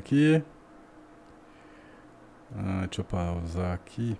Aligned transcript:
aqui. 0.00 0.42
Ah, 2.56 2.86
deixa 2.86 3.02
eu 3.02 3.04
pausar 3.04 3.74
aqui. 3.74 4.16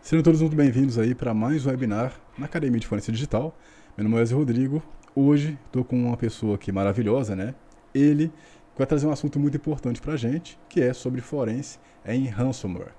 Sejam 0.00 0.22
todos 0.22 0.40
muito 0.40 0.56
bem-vindos 0.56 0.98
aí 0.98 1.14
para 1.14 1.34
mais 1.34 1.66
um 1.66 1.68
webinar 1.68 2.18
na 2.38 2.46
Academia 2.46 2.80
de 2.80 2.86
Forense 2.86 3.12
Digital. 3.12 3.54
Meu 3.94 4.04
nome 4.04 4.16
é 4.16 4.20
Wesley 4.20 4.38
Rodrigo. 4.38 4.82
Hoje 5.14 5.58
estou 5.66 5.84
com 5.84 6.02
uma 6.02 6.16
pessoa 6.16 6.54
aqui 6.54 6.72
maravilhosa, 6.72 7.36
né? 7.36 7.54
Ele 7.94 8.32
vai 8.76 8.86
trazer 8.86 9.06
um 9.06 9.10
assunto 9.10 9.38
muito 9.38 9.58
importante 9.58 10.00
para 10.00 10.14
a 10.14 10.16
gente, 10.16 10.58
que 10.66 10.80
é 10.80 10.94
sobre 10.94 11.20
forense 11.20 11.78
em 12.06 12.26
ransomware. 12.26 12.94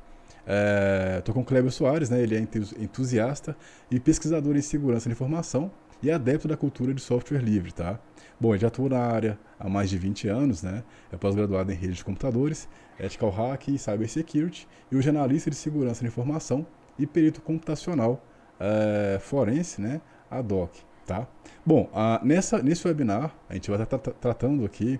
Estou 1.17 1.34
é, 1.34 1.35
com 1.35 1.41
o 1.41 1.45
Kleber 1.45 1.71
Soares, 1.71 2.11
né? 2.11 2.21
ele 2.21 2.35
é 2.35 2.39
entusiasta 2.39 3.57
e 3.89 3.99
pesquisador 3.99 4.55
em 4.55 4.61
segurança 4.61 5.09
da 5.09 5.13
informação 5.13 5.71
e 6.02 6.12
adepto 6.12 6.48
da 6.48 6.58
cultura 6.58 6.94
de 6.94 7.02
software 7.02 7.39
livre. 7.39 7.71
Tá? 7.71 7.99
Bom, 8.40 8.55
já 8.57 8.67
atua 8.67 8.90
na 8.90 8.99
área 8.99 9.40
há 9.59 9.67
mais 9.67 9.90
de 9.90 9.98
20 9.98 10.27
anos, 10.27 10.63
né? 10.63 10.84
é 11.12 11.17
pós-graduado 11.17 11.71
em 11.71 11.76
rede 11.76 11.94
de 11.94 12.05
computadores, 12.05 12.67
ethical 12.99 13.30
hacking 13.30 13.76
e 13.76 13.80
cybersecurity 13.80 14.67
e 14.91 14.95
hoje 14.95 15.09
analista 15.09 15.49
de 15.49 15.55
segurança 15.55 16.02
da 16.02 16.07
informação 16.07 16.66
e 16.98 17.07
perito 17.07 17.41
computacional 17.41 18.23
é, 18.59 19.17
forense, 19.20 19.81
né, 19.81 20.02
ADOC, 20.30 20.81
tá? 21.05 21.27
Bom, 21.66 21.90
nessa, 22.23 22.62
nesse 22.62 22.85
webinar 22.85 23.34
a 23.49 23.54
gente 23.54 23.71
vai 23.71 23.81
estar 23.81 23.98
tratando 23.98 24.66
aqui 24.66 24.99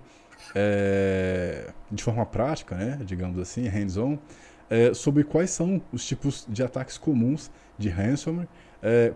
é, 0.54 1.70
de 1.90 2.02
forma 2.02 2.24
prática, 2.24 2.74
né, 2.74 2.98
digamos 3.04 3.38
assim, 3.38 3.68
hands-on, 3.68 4.18
é, 4.70 4.94
sobre 4.94 5.24
quais 5.24 5.50
são 5.50 5.82
os 5.92 6.06
tipos 6.06 6.46
de 6.48 6.62
ataques 6.62 6.96
comuns 6.96 7.50
de 7.76 7.88
ransomware, 7.88 8.48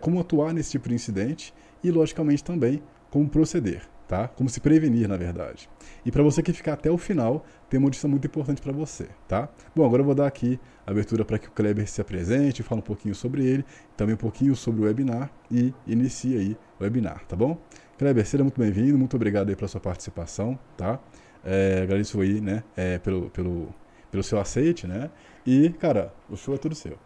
como 0.00 0.20
atuar 0.20 0.52
nesse 0.52 0.72
tipo 0.72 0.88
de 0.88 0.94
incidente 0.94 1.54
e, 1.84 1.90
logicamente, 1.90 2.42
também 2.42 2.82
como 3.10 3.28
proceder 3.28 3.82
tá? 4.06 4.28
Como 4.28 4.48
se 4.48 4.60
prevenir, 4.60 5.08
na 5.08 5.16
verdade. 5.16 5.68
E 6.04 6.10
para 6.10 6.22
você 6.22 6.42
que 6.42 6.52
ficar 6.52 6.74
até 6.74 6.90
o 6.90 6.98
final, 6.98 7.44
tem 7.68 7.78
uma 7.78 7.86
notícia 7.86 8.08
muito 8.08 8.26
importante 8.26 8.60
para 8.60 8.72
você, 8.72 9.08
tá? 9.26 9.48
Bom, 9.74 9.84
agora 9.84 10.02
eu 10.02 10.06
vou 10.06 10.14
dar 10.14 10.26
aqui 10.26 10.60
a 10.86 10.90
abertura 10.90 11.24
para 11.24 11.38
que 11.38 11.48
o 11.48 11.50
Kleber 11.50 11.88
se 11.88 12.00
apresente, 12.00 12.62
fale 12.62 12.80
um 12.80 12.84
pouquinho 12.84 13.14
sobre 13.14 13.44
ele, 13.44 13.64
também 13.96 14.14
um 14.14 14.18
pouquinho 14.18 14.54
sobre 14.54 14.82
o 14.82 14.84
webinar 14.84 15.30
e 15.50 15.72
inicie 15.86 16.36
aí 16.36 16.56
o 16.78 16.84
webinar, 16.84 17.24
tá 17.26 17.34
bom? 17.34 17.58
Kleber, 17.98 18.26
seja 18.26 18.42
muito 18.42 18.60
bem-vindo, 18.60 18.98
muito 18.98 19.16
obrigado 19.16 19.48
aí 19.48 19.56
pela 19.56 19.68
sua 19.68 19.80
participação, 19.80 20.58
tá? 20.76 20.98
É, 21.44 21.80
agradeço 21.82 22.20
aí, 22.20 22.40
né, 22.40 22.62
é, 22.76 22.98
pelo, 22.98 23.30
pelo, 23.30 23.68
pelo 24.10 24.22
seu 24.22 24.38
aceite, 24.38 24.86
né? 24.86 25.10
E, 25.46 25.70
cara, 25.70 26.12
o 26.28 26.36
show 26.36 26.54
é 26.54 26.58
tudo 26.58 26.74
seu. 26.74 26.98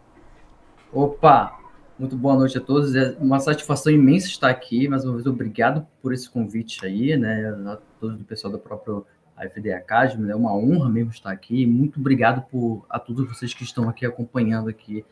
Opa, 0.91 1.59
muito 1.99 2.15
boa 2.15 2.35
noite 2.35 2.57
a 2.57 2.61
todos. 2.61 2.95
É 2.95 3.15
uma 3.19 3.41
satisfação 3.41 3.91
imensa 3.91 4.27
estar 4.27 4.49
aqui. 4.49 4.87
Mais 4.87 5.03
uma 5.03 5.13
vez, 5.13 5.27
obrigado 5.27 5.85
por 6.01 6.13
esse 6.13 6.29
convite 6.29 6.85
aí, 6.85 7.17
né? 7.17 7.49
A 7.67 7.77
todos 7.99 8.17
do 8.17 8.23
pessoal 8.23 8.53
do 8.53 8.57
próprio 8.57 9.05
AFD 9.35 9.73
Academy. 9.73 10.31
É 10.31 10.35
uma 10.35 10.55
honra 10.55 10.89
mesmo 10.89 11.11
estar 11.11 11.29
aqui. 11.29 11.65
Muito 11.65 11.99
obrigado 11.99 12.41
por 12.49 12.85
a 12.89 12.97
todos 12.97 13.27
vocês 13.27 13.53
que 13.53 13.65
estão 13.65 13.89
aqui 13.89 14.05
acompanhando 14.05 14.69
aqui 14.69 15.05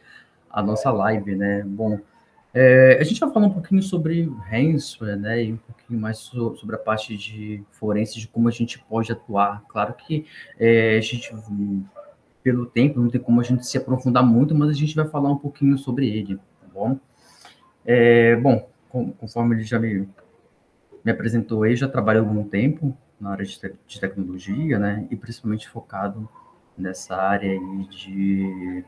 a 0.49 0.63
nossa 0.63 0.89
live, 0.89 1.35
né? 1.35 1.61
Bom, 1.66 1.99
é, 2.53 2.97
a 3.01 3.03
gente 3.03 3.19
vai 3.19 3.31
falar 3.33 3.47
um 3.47 3.53
pouquinho 3.53 3.83
sobre 3.83 4.31
ransomware, 4.49 5.19
né? 5.19 5.44
E 5.44 5.53
um 5.53 5.57
pouquinho 5.57 5.99
mais 5.99 6.19
so, 6.19 6.55
sobre 6.55 6.77
a 6.77 6.79
parte 6.79 7.17
de 7.17 7.61
forense, 7.72 8.17
de 8.17 8.29
como 8.29 8.47
a 8.47 8.51
gente 8.51 8.79
pode 8.79 9.11
atuar. 9.11 9.61
Claro 9.67 9.94
que 9.94 10.25
é, 10.57 10.97
a 10.97 11.01
gente 11.01 11.35
pelo 12.41 12.66
tempo, 12.66 13.01
não 13.01 13.09
tem 13.09 13.19
como 13.19 13.41
a 13.41 13.44
gente 13.44 13.67
se 13.67 13.77
aprofundar 13.77 14.25
muito, 14.25 14.55
mas 14.55 14.69
a 14.69 14.73
gente 14.73 14.95
vai 14.95 15.05
falar 15.05 15.29
um 15.29 15.38
pouquinho 15.38 15.77
sobre 15.77 16.07
ele 16.07 16.39
bom? 16.78 17.00
É, 17.85 18.35
bom, 18.35 18.69
conforme 19.19 19.56
ele 19.56 19.63
já 19.63 19.79
me, 19.79 20.07
me 21.03 21.12
apresentou 21.12 21.63
aí, 21.63 21.75
já 21.75 21.88
trabalhei 21.88 22.22
algum 22.22 22.44
tempo 22.44 22.96
na 23.19 23.31
área 23.31 23.46
de, 23.46 23.59
te 23.59 23.74
de 23.88 24.00
tecnologia, 24.00 24.78
né? 24.78 25.07
E 25.09 25.16
principalmente 25.16 25.68
focado 25.68 26.29
nessa 26.78 27.16
área 27.16 27.51
aí 27.51 27.88
de, 27.90 28.84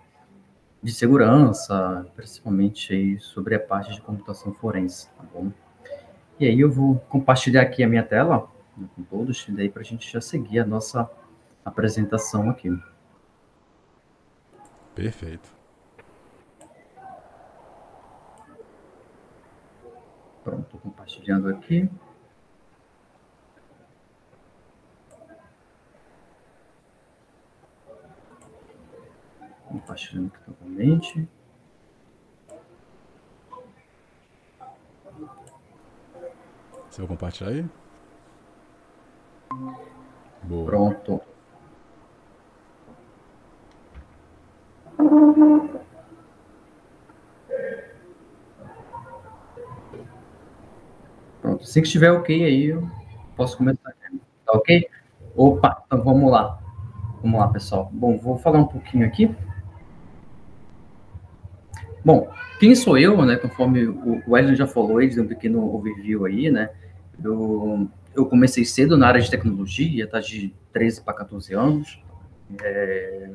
de 0.84 0.94
segurança, 0.94 2.06
principalmente 2.16 2.94
aí 2.94 3.19
sobre 3.19 3.56
a 3.56 3.59
parte 3.59 3.94
de 3.94 4.02
computação 4.02 4.53
forense, 4.53 5.09
tá 5.18 5.24
bom? 5.34 5.52
E 6.40 6.46
aí 6.46 6.59
eu 6.59 6.72
vou 6.72 7.00
compartilhar 7.09 7.63
aqui 7.63 7.84
a 7.84 7.88
minha 7.88 8.03
tela 8.03 8.47
né, 8.78 8.88
com 8.96 9.03
todos, 9.03 9.46
e 9.47 9.52
daí 9.52 9.69
para 9.69 9.81
a 9.81 9.86
gente 9.86 10.09
já 10.12 10.22
seguir 10.22 10.59
a 10.59 10.66
nossa 10.66 11.09
apresentação 11.66 12.50
aqui. 12.50 12.69
Perfeito. 14.96 15.59
Pronto, 20.44 20.63
estou 20.63 20.92
compartilhando 21.09 21.50
aqui. 21.50 21.90
Compartilhando 29.68 30.31
aqui 30.34 30.52
novamente. 30.52 31.28
Você 36.90 37.02
vai 37.02 37.08
compartilhar 37.08 37.50
aí? 37.50 37.66
Boa. 40.44 40.66
Pronto. 40.66 41.22
Pronto, 51.59 51.74
que 51.74 51.80
estiver 51.80 52.12
ok 52.12 52.46
aí, 52.46 52.66
eu 52.68 52.90
posso 53.36 53.58
começar. 53.58 53.92
Tá 54.46 54.53
ok? 54.53 54.88
Opa, 55.36 55.84
então 55.86 56.02
vamos 56.03 56.31
lá. 56.31 56.59
Vamos 57.22 57.40
lá, 57.40 57.47
pessoal. 57.50 57.90
Bom, 57.94 58.18
vou 58.18 58.38
falar 58.38 58.59
um 58.59 58.68
pouquinho 58.68 59.06
aqui. 59.06 59.34
Bom, 62.03 62.31
quem 62.59 62.74
sou 62.74 62.98
eu, 62.98 63.25
né? 63.25 63.36
Conforme 63.36 63.86
o 63.88 64.24
Wesley 64.28 64.56
já 64.56 64.66
falou, 64.66 65.02
ele 65.02 65.14
deu 65.14 65.24
um 65.24 65.28
pequeno 65.28 65.75
overview 65.75 66.25
aí, 66.25 66.50
né? 66.50 66.69
Eu, 67.22 67.90
eu 68.16 68.25
comecei 68.25 68.64
cedo 68.64 68.98
na 68.98 69.08
área 69.08 69.22
de 69.22 69.30
tecnologia, 69.30 70.08
tá 70.08 70.22
de 70.22 70.53
13 70.72 71.02
para 71.02 71.14
14 71.14 71.53
anos. 71.53 72.02
É, 72.64 73.31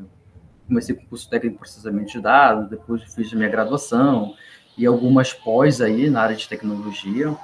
comecei 0.67 0.95
com 0.95 1.05
curso 1.07 1.29
técnico 1.29 1.57
em 1.57 1.59
processamento 1.59 2.11
de 2.11 2.21
dados, 2.21 2.71
depois 2.71 3.03
fiz 3.03 3.33
minha 3.35 3.49
graduação 3.49 4.35
e 4.77 4.87
algumas 4.87 5.33
pós 5.33 5.81
aí 5.81 6.09
na 6.09 6.23
área 6.23 6.35
de 6.35 6.49
tecnologia. 6.49 7.37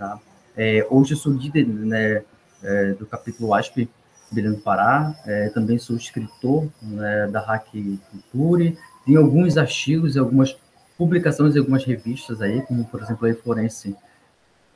Tá? 0.00 0.18
É, 0.56 0.86
hoje 0.88 1.12
eu 1.12 1.18
sou 1.18 1.30
líder 1.30 1.68
né, 1.68 2.22
é, 2.62 2.92
do 2.94 3.04
capítulo 3.04 3.52
ASP 3.52 3.86
Belém 4.32 4.52
do 4.52 4.58
Pará, 4.58 5.14
é, 5.26 5.50
também 5.50 5.78
sou 5.78 5.94
escritor 5.94 6.66
né, 6.80 7.26
da 7.26 7.38
Hack 7.38 7.68
Culture, 8.10 8.78
tenho 9.04 9.20
alguns 9.20 9.58
artigos 9.58 10.16
e 10.16 10.18
algumas 10.18 10.56
publicações 10.96 11.54
em 11.54 11.58
algumas 11.58 11.84
revistas 11.84 12.40
aí, 12.40 12.62
como 12.62 12.82
por 12.86 13.02
exemplo 13.02 13.28
a 13.28 13.34
Forense 13.34 13.94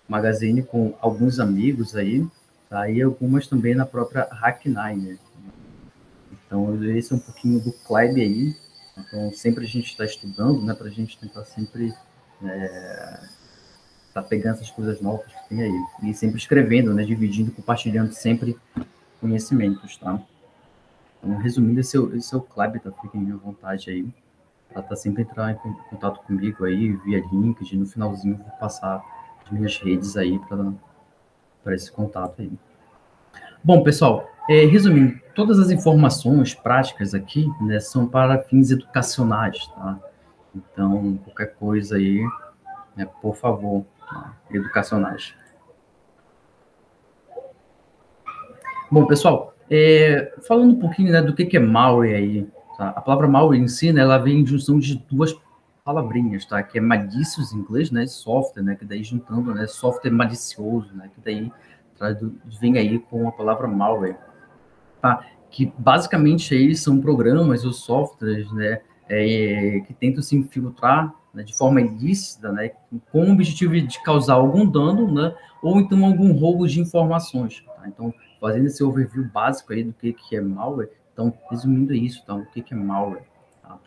Magazine 0.07 0.63
com 0.63 0.93
alguns 1.01 1.41
amigos 1.41 1.97
aí, 1.97 2.27
tá? 2.69 2.91
e 2.91 3.01
algumas 3.01 3.47
também 3.47 3.75
na 3.75 3.87
própria 3.87 4.29
Hack9. 4.29 4.97
Né? 4.97 5.19
Então 6.33 6.85
esse 6.85 7.15
é 7.15 7.17
um 7.17 7.21
pouquinho 7.21 7.61
do 7.61 7.73
Kleber 7.73 8.23
aí, 8.23 8.55
então 8.99 9.33
sempre 9.33 9.65
a 9.65 9.69
gente 9.69 9.87
está 9.87 10.05
estudando, 10.05 10.63
né, 10.63 10.75
para 10.75 10.89
a 10.89 10.91
gente 10.91 11.17
tentar 11.17 11.47
sempre 11.47 11.95
é, 12.45 13.21
tá 14.15 14.23
pegando 14.23 14.55
essas 14.55 14.71
coisas 14.71 15.01
novas 15.01 15.27
que 15.27 15.49
tem 15.49 15.63
aí. 15.63 15.85
E 16.05 16.15
sempre 16.15 16.39
escrevendo, 16.39 16.95
né? 16.95 17.05
Dividindo, 17.05 17.51
compartilhando 17.51 18.13
sempre 18.13 18.57
conhecimentos, 19.21 19.97
tá? 19.97 20.21
Então, 21.19 21.37
resumindo, 21.39 21.81
esse 21.81 21.97
é 21.97 22.01
o, 22.01 22.17
é 22.17 22.37
o 22.37 22.41
Kleber, 22.41 22.81
tá? 22.81 22.93
Fiquem 23.03 23.33
à 23.33 23.37
vontade 23.37 23.91
aí. 23.91 24.07
Ela 24.71 24.83
tá 24.83 24.95
sempre 24.95 25.23
entrar 25.23 25.53
em 25.53 25.75
contato 25.91 26.21
comigo 26.21 26.65
aí, 26.65 26.93
via 27.05 27.25
LinkedIn. 27.33 27.79
No 27.79 27.87
finalzinho, 27.87 28.37
vou 28.37 28.59
passar 28.59 29.03
as 29.45 29.51
minhas 29.51 29.77
redes 29.79 30.17
aí 30.17 30.39
para 31.63 31.75
esse 31.75 31.91
contato 31.91 32.41
aí. 32.41 32.53
Bom, 33.63 33.83
pessoal, 33.83 34.29
é, 34.49 34.65
resumindo, 34.67 35.19
todas 35.35 35.59
as 35.59 35.71
informações 35.71 36.55
práticas 36.55 37.15
aqui 37.15 37.51
né, 37.63 37.81
são 37.81 38.07
para 38.07 38.43
fins 38.43 38.71
educacionais, 38.71 39.67
tá? 39.69 39.99
Então, 40.55 41.19
qualquer 41.25 41.55
coisa 41.55 41.97
aí, 41.97 42.23
né, 42.95 43.09
por 43.21 43.35
favor, 43.35 43.85
educacionais. 44.51 45.35
Bom, 48.91 49.07
pessoal, 49.07 49.55
é, 49.71 50.35
falando 50.47 50.73
um 50.73 50.79
pouquinho 50.79 51.11
né, 51.11 51.21
do 51.21 51.35
que, 51.35 51.47
que 51.47 51.57
é 51.57 51.61
malware 51.61 52.15
aí, 52.15 52.49
tá? 52.77 52.91
a 52.91 53.01
palavra 53.01 53.27
malware 53.27 53.61
em 53.61 53.69
si, 53.69 53.93
né, 53.93 54.03
ela 54.03 54.19
vem 54.19 54.41
em 54.41 54.47
junção 54.47 54.79
de 54.79 54.97
duas 55.11 55.35
palavrinhas, 55.85 56.47
tá? 56.47 56.63
Que 56.63 56.79
é 56.79 56.81
malicious 56.81 57.53
em 57.53 57.59
inglês, 57.59 57.91
né? 57.91 58.07
Software, 58.07 58.63
né? 58.63 58.75
Que 58.75 58.87
daí 58.87 59.05
juntando, 59.05 59.55
né? 59.55 59.67
Software 59.67 60.11
malicioso, 60.11 60.91
né? 60.95 61.11
Que 61.15 61.21
daí 61.21 61.53
vem 62.59 62.79
aí 62.79 62.99
com 62.99 63.29
a 63.29 63.33
palavra 63.33 63.69
malware, 63.69 64.17
tá? 65.01 65.25
Que 65.51 65.71
basicamente 65.77 66.55
aí 66.55 66.75
são 66.75 67.01
programas 67.01 67.65
ou 67.65 67.73
softwares, 67.73 68.51
né? 68.53 68.81
É, 69.07 69.83
que 69.87 69.93
tentam 69.93 70.23
se 70.23 70.35
infiltrar 70.35 71.15
né, 71.35 71.43
de 71.43 71.57
forma 71.57 71.81
ilícita, 71.81 72.53
né, 72.53 72.71
com 73.11 73.25
o 73.25 73.33
objetivo 73.33 73.75
de 73.81 74.03
causar 74.03 74.35
algum 74.35 74.67
dano, 74.67 75.13
né, 75.13 75.35
ou 75.63 75.81
então 75.81 76.05
algum 76.05 76.33
roubo 76.33 76.67
de 76.67 76.81
informações. 76.81 77.63
Tá? 77.67 77.85
Então, 77.87 78.15
fazendo 78.41 78.67
esse 78.67 78.83
overview 78.85 79.25
básico 79.25 79.73
aí 79.73 79.83
do 79.83 79.93
que, 79.93 80.13
que 80.13 80.37
é 80.37 80.41
malware, 80.41 80.91
então, 81.13 81.33
resumindo 81.51 81.95
isso, 81.95 82.21
então, 82.23 82.41
o 82.41 82.47
que, 82.47 82.63
que 82.63 82.75
é 82.75 82.77
malware? 82.77 83.25
Tá? 83.63 83.79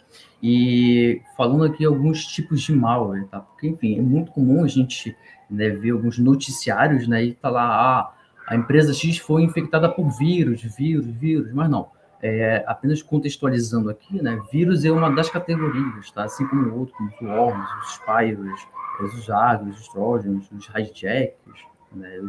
E 0.41 1.21
falando 1.35 1.63
aqui 1.63 1.85
alguns 1.85 2.25
tipos 2.25 2.61
de 2.61 2.73
malware, 2.73 3.27
tá? 3.27 3.41
Porque, 3.41 3.67
enfim, 3.67 3.97
é 3.97 4.01
muito 4.01 4.31
comum 4.31 4.63
a 4.63 4.67
gente 4.67 5.15
né, 5.49 5.69
ver 5.69 5.91
alguns 5.91 6.17
noticiários, 6.17 7.07
né, 7.07 7.23
e 7.23 7.33
tá 7.33 7.49
lá, 7.49 7.63
ah, 7.63 8.13
a 8.47 8.55
empresa 8.55 8.93
X 8.93 9.17
foi 9.17 9.43
infectada 9.43 9.89
por 9.89 10.09
vírus, 10.17 10.61
vírus, 10.61 11.05
vírus, 11.05 11.51
mas 11.53 11.69
não. 11.69 11.89
É, 12.21 12.63
apenas 12.65 13.03
contextualizando 13.03 13.91
aqui, 13.91 14.21
né, 14.21 14.41
vírus 14.51 14.83
é 14.83 14.91
uma 14.91 15.11
das 15.11 15.29
categorias, 15.29 16.09
tá? 16.09 16.23
Assim 16.23 16.47
como 16.47 16.63
o 16.63 16.79
outro, 16.79 16.95
como 16.95 17.09
os 17.09 17.21
worms, 17.21 17.69
os 17.83 17.93
spiders, 17.93 18.67
os 18.99 19.23
jagos, 19.23 19.79
os 19.79 19.87
trojans, 19.89 20.49
os 20.51 20.67
hijacks, 20.69 21.61
né, 21.91 22.19
o 22.19 22.27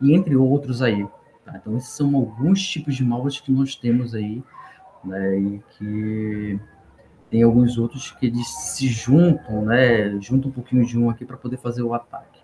e 0.00 0.14
entre 0.14 0.36
outros 0.36 0.82
aí. 0.82 1.06
Tá? 1.44 1.56
Então, 1.56 1.76
esses 1.76 1.90
são 1.90 2.14
alguns 2.16 2.66
tipos 2.66 2.96
de 2.96 3.04
malwares 3.04 3.40
que 3.40 3.52
nós 3.52 3.76
temos 3.76 4.14
aí, 4.14 4.42
né, 5.04 5.38
e 5.38 5.62
que 5.78 6.60
tem 7.30 7.44
alguns 7.44 7.78
outros 7.78 8.10
que 8.10 8.26
eles 8.26 8.48
se 8.48 8.88
juntam, 8.88 9.62
né, 9.62 10.18
juntam 10.20 10.50
um 10.50 10.52
pouquinho 10.52 10.84
de 10.84 10.98
um 10.98 11.08
aqui 11.08 11.24
para 11.24 11.36
poder 11.36 11.58
fazer 11.58 11.82
o 11.82 11.94
ataque. 11.94 12.39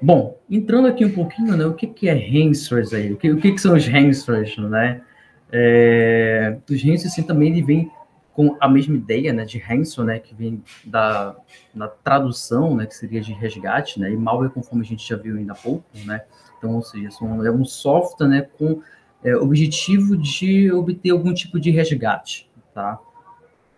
Bom, 0.00 0.38
entrando 0.50 0.88
aqui 0.88 1.04
um 1.04 1.12
pouquinho, 1.12 1.56
né, 1.56 1.64
o 1.64 1.74
que, 1.74 1.86
que 1.86 2.08
é 2.08 2.14
hamsters 2.14 2.92
aí? 2.92 3.12
O 3.12 3.16
que, 3.16 3.30
o 3.30 3.38
que, 3.38 3.52
que 3.52 3.60
são 3.60 3.74
os 3.74 3.86
hamsters, 3.86 4.56
né? 4.58 5.02
É, 5.50 6.58
os 6.68 6.82
hamsters 6.82 7.12
assim, 7.12 7.22
também 7.22 7.50
ele 7.50 7.62
vem 7.62 7.90
com 8.34 8.54
a 8.60 8.68
mesma 8.68 8.94
ideia, 8.94 9.32
né, 9.32 9.46
de 9.46 9.58
ransom, 9.58 10.04
né, 10.04 10.18
que 10.18 10.34
vem 10.34 10.62
da 10.84 11.34
na 11.74 11.88
tradução, 11.88 12.76
né, 12.76 12.84
que 12.84 12.94
seria 12.94 13.20
de 13.20 13.32
resgate, 13.32 13.98
né, 13.98 14.10
e 14.10 14.16
malware 14.16 14.50
conforme 14.50 14.84
a 14.84 14.86
gente 14.86 15.08
já 15.08 15.16
viu 15.16 15.36
ainda 15.36 15.54
há 15.54 15.56
pouco, 15.56 15.84
né, 16.04 16.20
então, 16.58 16.74
ou 16.74 16.82
seja, 16.82 17.10
são, 17.10 17.44
é 17.44 17.50
um 17.50 17.64
software, 17.64 18.28
né, 18.28 18.46
com 18.58 18.82
é, 19.24 19.34
objetivo 19.36 20.16
de 20.16 20.70
obter 20.70 21.10
algum 21.10 21.32
tipo 21.32 21.58
de 21.58 21.70
resgate, 21.70 22.48
tá? 22.74 22.98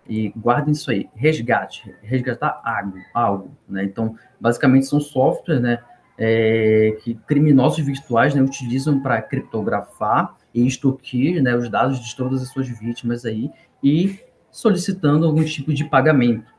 E 0.08 0.30
guardem 0.36 0.72
isso 0.72 0.90
aí, 0.90 1.08
resgate, 1.14 1.94
resgatar 2.02 2.60
algo, 2.64 2.98
algo, 3.14 3.50
né? 3.68 3.84
Então, 3.84 4.16
basicamente 4.40 4.86
são 4.86 5.00
softwares, 5.00 5.62
né, 5.62 5.78
é, 6.18 6.96
que 7.02 7.14
criminosos 7.14 7.84
virtuais 7.86 8.34
né, 8.34 8.42
utilizam 8.42 9.00
para 9.00 9.22
criptografar 9.22 10.36
e 10.52 10.66
extorquir 10.66 11.40
né, 11.40 11.54
os 11.56 11.70
dados 11.70 12.00
de 12.00 12.16
todas 12.16 12.42
as 12.42 12.48
suas 12.48 12.68
vítimas 12.68 13.24
aí 13.24 13.50
e 13.82 14.18
solicitando 14.50 15.24
algum 15.24 15.44
tipo 15.44 15.72
de 15.72 15.84
pagamento. 15.84 16.52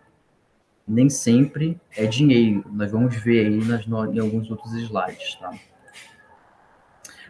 Nem 0.88 1.10
sempre 1.10 1.80
é 1.96 2.06
dinheiro, 2.06 2.64
nós 2.72 2.92
vamos 2.92 3.16
ver 3.16 3.48
aí 3.48 3.64
nas, 3.64 3.86
em 3.86 4.20
alguns 4.20 4.50
outros 4.50 4.74
slides, 4.74 5.36
tá? 5.36 5.52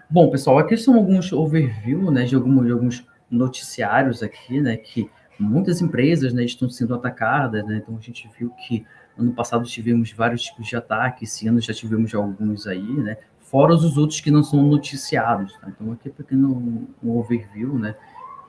Bom, 0.09 0.29
pessoal, 0.29 0.57
aqui 0.57 0.77
são 0.77 0.95
alguns 0.95 1.31
overview, 1.31 2.09
né, 2.09 2.23
de, 2.23 2.35
alguns, 2.35 2.65
de 2.65 2.71
alguns 2.71 3.07
noticiários 3.29 4.23
aqui, 4.23 4.61
né, 4.61 4.77
que 4.77 5.09
muitas 5.37 5.81
empresas, 5.81 6.33
né, 6.33 6.43
estão 6.43 6.69
sendo 6.69 6.95
atacadas, 6.95 7.65
né, 7.65 7.81
então 7.83 7.95
a 7.97 8.01
gente 8.01 8.29
viu 8.37 8.49
que 8.51 8.85
Ano 9.19 9.33
passado 9.33 9.65
tivemos 9.65 10.11
vários 10.13 10.43
tipos 10.43 10.67
de 10.67 10.75
ataque, 10.75 11.25
esse 11.25 11.47
ano 11.47 11.59
já 11.59 11.73
tivemos 11.73 12.13
alguns 12.15 12.65
aí, 12.65 12.93
né? 12.93 13.17
Fora 13.39 13.73
os 13.73 13.97
outros 13.97 14.21
que 14.21 14.31
não 14.31 14.43
são 14.43 14.63
noticiados. 14.63 15.53
Tá? 15.59 15.67
Então, 15.69 15.91
aqui 15.91 16.07
é 16.07 16.11
pequeno 16.11 16.87
um 17.03 17.17
overview, 17.17 17.77
né? 17.77 17.95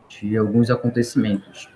De 0.09 0.37
alguns 0.37 0.71
acontecimentos. 0.71 1.69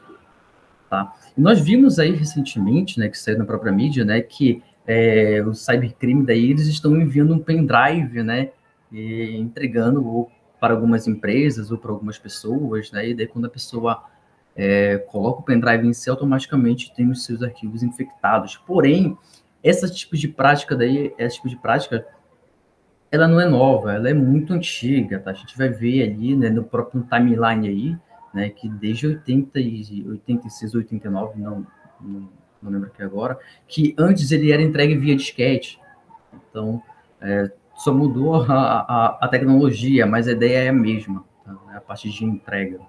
Tá? 0.88 1.12
E 1.36 1.40
nós 1.40 1.60
vimos 1.60 1.98
aí 1.98 2.12
recentemente, 2.12 3.00
né, 3.00 3.08
que 3.08 3.18
saiu 3.18 3.38
na 3.38 3.44
própria 3.44 3.72
mídia, 3.72 4.04
né, 4.04 4.20
que 4.20 4.62
é, 4.86 5.42
o 5.44 5.54
cybercrime 5.54 6.24
daí 6.24 6.50
eles 6.50 6.66
estão 6.68 6.94
enviando 6.96 7.34
um 7.34 7.38
pendrive, 7.38 8.22
né, 8.22 8.50
e 8.92 9.36
entregando 9.36 10.06
ou 10.06 10.30
para 10.60 10.74
algumas 10.74 11.08
empresas 11.08 11.70
ou 11.70 11.78
para 11.78 11.90
algumas 11.90 12.18
pessoas, 12.18 12.92
né, 12.92 13.08
e 13.08 13.14
daí 13.14 13.26
quando 13.26 13.46
a 13.46 13.50
pessoa 13.50 14.04
é, 14.56 14.98
coloca 14.98 15.40
o 15.40 15.44
pendrive 15.44 15.86
em 15.86 15.92
si, 15.92 16.08
automaticamente 16.08 16.94
tem 16.94 17.10
os 17.10 17.24
seus 17.24 17.42
arquivos 17.42 17.82
infectados. 17.82 18.56
Porém, 18.56 19.16
esse 19.62 19.92
tipo 19.92 20.16
de 20.16 20.28
prática 20.28 20.76
daí, 20.76 21.12
esse 21.18 21.36
tipo 21.36 21.48
de 21.48 21.56
prática, 21.56 22.06
ela 23.10 23.26
não 23.26 23.40
é 23.40 23.46
nova, 23.48 23.94
ela 23.94 24.08
é 24.08 24.14
muito 24.14 24.52
antiga, 24.52 25.18
tá? 25.18 25.30
A 25.30 25.34
gente 25.34 25.56
vai 25.56 25.68
ver 25.68 26.02
ali, 26.02 26.36
né, 26.36 26.50
no 26.50 26.64
próprio 26.64 27.02
timeline 27.02 27.68
aí, 27.68 27.96
né, 28.32 28.50
que 28.50 28.68
desde 28.68 29.06
80 29.06 29.60
e 29.60 30.04
86, 30.06 30.74
89, 30.74 31.40
não, 31.40 31.66
não, 32.00 32.28
não 32.60 32.70
lembro 32.72 32.88
aqui 32.88 33.02
agora, 33.02 33.38
que 33.68 33.94
antes 33.96 34.32
ele 34.32 34.50
era 34.50 34.60
entregue 34.60 34.96
via 34.96 35.14
disquete. 35.14 35.80
Então, 36.50 36.82
é, 37.20 37.50
só 37.76 37.92
mudou 37.92 38.34
a, 38.34 38.52
a, 38.52 39.18
a, 39.22 39.28
tecnologia, 39.28 40.06
mas 40.06 40.28
a 40.28 40.32
ideia 40.32 40.64
é 40.64 40.68
a 40.68 40.72
mesma, 40.72 41.24
tá? 41.44 41.56
a 41.74 41.80
parte 41.80 42.10
de 42.10 42.24
entrega. 42.24 42.80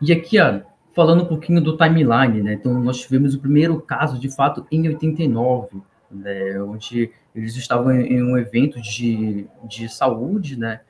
E 0.00 0.12
aqui, 0.12 0.38
ó, 0.40 0.60
falando 0.94 1.24
um 1.24 1.26
pouquinho 1.26 1.60
do 1.60 1.76
timeline, 1.76 2.42
né? 2.42 2.54
Então, 2.54 2.72
nós 2.80 2.98
tivemos 2.98 3.34
o 3.34 3.40
primeiro 3.40 3.80
caso, 3.80 4.18
de 4.18 4.34
fato, 4.34 4.66
em 4.70 4.88
89, 4.88 5.82
né? 6.10 6.60
onde 6.62 7.10
eles 7.34 7.56
estavam 7.56 7.92
em 7.92 8.22
um 8.22 8.38
evento 8.38 8.80
de, 8.80 9.46
de 9.64 9.88
saúde, 9.88 10.58
né? 10.58 10.80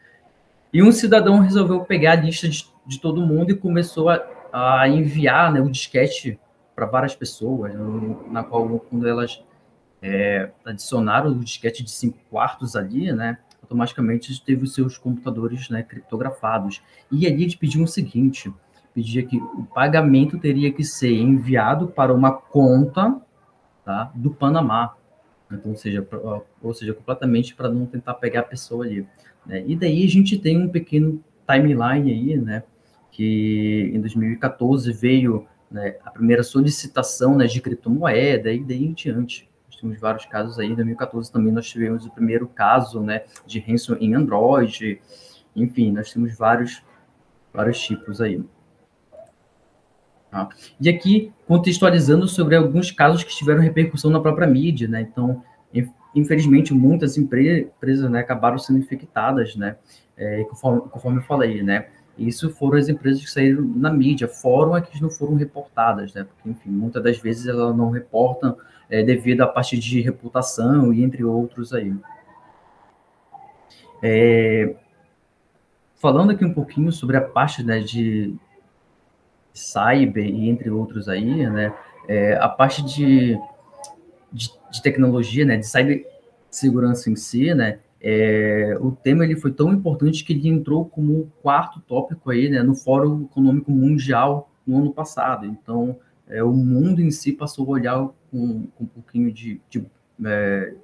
E 0.73 0.83
um 0.83 0.93
cidadão 0.93 1.41
resolveu 1.41 1.81
pegar 1.81 2.13
a 2.13 2.17
lista 2.17 2.49
de, 2.49 2.67
de 2.87 3.01
todo 3.01 3.21
mundo 3.21 3.51
e 3.51 3.57
começou 3.57 4.09
a, 4.09 4.23
a 4.53 4.89
enviar 4.89 5.53
né, 5.53 5.61
o 5.61 5.71
disquete 5.71 6.39
para 6.75 6.87
várias 6.87 7.15
pessoas, 7.15 7.75
né? 7.75 8.17
na 8.31 8.45
qual, 8.45 8.79
quando 8.81 9.09
elas 9.09 9.43
é, 10.03 10.51
adicionaram 10.65 11.31
o 11.31 11.39
disquete 11.41 11.83
de 11.83 11.91
cinco 11.91 12.19
quartos 12.31 12.77
ali, 12.77 13.11
né? 13.13 13.39
Automaticamente 13.63 14.41
teve 14.45 14.65
os 14.65 14.75
seus 14.75 14.97
computadores 14.97 15.69
né, 15.69 15.83
criptografados. 15.83 16.83
E 17.11 17.27
ali 17.27 17.43
eles 17.43 17.57
pediam 17.57 17.83
o 17.85 17.89
seguinte: 17.89 18.53
pedia 18.97 19.23
que 19.23 19.37
o 19.37 19.69
pagamento 19.75 20.39
teria 20.39 20.73
que 20.73 20.83
ser 20.83 21.13
enviado 21.13 21.89
para 21.89 22.15
uma 22.15 22.33
conta 22.33 23.21
tá, 23.85 24.11
do 24.15 24.31
Panamá. 24.31 24.97
Então, 25.53 25.73
ou 25.73 25.77
seja, 25.77 26.09
ou 26.63 26.73
seja 26.73 26.95
completamente 26.95 27.55
para 27.55 27.69
não 27.69 27.85
tentar 27.85 28.15
pegar 28.15 28.41
a 28.41 28.45
pessoa 28.45 28.87
ali. 28.87 29.07
Né? 29.45 29.63
E 29.67 29.77
daí 29.77 30.03
a 30.03 30.09
gente 30.09 30.39
tem 30.39 30.59
um 30.59 30.71
pequeno 30.71 31.23
timeline 31.47 32.11
aí, 32.11 32.39
né? 32.39 32.63
Que 33.13 33.93
em 33.95 34.01
2014 34.01 34.91
veio 34.95 35.47
né, 35.71 35.97
a 36.03 36.11
primeira 36.11 36.43
solicitação 36.43 37.37
né, 37.37 37.47
de 37.47 37.61
criptomoeda 37.61 38.51
e 38.51 38.65
daí 38.65 38.83
em 38.83 38.95
diante. 38.95 39.47
Nós 39.67 39.79
temos 39.79 40.01
vários 40.01 40.25
casos 40.25 40.59
aí. 40.59 40.69
Em 40.69 40.75
2014 40.75 41.31
também 41.31 41.53
nós 41.53 41.69
tivemos 41.69 42.07
o 42.07 42.11
primeiro 42.11 42.49
caso 42.49 43.03
né, 43.03 43.25
de 43.47 43.61
ransom 43.61 43.97
em 44.01 44.15
Android. 44.15 45.03
Enfim, 45.55 45.93
nós 45.93 46.11
temos 46.11 46.35
vários, 46.35 46.83
vários 47.53 47.79
tipos 47.79 48.23
aí. 48.23 48.43
Tá? 50.31 50.49
E 50.81 50.89
aqui, 50.89 51.33
contextualizando 51.47 52.27
sobre 52.27 52.57
alguns 52.57 52.91
casos 52.91 53.23
que 53.23 53.35
tiveram 53.35 53.61
repercussão 53.61 54.11
na 54.11 54.21
própria 54.21 54.47
mídia, 54.47 54.89
né? 54.89 55.01
Então, 55.03 55.43
infelizmente, 56.15 56.73
muitas 56.73 57.17
empresas 57.17 58.11
né, 58.11 58.21
acabaram 58.21 58.59
sendo 58.59 58.79
infectadas, 58.79 59.55
né? 59.57 59.77
É, 60.17 60.45
conforme, 60.45 60.81
conforme 60.89 61.19
eu 61.19 61.23
falei, 61.23 61.63
né? 61.63 61.87
Isso 62.19 62.49
foram 62.51 62.79
as 62.79 62.89
empresas 62.89 63.23
que 63.23 63.31
saíram 63.31 63.63
na 63.77 63.93
mídia, 63.93 64.27
foram 64.27 64.75
as 64.75 64.89
que 64.89 65.01
não 65.03 65.11
foram 65.11 65.35
reportadas, 65.35 66.15
né? 66.15 66.25
Porque, 66.25 66.49
enfim, 66.49 66.71
muitas 66.71 67.03
das 67.03 67.19
vezes 67.19 67.47
elas 67.47 67.77
não 67.77 67.91
reportam 67.91 68.57
é, 68.89 69.03
devido 69.03 69.43
à 69.43 69.47
parte 69.47 69.79
de 69.79 70.01
reputação 70.01 70.93
e 70.93 71.03
entre 71.03 71.23
outros 71.23 71.75
aí. 71.75 71.95
É, 74.03 74.75
falando 75.97 76.31
aqui 76.31 76.45
um 76.45 76.55
pouquinho 76.55 76.93
sobre 76.93 77.17
a 77.17 77.21
parte 77.21 77.63
né, 77.63 77.81
de, 77.81 78.35
cyber 79.57 80.25
e 80.25 80.49
entre 80.49 80.71
outros 80.71 81.09
aí, 81.09 81.49
né? 81.49 81.75
É, 82.09 82.37
a 82.37 82.49
parte 82.49 82.83
de, 82.85 83.39
de, 84.33 84.51
de, 84.71 84.83
tecnologia, 84.83 85.45
né? 85.45 85.57
De 85.57 85.67
cibersegurança 85.67 87.11
em 87.11 87.17
si, 87.17 87.53
né? 87.55 87.79
É, 88.01 88.77
o 88.81 88.93
tema 88.93 89.25
ele 89.25 89.37
foi 89.37 89.51
tão 89.51 89.73
importante 89.73 90.25
que 90.25 90.33
ele 90.33 90.49
entrou 90.49 90.85
como 90.85 91.33
quarto 91.43 91.81
tópico 91.81 92.31
aí, 92.31 92.49
né? 92.49 92.63
No 92.63 92.75
Fórum 92.75 93.25
Econômico 93.25 93.71
Mundial 93.71 94.51
no 94.67 94.79
ano 94.79 94.93
passado. 94.93 95.47
Então, 95.47 95.99
é, 96.29 96.43
o 96.43 96.53
mundo 96.53 97.01
em 97.01 97.11
si 97.11 97.33
passou 97.33 97.67
a 97.67 97.71
olhar 97.71 98.09
com, 98.31 98.67
com 98.77 98.85
um 98.85 98.87
pouquinho 98.87 99.33
de, 99.33 99.61
de, 99.71 99.85
é, 100.25 100.75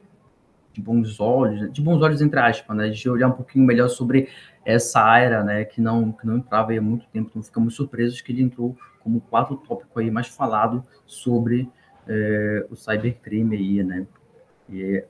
de 0.73 0.81
bons 0.81 1.21
olhos, 1.21 1.73
de 1.73 1.81
bons 1.83 2.00
olhos 2.00 2.23
entre 2.23 2.41
aspas, 2.41 2.76
né? 2.76 2.88
De 2.88 3.09
olhar 3.09 3.29
um 3.29 3.33
pouquinho 3.33 3.64
melhor 3.64 3.88
sobre 3.88 4.29
essa 4.64 5.00
área, 5.00 5.42
né, 5.42 5.64
que 5.64 5.81
não, 5.81 6.12
que 6.12 6.26
não 6.26 6.38
entrava 6.38 6.73
há 6.73 6.81
muito 6.81 7.07
tempo, 7.09 7.28
então 7.31 7.42
ficamos 7.42 7.75
surpresos 7.75 8.21
que 8.21 8.33
ele 8.33 8.42
entrou 8.42 8.76
como 9.00 9.21
quarto 9.21 9.57
tópico 9.57 9.99
aí 9.99 10.11
mais 10.11 10.28
falado 10.28 10.85
sobre 11.07 11.69
é, 12.07 12.66
o 12.71 12.76
cybercrime 12.76 13.57
aí, 13.57 13.83
né, 13.83 14.07
e 14.69 14.99
a 14.99 15.04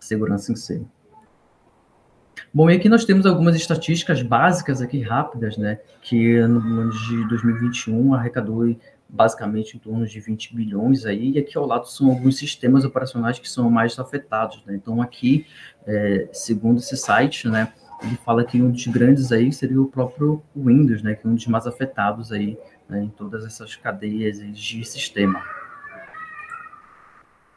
segurança 0.00 0.52
em 0.52 0.56
si. 0.56 0.86
Bom, 2.52 2.70
e 2.70 2.76
aqui 2.76 2.88
nós 2.88 3.04
temos 3.04 3.26
algumas 3.26 3.54
estatísticas 3.56 4.22
básicas 4.22 4.80
aqui 4.80 5.00
rápidas, 5.00 5.56
né? 5.58 5.80
Que 6.00 6.40
no 6.42 6.80
ano 6.80 6.90
de 6.90 7.28
2021 7.28 8.14
arrecadou 8.14 8.74
basicamente 9.08 9.76
em 9.76 9.80
torno 9.80 10.06
de 10.06 10.20
20 10.20 10.54
bilhões 10.54 11.06
aí, 11.06 11.32
e 11.32 11.38
aqui 11.38 11.56
ao 11.56 11.66
lado 11.66 11.88
são 11.88 12.10
alguns 12.10 12.36
sistemas 12.36 12.84
operacionais 12.84 13.38
que 13.38 13.48
são 13.48 13.70
mais 13.70 13.98
afetados, 13.98 14.62
né? 14.66 14.74
Então 14.74 15.00
aqui, 15.00 15.46
é, 15.86 16.28
segundo 16.32 16.78
esse 16.78 16.96
site, 16.96 17.48
né, 17.48 17.72
ele 18.02 18.16
fala 18.24 18.44
que 18.44 18.60
um 18.62 18.70
dos 18.70 18.86
grandes 18.86 19.32
aí 19.32 19.52
seria 19.52 19.80
o 19.80 19.86
próprio 19.86 20.42
Windows, 20.54 21.02
né, 21.02 21.14
que 21.14 21.26
é 21.26 21.30
um 21.30 21.34
dos 21.34 21.46
mais 21.46 21.66
afetados 21.66 22.30
aí 22.32 22.56
né, 22.88 23.02
em 23.02 23.08
todas 23.08 23.44
essas 23.44 23.74
cadeias 23.76 24.38
de 24.38 24.84
sistema. 24.84 25.42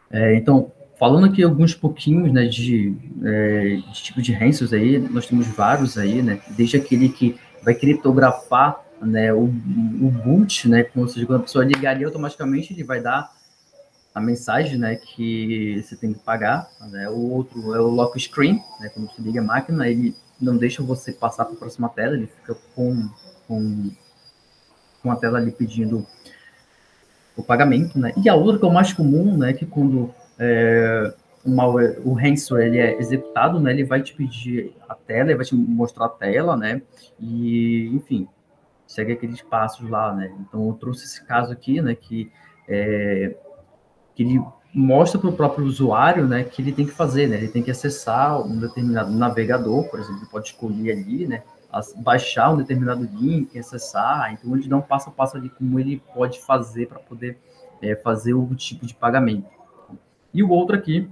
É, 0.10 0.36
então, 0.36 0.71
falando 1.00 1.27
aqui 1.27 1.41
alguns 1.41 1.74
pouquinhos, 1.74 2.31
né, 2.33 2.45
de, 2.45 2.95
é, 3.24 3.75
de 3.75 4.03
tipo 4.03 4.21
de 4.21 4.33
ransomware 4.33 4.81
aí, 4.81 5.00
nós 5.00 5.25
temos 5.25 5.48
vários 5.48 5.98
aí, 5.98 6.21
né, 6.21 6.41
desde 6.50 6.77
aquele 6.77 7.10
que 7.10 7.39
vai 7.63 7.74
criptografar, 7.74 8.83
né, 9.01 9.33
o, 9.33 9.43
o 9.43 10.12
boot, 10.24 10.67
né, 10.67 10.86
ou 10.95 11.07
seja, 11.07 11.25
quando 11.25 11.39
a 11.39 11.43
pessoa 11.43 11.65
ligar 11.65 11.95
ali, 11.95 12.03
automaticamente 12.03 12.74
ele 12.74 12.83
vai 12.83 13.00
dar 13.01 13.31
a 14.13 14.19
mensagem, 14.19 14.77
né, 14.77 14.95
que 14.95 15.81
você 15.81 15.95
tem 15.95 16.13
que 16.13 16.19
pagar, 16.19 16.67
né, 16.91 17.10
o 17.10 17.31
outro 17.31 17.74
é 17.74 17.79
o 17.79 17.88
lock 17.88 18.19
screen, 18.19 18.62
né, 18.79 18.89
quando 18.89 19.10
você 19.10 19.21
liga 19.21 19.39
a 19.39 19.43
máquina, 19.43 19.88
ele 19.88 20.13
não 20.41 20.57
deixa 20.57 20.81
você 20.81 21.12
passar 21.12 21.45
para 21.45 21.53
a 21.53 21.57
próxima 21.57 21.89
tela, 21.89 22.15
ele 22.15 22.27
fica 22.27 22.55
com, 22.75 23.10
com, 23.48 23.91
com 25.01 25.12
a 25.12 25.15
tela 25.15 25.38
ali 25.38 25.51
pedindo 25.51 26.05
o 27.36 27.43
pagamento, 27.43 27.98
né? 28.00 28.12
E 28.17 28.27
a 28.27 28.36
outra 28.36 28.60
que 28.60 28.65
é 28.65 28.67
o 28.67 28.74
mais 28.74 28.91
comum, 28.91 29.38
né, 29.38 29.53
que 29.53 29.65
quando 29.65 30.13
é, 30.38 31.13
malware, 31.45 32.00
o 32.03 32.13
ransomware 32.13 32.67
ele 32.67 32.79
é 32.79 33.00
executado, 33.00 33.60
né, 33.60 33.71
ele 33.71 33.83
vai 33.83 34.01
te 34.01 34.13
pedir 34.13 34.75
a 34.88 34.95
tela, 34.95 35.29
ele 35.29 35.38
vai 35.38 35.45
te 35.45 35.55
mostrar 35.55 36.05
a 36.05 36.10
tela, 36.10 36.57
né, 36.57 36.81
e, 37.19 37.88
enfim, 37.95 38.27
segue 38.86 39.13
aqueles 39.13 39.41
passos 39.41 39.89
lá, 39.89 40.13
né. 40.13 40.33
Então, 40.41 40.67
eu 40.67 40.74
trouxe 40.74 41.05
esse 41.05 41.24
caso 41.24 41.51
aqui, 41.51 41.81
né, 41.81 41.95
que, 41.95 42.31
é, 42.67 43.36
que 44.15 44.24
ele 44.24 44.41
mostra 44.73 45.19
para 45.19 45.29
o 45.29 45.33
próprio 45.33 45.65
usuário, 45.65 46.27
né, 46.27 46.43
que 46.43 46.61
ele 46.61 46.71
tem 46.71 46.85
que 46.85 46.91
fazer, 46.91 47.27
né, 47.27 47.37
ele 47.37 47.49
tem 47.49 47.61
que 47.61 47.71
acessar 47.71 48.41
um 48.41 48.57
determinado 48.57 49.11
navegador, 49.11 49.89
por 49.89 49.99
exemplo, 49.99 50.19
ele 50.19 50.29
pode 50.29 50.47
escolher 50.47 50.91
ali, 50.91 51.27
né, 51.27 51.43
baixar 51.97 52.51
um 52.51 52.57
determinado 52.57 53.03
link, 53.13 53.57
acessar, 53.57 54.33
então 54.33 54.55
ele 54.55 54.67
dá 54.67 54.77
um 54.77 54.81
passo 54.81 55.09
a 55.09 55.11
passo 55.11 55.37
ali 55.37 55.49
como 55.49 55.79
ele 55.79 56.01
pode 56.13 56.39
fazer 56.41 56.87
para 56.87 56.99
poder 56.99 57.37
é, 57.81 57.95
fazer 57.95 58.33
o 58.33 58.53
tipo 58.55 58.85
de 58.85 58.93
pagamento. 58.93 59.47
E 60.33 60.43
o 60.43 60.49
outro 60.49 60.75
aqui, 60.75 61.09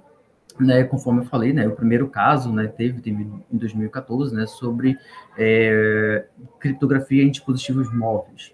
né, 0.60 0.84
conforme 0.84 1.22
eu 1.22 1.26
falei, 1.26 1.54
né, 1.54 1.68
o 1.68 1.76
primeiro 1.76 2.08
caso, 2.08 2.52
né, 2.54 2.68
teve, 2.68 3.02
teve 3.02 3.24
em 3.52 3.58
2014, 3.58 4.34
né, 4.34 4.46
sobre 4.46 4.98
é, 5.38 6.26
criptografia 6.60 7.24
em 7.24 7.32
dispositivos 7.32 7.94
móveis. 7.94 8.54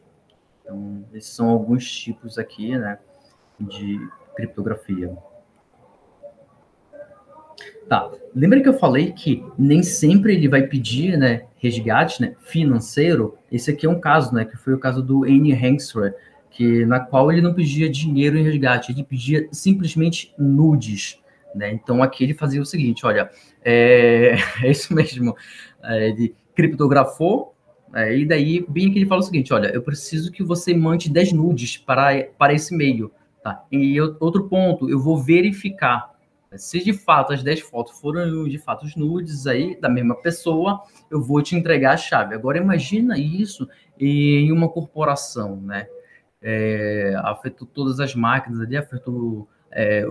Então, 0.61 1.03
esses 1.13 1.31
são 1.31 1.49
alguns 1.49 1.89
tipos 1.89 2.39
aqui, 2.39 2.75
né, 2.77 2.97
de 3.59 3.99
criptografia. 4.35 5.15
Tá. 7.87 8.11
Lembra 8.35 8.61
que 8.61 8.67
eu 8.67 8.73
falei 8.73 9.11
que 9.11 9.43
nem 9.57 9.83
sempre 9.83 10.33
ele 10.33 10.47
vai 10.47 10.63
pedir, 10.63 11.17
né, 11.17 11.43
resgate, 11.57 12.21
né, 12.21 12.35
financeiro? 12.39 13.37
Esse 13.51 13.71
aqui 13.71 13.85
é 13.85 13.89
um 13.89 13.99
caso, 13.99 14.33
né, 14.33 14.43
que 14.43 14.57
foi 14.57 14.73
o 14.73 14.79
caso 14.79 15.03
do 15.03 15.23
Annie 15.23 15.53
Hansler, 15.53 16.15
que 16.49 16.85
na 16.85 16.99
qual 16.99 17.31
ele 17.31 17.41
não 17.41 17.53
pedia 17.53 17.89
dinheiro 17.89 18.37
em 18.37 18.43
resgate, 18.43 18.91
ele 18.91 19.03
pedia 19.03 19.47
simplesmente 19.51 20.33
nudes, 20.37 21.19
né? 21.53 21.71
Então 21.73 22.01
aqui 22.01 22.23
ele 22.23 22.33
fazia 22.33 22.61
o 22.61 22.65
seguinte, 22.65 23.05
olha, 23.05 23.29
é, 23.63 24.35
é 24.63 24.71
isso 24.71 24.93
mesmo, 24.93 25.35
é, 25.83 26.09
ele 26.09 26.33
criptografou 26.55 27.53
é, 27.93 28.17
e 28.17 28.25
daí 28.25 28.65
bem 28.67 28.91
que 28.91 28.97
ele 28.97 29.05
fala 29.05 29.21
o 29.21 29.23
seguinte, 29.23 29.53
olha, 29.53 29.67
eu 29.67 29.81
preciso 29.81 30.31
que 30.31 30.43
você 30.43 30.73
mande 30.73 31.09
10 31.09 31.33
nudes 31.33 31.77
para, 31.77 32.23
para 32.37 32.53
esse 32.53 32.75
meio, 32.75 33.11
tá? 33.45 33.63
E 33.71 34.01
outro 34.01 34.49
ponto, 34.49 34.89
eu 34.89 34.99
vou 34.99 35.21
verificar 35.21 36.15
se 36.55 36.83
de 36.83 36.93
fato 36.93 37.31
as 37.31 37.43
10 37.43 37.59
fotos 37.61 37.99
foram 37.99 38.47
de 38.49 38.57
fato 38.57 38.85
os 38.85 38.95
nudes 38.95 39.45
aí 39.45 39.79
da 39.79 39.87
mesma 39.87 40.15
pessoa, 40.15 40.81
eu 41.11 41.21
vou 41.21 41.43
te 41.43 41.55
entregar 41.55 41.93
a 41.93 41.97
chave. 41.97 42.33
Agora 42.33 42.57
imagina 42.57 43.19
isso 43.19 43.69
em 43.99 44.51
uma 44.51 44.67
corporação, 44.67 45.57
né? 45.57 45.87
É, 46.41 47.13
afetou 47.23 47.67
todas 47.67 47.99
as 47.99 48.15
máquinas 48.15 48.61
ali, 48.61 48.77
afetou, 48.77 49.47
é, 49.69 50.05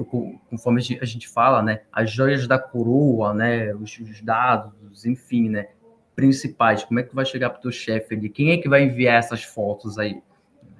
conforme 0.48 0.80
a 1.00 1.04
gente 1.04 1.28
fala, 1.28 1.60
né? 1.60 1.80
As 1.92 2.10
joias 2.10 2.46
da 2.46 2.58
coroa, 2.58 3.34
né? 3.34 3.74
Os, 3.74 3.98
os 3.98 4.20
dados, 4.20 5.04
enfim, 5.04 5.48
né? 5.48 5.70
Principais. 6.14 6.84
Como 6.84 7.00
é 7.00 7.02
que 7.02 7.14
vai 7.14 7.24
chegar 7.24 7.50
para 7.50 7.58
o 7.58 7.62
teu 7.62 7.72
chefe 7.72 8.14
ali? 8.14 8.28
Quem 8.28 8.52
é 8.52 8.58
que 8.58 8.68
vai 8.68 8.84
enviar 8.84 9.16
essas 9.16 9.42
fotos 9.42 9.98
aí? 9.98 10.22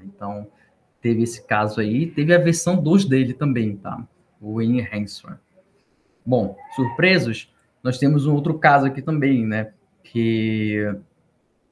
Então, 0.03 0.47
teve 1.05 1.23
esse 1.23 1.47
caso 1.47 1.81
aí. 1.81 2.07
Teve 2.07 2.35
a 2.35 2.39
versão 2.39 2.83
2 2.83 3.05
dele 3.05 3.35
também, 3.35 3.77
tá? 3.77 4.03
O 4.41 4.63
Enhancer. 4.63 5.39
Bom, 6.25 6.57
surpresos, 6.75 7.53
nós 7.83 7.99
temos 7.99 8.27
um 8.27 8.33
outro 8.33 8.59
caso 8.59 8.87
aqui 8.87 9.03
também, 9.03 9.45
né? 9.45 9.75
Que 10.03 10.97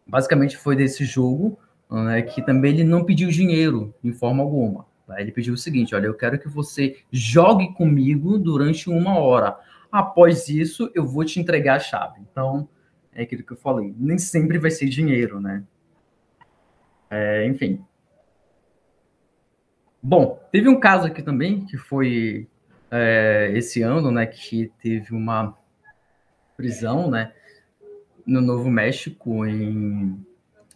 basicamente 0.07 0.59
foi 0.59 0.77
desse 0.77 1.07
jogo, 1.07 1.59
né, 1.91 2.21
que 2.21 2.43
também 2.43 2.73
ele 2.73 2.85
não 2.85 3.05
pediu 3.05 3.31
dinheiro 3.31 3.95
de 4.05 4.13
forma 4.13 4.43
alguma. 4.43 4.85
Tá? 5.07 5.19
Ele 5.19 5.33
pediu 5.33 5.55
o 5.55 5.59
seguinte: 5.59 5.95
olha, 5.95 6.07
eu 6.07 6.15
quero 6.15 6.39
que 6.39 6.49
você 6.49 6.99
jogue 7.11 7.73
comigo 7.73 8.39
durante 8.39 8.91
uma 8.91 9.19
hora. 9.19 9.59
Após 9.91 10.47
isso, 10.51 10.91
eu 10.95 11.07
vou 11.07 11.25
te 11.25 11.41
entregar 11.41 11.77
a 11.77 11.81
chave. 11.81 12.21
Então, 12.21 12.69
é 13.15 13.23
aquilo 13.23 13.43
que 13.43 13.53
eu 13.53 13.57
falei. 13.57 13.95
Nem 13.97 14.19
sempre 14.19 14.59
vai 14.59 14.71
ser 14.71 14.91
dinheiro, 14.91 15.41
né? 15.41 15.65
É, 17.09 17.47
enfim. 17.47 17.83
Bom, 20.03 20.41
teve 20.51 20.69
um 20.69 20.81
caso 20.81 21.07
aqui 21.07 21.23
também 21.23 21.65
que 21.65 21.79
foi 21.79 22.49
é, 22.91 23.53
esse 23.55 23.83
ano, 23.83 24.11
né, 24.11 24.27
que 24.27 24.73
teve 24.83 25.15
uma 25.15 25.57
prisão, 26.57 27.09
né, 27.09 27.33
no 28.27 28.41
Novo 28.41 28.69
México, 28.69 29.47
em, 29.47 30.19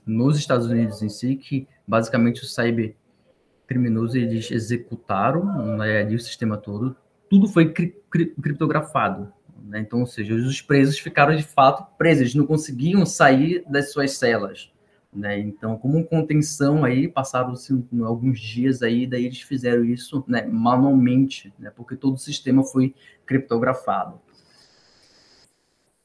nos 0.07 0.39
Estados 0.39 0.67
Unidos 0.67 1.03
em 1.03 1.09
si, 1.09 1.35
que 1.35 1.67
basicamente 1.87 2.43
os 2.43 2.55
cybercriminosos 2.55 4.15
eles 4.15 4.51
executaram 4.51 5.77
né, 5.77 6.03
ali 6.03 6.15
o 6.15 6.21
sistema 6.21 6.57
todo, 6.57 6.97
tudo 7.29 7.49
foi 7.49 7.73
cri 7.73 7.97
cri 8.09 8.27
criptografado. 8.27 9.33
Né? 9.65 9.81
Então, 9.81 10.01
ou 10.01 10.07
seja, 10.07 10.35
os 10.35 10.63
presos 10.63 11.01
ficaram 11.01 11.35
de 11.35 11.43
fato 11.43 11.85
presos, 11.99 12.21
eles 12.21 12.35
não 12.37 12.47
conseguiam 12.47 13.05
sair 13.05 13.65
das 13.69 13.93
suas 13.93 14.13
celas. 14.13 14.71
Né? 15.17 15.39
Então, 15.39 15.79
como 15.79 16.05
contenção 16.05 16.85
aí, 16.85 17.09
passaram-se 17.09 17.73
alguns 18.05 18.39
dias 18.39 18.83
aí, 18.83 19.07
daí 19.07 19.25
eles 19.25 19.41
fizeram 19.41 19.83
isso 19.83 20.23
né, 20.29 20.45
manualmente, 20.45 21.55
né, 21.59 21.73
porque 21.75 21.97
todo 21.97 22.17
o 22.17 22.19
sistema 22.19 22.63
foi 22.63 22.95
criptografado. 23.25 24.21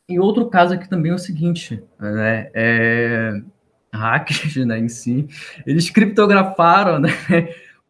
E 0.08 0.18
outro 0.18 0.50
caso 0.50 0.74
aqui 0.74 0.89
também 0.89 1.12
é 1.12 1.15
o 1.15 1.20
seguinte, 1.20 1.84
né, 2.00 2.50
é, 2.53 3.41
hackers 3.94 4.56
né, 4.65 4.80
em 4.80 4.88
si, 4.88 5.27
eles 5.65 5.89
criptografaram 5.89 6.98
né, 6.98 7.10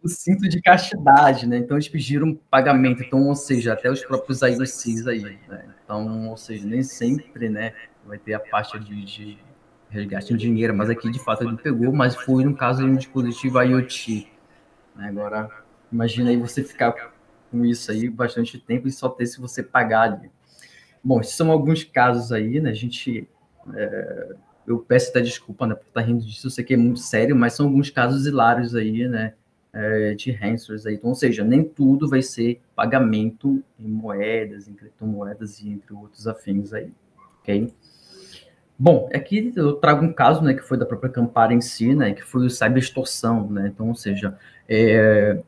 o 0.02 0.08
cinto 0.08 0.50
de 0.50 0.60
castidade, 0.60 1.46
né, 1.46 1.58
então 1.58 1.78
eles 1.78 1.88
pediram 1.88 2.34
pagamento, 2.50 3.04
então, 3.04 3.28
ou 3.28 3.36
seja, 3.36 3.74
até 3.74 3.92
os 3.92 4.04
próprios 4.04 4.42
IOCs 4.42 5.06
aí, 5.06 5.38
né, 5.48 5.66
então, 5.84 6.30
ou 6.30 6.38
seja, 6.38 6.66
nem 6.66 6.82
sempre, 6.82 7.48
né, 7.48 7.74
vai 8.08 8.18
ter 8.18 8.34
a 8.34 8.40
parte 8.40 8.80
de, 8.80 9.06
de 9.06 9.51
resgate 9.92 10.34
de 10.34 10.40
dinheiro, 10.40 10.74
mas 10.74 10.90
aqui 10.90 11.12
de 11.12 11.20
fato 11.20 11.44
ele 11.44 11.58
pegou, 11.58 11.92
mas 11.92 12.16
foi 12.16 12.46
no 12.46 12.56
caso 12.56 12.84
de 12.84 12.90
um 12.90 12.96
dispositivo 12.96 13.62
IoT. 13.62 14.28
Né? 14.96 15.10
Agora, 15.10 15.50
imagina 15.92 16.30
aí 16.30 16.38
você 16.38 16.64
ficar 16.64 17.14
com 17.52 17.66
isso 17.66 17.92
aí 17.92 18.10
bastante 18.10 18.58
tempo 18.58 18.88
e 18.88 18.92
só 18.92 19.10
ter 19.10 19.26
se 19.26 19.40
você 19.40 19.62
pagar 19.62 20.14
ali. 20.14 20.32
Bom, 21.04 21.20
esses 21.20 21.36
são 21.36 21.52
alguns 21.52 21.84
casos 21.84 22.32
aí, 22.32 22.60
né? 22.62 22.70
A 22.70 22.74
gente. 22.74 23.28
É, 23.76 24.36
eu 24.66 24.80
peço 24.80 25.10
até 25.10 25.20
desculpa 25.20 25.68
né, 25.68 25.76
por 25.76 25.88
estar 25.88 26.02
rindo 26.02 26.24
disso, 26.24 26.48
eu 26.48 26.52
sei 26.52 26.64
que 26.64 26.74
é 26.74 26.78
muito 26.78 27.00
sério, 27.00 27.36
mas 27.36 27.54
são 27.54 27.66
alguns 27.66 27.90
casos 27.90 28.26
hilários 28.26 28.76
aí, 28.76 29.08
né? 29.08 29.34
É, 29.74 30.14
de 30.14 30.32
ransomers 30.32 30.86
aí. 30.86 30.96
Então, 30.96 31.10
ou 31.10 31.16
seja, 31.16 31.44
nem 31.44 31.64
tudo 31.64 32.08
vai 32.08 32.22
ser 32.22 32.62
pagamento 32.76 33.64
em 33.80 33.88
moedas, 33.88 34.68
em 34.68 34.74
criptomoedas 34.74 35.60
e 35.60 35.70
entre 35.70 35.94
outros 35.94 36.28
afins 36.28 36.74
aí, 36.74 36.92
ok? 37.40 37.74
Bom, 38.84 39.08
aqui 39.14 39.54
eu 39.56 39.74
trago 39.74 40.04
um 40.04 40.12
caso, 40.12 40.42
né, 40.42 40.56
que 40.56 40.62
foi 40.64 40.76
da 40.76 40.88
própria 40.88 41.12
Campara 41.12 41.54
em 41.54 41.62
si, 41.62 41.94
né, 41.94 42.14
que 42.14 42.24
foi 42.24 42.48
o 42.48 42.50
cyberextorsão, 42.50 43.48
né, 43.48 43.68
então, 43.68 43.90
ou 43.90 43.94
seja, 43.94 44.36
é... 44.68 45.40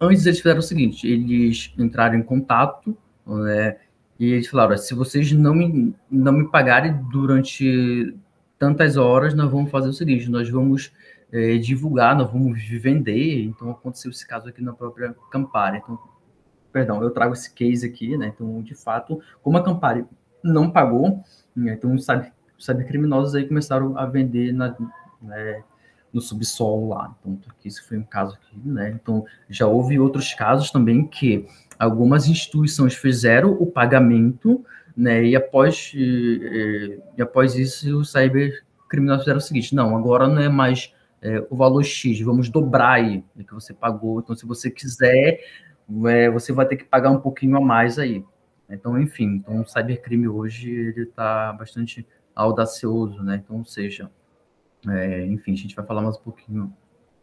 antes 0.00 0.26
eles 0.26 0.38
fizeram 0.38 0.58
o 0.58 0.62
seguinte, 0.62 1.06
eles 1.06 1.72
entraram 1.78 2.16
em 2.18 2.22
contato, 2.24 2.98
né, 3.24 3.76
e 4.18 4.32
eles 4.32 4.48
falaram, 4.48 4.76
se 4.76 4.92
vocês 4.92 5.30
não 5.30 5.54
me, 5.54 5.94
não 6.10 6.32
me 6.32 6.50
pagarem 6.50 7.00
durante 7.12 8.12
tantas 8.58 8.96
horas, 8.96 9.32
nós 9.32 9.48
vamos 9.48 9.70
fazer 9.70 9.88
o 9.88 9.92
seguinte, 9.92 10.28
nós 10.28 10.50
vamos 10.50 10.92
é, 11.30 11.58
divulgar, 11.58 12.16
nós 12.16 12.32
vamos 12.32 12.60
vender, 12.60 13.44
então 13.44 13.70
aconteceu 13.70 14.10
esse 14.10 14.26
caso 14.26 14.48
aqui 14.48 14.60
na 14.60 14.72
própria 14.72 15.14
Campari, 15.30 15.78
então, 15.78 15.96
perdão, 16.72 17.00
eu 17.04 17.10
trago 17.10 17.34
esse 17.34 17.54
case 17.54 17.86
aqui, 17.86 18.16
né, 18.16 18.32
então, 18.34 18.60
de 18.62 18.74
fato, 18.74 19.22
como 19.44 19.56
a 19.58 19.62
Campari 19.62 20.04
não 20.42 20.70
pagou, 20.70 21.22
né? 21.54 21.74
então 21.74 21.94
os 21.94 22.04
cyber, 22.04 22.32
cybercriminosos 22.58 23.34
aí 23.34 23.46
começaram 23.46 23.96
a 23.98 24.06
vender 24.06 24.52
na, 24.52 24.76
né, 25.20 25.62
no 26.12 26.20
subsolo 26.20 26.88
lá. 26.88 27.14
Então, 27.20 27.38
isso 27.64 27.86
foi 27.88 27.98
um 27.98 28.02
caso 28.02 28.34
aqui, 28.34 28.56
né? 28.64 28.90
Então, 28.90 29.24
já 29.48 29.66
houve 29.66 29.98
outros 29.98 30.34
casos 30.34 30.70
também 30.70 31.06
que 31.06 31.46
algumas 31.78 32.28
instituições 32.28 32.94
fizeram 32.94 33.52
o 33.52 33.66
pagamento, 33.66 34.64
né? 34.96 35.24
E 35.24 35.34
após, 35.34 35.92
e, 35.94 37.00
e 37.16 37.22
após 37.22 37.56
isso, 37.56 37.98
os 37.98 38.12
cybercriminosos 38.12 39.24
fizeram 39.24 39.38
o 39.38 39.42
seguinte: 39.42 39.74
não, 39.74 39.96
agora 39.96 40.28
não 40.28 40.40
é 40.40 40.48
mais 40.48 40.92
é, 41.22 41.44
o 41.48 41.56
valor 41.56 41.82
X, 41.82 42.20
vamos 42.20 42.50
dobrar 42.50 42.94
aí 42.94 43.24
o 43.34 43.44
que 43.44 43.54
você 43.54 43.72
pagou. 43.72 44.20
Então, 44.20 44.36
se 44.36 44.44
você 44.44 44.70
quiser, 44.70 45.40
é, 46.06 46.30
você 46.30 46.52
vai 46.52 46.66
ter 46.66 46.76
que 46.76 46.84
pagar 46.84 47.10
um 47.10 47.20
pouquinho 47.20 47.56
a 47.56 47.60
mais 47.60 47.98
aí. 47.98 48.22
Então, 48.72 49.00
enfim, 49.00 49.36
então 49.36 49.60
o 49.60 49.66
cybercrime 49.66 50.28
hoje 50.28 50.70
ele 50.70 51.02
está 51.02 51.52
bastante 51.52 52.06
audacioso, 52.34 53.22
né? 53.22 53.42
Então, 53.44 53.58
ou 53.58 53.64
seja, 53.64 54.10
é, 54.88 55.24
enfim, 55.26 55.52
a 55.52 55.56
gente 55.56 55.76
vai 55.76 55.84
falar 55.84 56.02
mais 56.02 56.16
um 56.16 56.22
pouquinho 56.22 56.72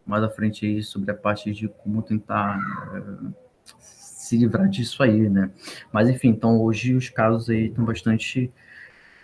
mais 0.05 0.23
à 0.23 0.29
frente 0.29 0.81
sobre 0.83 1.11
a 1.11 1.15
parte 1.15 1.51
de 1.51 1.67
como 1.67 2.01
tentar 2.01 2.59
é, 2.93 3.31
se 3.79 4.37
livrar 4.37 4.67
disso 4.67 5.03
aí, 5.03 5.29
né? 5.29 5.51
Mas 5.91 6.09
enfim, 6.09 6.29
então 6.29 6.61
hoje 6.61 6.95
os 6.95 7.09
casos 7.09 7.49
aí 7.49 7.67
estão 7.67 7.83
bastante 7.83 8.51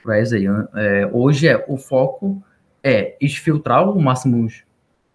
cruéis 0.01 0.33
aí. 0.33 0.45
É, 0.75 1.09
hoje 1.11 1.47
é 1.47 1.63
o 1.67 1.77
foco 1.77 2.43
é 2.83 3.17
exfiltrar 3.19 3.89
o 3.89 3.99
máximo 3.99 4.47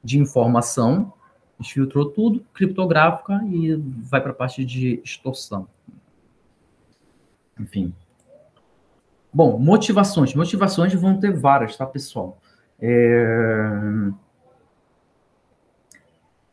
de 0.02 0.18
informação, 0.18 1.12
exfiltrou 1.60 2.06
tudo, 2.06 2.44
criptográfica 2.52 3.40
e 3.46 3.76
vai 3.76 4.20
para 4.20 4.32
a 4.32 4.34
parte 4.34 4.64
de 4.64 5.00
extorsão. 5.04 5.68
Enfim. 7.60 7.94
Bom, 9.32 9.58
motivações. 9.58 10.34
Motivações 10.34 10.92
vão 10.94 11.20
ter 11.20 11.32
várias, 11.32 11.76
tá, 11.76 11.86
pessoal? 11.86 12.40
É... 12.80 13.24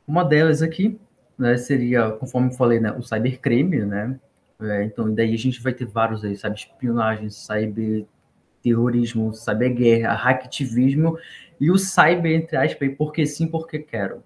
Uma 0.05 0.23
delas 0.23 0.61
aqui 0.61 0.99
né, 1.37 1.57
seria, 1.57 2.11
conforme 2.11 2.49
eu 2.49 2.53
falei, 2.53 2.79
né, 2.79 2.91
o 2.91 3.03
cybercrime, 3.03 3.85
né? 3.85 4.19
É, 4.59 4.83
então, 4.83 5.13
daí 5.13 5.33
a 5.33 5.37
gente 5.37 5.61
vai 5.61 5.71
ter 5.71 5.85
vários 5.85 6.25
aí, 6.25 6.35
sabe, 6.35 6.55
espionagem, 6.55 7.29
cyberterrorismo, 7.29 9.31
cyberguerra, 9.33 10.13
hacktivismo 10.13 11.17
e 11.59 11.69
o 11.69 11.77
cyber, 11.77 12.31
entre 12.31 12.57
aspas, 12.57 12.89
porque 12.97 13.25
sim, 13.27 13.47
porque 13.47 13.77
quero. 13.77 14.23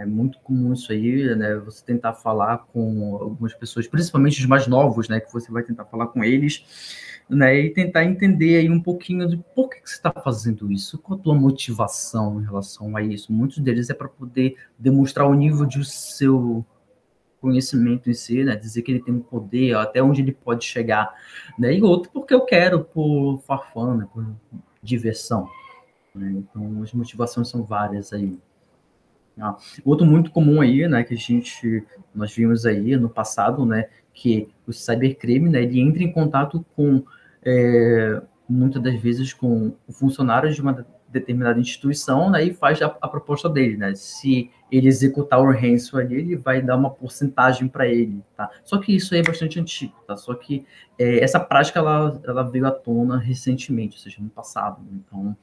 É 0.00 0.06
muito 0.06 0.38
comum 0.40 0.72
isso 0.72 0.92
aí, 0.92 1.34
né? 1.36 1.56
Você 1.56 1.84
tentar 1.84 2.14
falar 2.14 2.58
com 2.72 3.16
algumas 3.20 3.54
pessoas, 3.54 3.86
principalmente 3.86 4.40
os 4.40 4.46
mais 4.46 4.66
novos, 4.66 5.08
né? 5.08 5.20
Que 5.20 5.32
você 5.32 5.50
vai 5.50 5.62
tentar 5.62 5.84
falar 5.84 6.08
com 6.08 6.24
eles, 6.24 6.64
né? 7.28 7.58
E 7.58 7.70
tentar 7.70 8.04
entender 8.04 8.56
aí 8.56 8.70
um 8.70 8.80
pouquinho 8.80 9.28
de 9.28 9.36
por 9.54 9.68
que, 9.68 9.80
que 9.80 9.88
você 9.88 9.96
está 9.96 10.12
fazendo 10.12 10.70
isso, 10.72 10.98
qual 10.98 11.18
a 11.18 11.22
tua 11.22 11.34
motivação 11.34 12.40
em 12.40 12.44
relação 12.44 12.96
a 12.96 13.02
isso. 13.02 13.32
Muitos 13.32 13.58
deles 13.58 13.90
é 13.90 13.94
para 13.94 14.08
poder 14.08 14.56
demonstrar 14.78 15.26
o 15.28 15.34
nível 15.34 15.66
de 15.66 15.84
seu 15.84 16.64
conhecimento 17.40 18.08
em 18.08 18.14
si, 18.14 18.42
né? 18.42 18.56
Dizer 18.56 18.82
que 18.82 18.90
ele 18.90 19.02
tem 19.02 19.14
um 19.14 19.20
poder, 19.20 19.76
até 19.76 20.02
onde 20.02 20.22
ele 20.22 20.32
pode 20.32 20.64
chegar, 20.64 21.14
né? 21.58 21.74
E 21.74 21.82
outro 21.82 22.10
porque 22.10 22.34
eu 22.34 22.40
quero 22.44 22.82
por 22.84 23.40
farfã, 23.46 23.94
né? 23.96 24.08
por 24.12 24.26
diversão. 24.82 25.48
Né? 26.14 26.32
Então, 26.38 26.82
as 26.82 26.92
motivações 26.92 27.48
são 27.48 27.62
várias 27.62 28.12
aí. 28.12 28.38
Ah, 29.40 29.56
outro 29.84 30.06
muito 30.06 30.30
comum 30.30 30.60
aí, 30.60 30.86
né, 30.86 31.02
que 31.02 31.14
a 31.14 31.16
gente, 31.16 31.84
nós 32.14 32.32
vimos 32.34 32.64
aí 32.64 32.96
no 32.96 33.08
passado, 33.08 33.66
né, 33.66 33.88
que 34.12 34.48
o 34.66 34.72
cybercrime, 34.72 35.50
né, 35.50 35.62
ele 35.62 35.80
entra 35.80 36.02
em 36.04 36.12
contato 36.12 36.64
com, 36.76 37.02
é, 37.44 38.22
muitas 38.48 38.80
das 38.80 38.94
vezes, 39.00 39.32
com 39.32 39.74
funcionários 39.90 40.54
de 40.54 40.62
uma 40.62 40.86
determinada 41.08 41.58
instituição, 41.58 42.30
né, 42.30 42.44
e 42.44 42.54
faz 42.54 42.80
a, 42.80 42.86
a 43.00 43.08
proposta 43.08 43.48
dele, 43.48 43.76
né, 43.76 43.92
se 43.96 44.50
ele 44.70 44.86
executar 44.86 45.40
o 45.40 45.50
ransom 45.50 45.98
ali, 45.98 46.14
ele 46.16 46.36
vai 46.36 46.62
dar 46.62 46.76
uma 46.76 46.90
porcentagem 46.90 47.66
para 47.66 47.86
ele, 47.88 48.22
tá? 48.36 48.50
Só 48.64 48.78
que 48.78 48.94
isso 48.94 49.14
aí 49.14 49.20
é 49.20 49.22
bastante 49.22 49.60
antigo, 49.60 49.94
tá? 50.04 50.16
Só 50.16 50.34
que 50.34 50.66
é, 50.98 51.22
essa 51.22 51.38
prática, 51.38 51.78
ela, 51.78 52.20
ela 52.24 52.42
veio 52.42 52.66
à 52.66 52.72
tona 52.72 53.16
recentemente, 53.16 53.96
ou 53.96 54.02
seja, 54.02 54.16
no 54.20 54.28
passado, 54.28 54.80
então, 54.92 55.36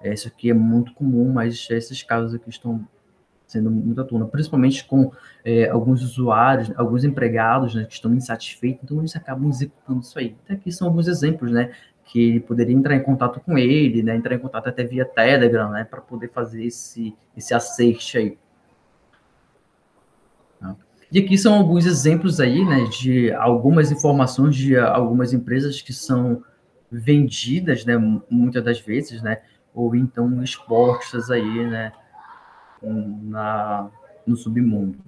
é, 0.00 0.14
isso 0.14 0.28
aqui 0.28 0.50
é 0.50 0.54
muito 0.54 0.94
comum, 0.94 1.32
mas 1.32 1.66
esses 1.68 2.02
casos 2.04 2.34
aqui 2.34 2.48
estão 2.48 2.86
sendo 3.46 3.70
muito 3.70 4.00
à 4.00 4.04
tona, 4.04 4.26
principalmente 4.26 4.84
com 4.84 5.12
é, 5.44 5.68
alguns 5.68 6.02
usuários, 6.02 6.72
alguns 6.76 7.04
empregados 7.04 7.74
né, 7.74 7.84
que 7.84 7.94
estão 7.94 8.12
insatisfeitos, 8.12 8.82
então 8.82 8.98
eles 8.98 9.14
acabam 9.14 9.48
executando 9.48 10.00
isso 10.00 10.18
aí. 10.18 10.36
Até 10.44 10.54
aqui 10.54 10.72
são 10.72 10.88
alguns 10.88 11.06
exemplos, 11.06 11.52
né, 11.52 11.70
que 12.04 12.20
ele 12.20 12.40
poderia 12.40 12.74
entrar 12.74 12.96
em 12.96 13.02
contato 13.02 13.40
com 13.40 13.56
ele, 13.56 14.02
né, 14.02 14.16
entrar 14.16 14.34
em 14.34 14.38
contato 14.38 14.68
até 14.68 14.84
via 14.84 15.04
Telegram, 15.04 15.70
né, 15.70 15.84
para 15.84 16.00
poder 16.00 16.30
fazer 16.30 16.64
esse, 16.64 17.14
esse 17.36 17.54
acerte 17.54 18.18
aí. 18.18 18.38
Tá? 20.60 20.76
E 21.12 21.20
aqui 21.20 21.38
são 21.38 21.54
alguns 21.54 21.86
exemplos 21.86 22.40
aí, 22.40 22.64
né, 22.64 22.84
de 23.00 23.32
algumas 23.32 23.92
informações 23.92 24.56
de 24.56 24.76
algumas 24.76 25.32
empresas 25.32 25.80
que 25.80 25.92
são 25.92 26.42
vendidas, 26.90 27.84
né, 27.84 27.96
muitas 28.28 28.64
das 28.64 28.80
vezes, 28.80 29.22
né, 29.22 29.38
ou 29.72 29.94
então 29.94 30.42
expostas 30.42 31.30
aí, 31.30 31.66
né, 31.66 31.92
na, 32.92 33.90
no 34.26 34.36
submundo. 34.36 34.98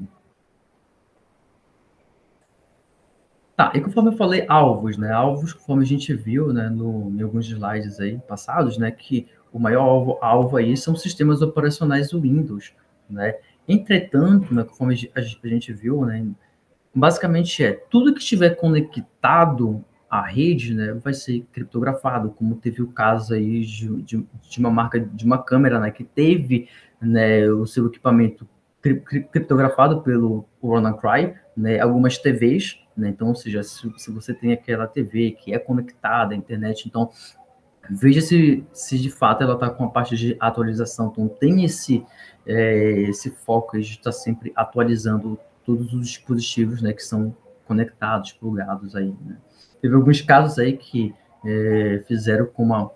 Tá, 3.57 3.73
e 3.75 3.81
conforme 3.81 4.11
eu 4.11 4.17
falei, 4.17 4.45
alvos, 4.49 4.97
né? 4.97 5.11
Alvos, 5.11 5.53
conforme 5.53 5.83
a 5.83 5.87
gente 5.87 6.15
viu, 6.15 6.53
né, 6.53 6.69
no, 6.69 7.11
em 7.11 7.23
alguns 7.23 7.47
slides 7.47 7.99
aí 7.99 8.17
passados, 8.19 8.79
né, 8.79 8.91
que 8.93 9.27
o 9.53 9.59
maior 9.59 9.83
alvo, 9.83 10.19
alvo 10.21 10.57
aí 10.57 10.77
são 10.77 10.95
sistemas 10.95 11.43
operacionais 11.43 12.13
Windows, 12.13 12.73
né? 13.11 13.35
Entretanto, 13.67 14.55
né, 14.55 14.63
conforme 14.63 15.11
a 15.13 15.21
gente 15.21 15.73
viu, 15.73 16.05
né, 16.07 16.25
basicamente 16.95 17.65
é 17.65 17.73
tudo 17.73 18.15
que 18.15 18.21
estiver 18.21 18.51
conectado 18.51 19.85
à 20.11 20.23
rede, 20.23 20.75
né, 20.75 20.93
vai 20.95 21.13
ser 21.13 21.47
criptografado, 21.53 22.31
como 22.31 22.57
teve 22.57 22.83
o 22.83 22.89
caso 22.89 23.35
aí 23.35 23.65
de, 23.65 24.03
de, 24.03 24.27
de 24.49 24.59
uma 24.59 24.71
marca 24.71 24.99
de 24.99 25.25
uma 25.25 25.43
câmera, 25.43 25.79
né, 25.79 25.91
que 25.91 26.05
teve 26.05 26.69
né, 27.01 27.47
o 27.51 27.67
seu 27.67 27.87
equipamento 27.87 28.49
criptografado 28.81 30.03
pelo 30.03 30.47
WannaCry, 30.63 31.35
né, 31.57 31.81
algumas 31.81 32.17
TVs, 32.17 32.79
né, 32.97 33.09
então, 33.11 33.29
ou 33.29 33.35
seja, 33.35 33.63
se, 33.63 33.93
se, 33.97 34.11
você 34.11 34.33
tem 34.33 34.53
aquela 34.53 34.87
TV 34.87 35.33
que 35.33 35.53
é 35.53 35.59
conectada 35.59 36.33
à 36.33 36.37
internet, 36.37 36.89
então 36.89 37.11
veja 37.91 38.21
se, 38.21 38.65
se 38.73 38.99
de 38.99 39.11
fato 39.11 39.43
ela 39.43 39.55
está 39.55 39.69
com 39.69 39.85
a 39.85 39.91
parte 39.91 40.17
de 40.17 40.37
atualização, 40.41 41.09
então 41.13 41.29
tem 41.29 41.65
esse, 41.65 42.05
é, 42.47 43.03
esse 43.03 43.31
foco 43.31 43.79
de 43.79 43.85
estar 43.85 44.13
sempre 44.13 44.53
atualizando 44.57 45.39
todos 45.65 45.93
os 45.93 46.07
dispositivos, 46.07 46.81
né, 46.81 46.93
que 46.93 47.03
são 47.03 47.37
conectados, 47.67 48.33
plugados 48.33 48.97
aí, 48.97 49.15
né. 49.25 49.37
Teve 49.81 49.95
alguns 49.95 50.21
casos 50.21 50.59
aí 50.59 50.77
que 50.77 51.15
é, 51.45 52.03
fizeram 52.07 52.47
com 52.47 52.63
uma 52.65 52.91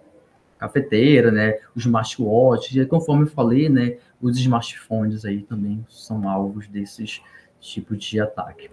cafeteira, 0.59 1.33
né, 1.33 1.59
os 1.75 1.85
smartwatches, 1.85 2.77
e 2.77 2.87
conforme 2.87 3.25
eu 3.25 3.29
falei, 3.29 3.69
né, 3.69 3.97
os 4.21 4.39
smartphones 4.39 5.25
aí 5.25 5.43
também 5.43 5.85
são 5.89 6.29
alvos 6.29 6.69
desses 6.69 7.21
tipos 7.61 7.99
de 7.99 8.21
ataque. 8.21 8.71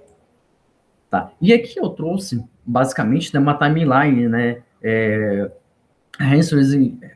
Tá. 1.10 1.32
E 1.42 1.52
aqui 1.52 1.80
eu 1.80 1.90
trouxe, 1.90 2.44
basicamente, 2.64 3.34
né, 3.34 3.40
uma 3.40 3.56
timeline, 3.58 4.28
né, 4.28 4.62
é, 4.84 5.52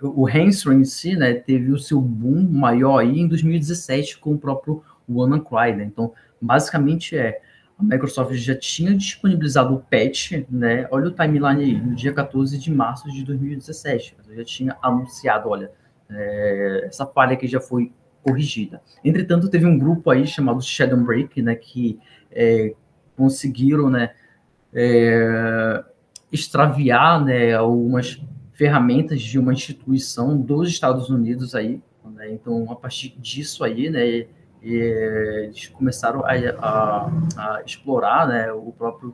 o 0.01 0.27
Hamstring 0.27 0.79
em 0.79 0.85
si, 0.85 1.15
né, 1.15 1.35
teve 1.35 1.71
o 1.71 1.77
seu 1.77 2.01
boom 2.01 2.41
maior 2.49 2.97
aí 2.97 3.19
em 3.19 3.27
2017 3.27 4.17
com 4.17 4.33
o 4.33 4.37
próprio 4.39 4.81
WannaCry, 5.07 5.75
né, 5.75 5.83
então, 5.83 6.13
basicamente 6.41 7.15
é, 7.15 7.39
a 7.77 7.83
Microsoft 7.83 8.33
já 8.35 8.55
tinha 8.55 8.95
disponibilizado 8.95 9.73
o 9.73 9.79
patch, 9.79 10.45
né? 10.49 10.87
Olha 10.91 11.07
o 11.07 11.11
timeline 11.11 11.63
aí, 11.63 11.81
no 11.81 11.95
dia 11.95 12.13
14 12.13 12.57
de 12.57 12.71
março 12.71 13.11
de 13.11 13.23
2017. 13.23 14.15
Eu 14.27 14.35
já 14.35 14.43
tinha 14.43 14.77
anunciado, 14.81 15.49
olha, 15.49 15.71
é, 16.09 16.85
essa 16.85 17.05
falha 17.05 17.33
aqui 17.33 17.47
já 17.47 17.59
foi 17.59 17.91
corrigida. 18.21 18.81
Entretanto, 19.03 19.49
teve 19.49 19.65
um 19.65 19.77
grupo 19.77 20.09
aí 20.09 20.25
chamado 20.25 20.61
Shadowbreak, 20.61 21.41
né, 21.41 21.55
que 21.55 21.99
é, 22.31 22.73
conseguiram, 23.17 23.89
né, 23.89 24.11
é, 24.73 25.83
extraviar, 26.31 27.23
né, 27.23 27.53
algumas 27.53 28.21
ferramentas 28.53 29.21
de 29.21 29.37
uma 29.37 29.51
instituição 29.51 30.39
dos 30.39 30.69
Estados 30.69 31.09
Unidos 31.09 31.53
aí, 31.53 31.81
né? 32.05 32.31
Então, 32.31 32.71
a 32.71 32.75
partir 32.75 33.15
disso 33.19 33.63
aí, 33.63 33.89
né, 33.89 34.27
e 34.63 34.73
eles 34.73 35.67
começaram 35.67 36.23
a, 36.23 36.31
a, 36.57 37.11
a 37.35 37.61
explorar 37.65 38.27
né, 38.27 38.51
o 38.53 38.71
próprio 38.71 39.13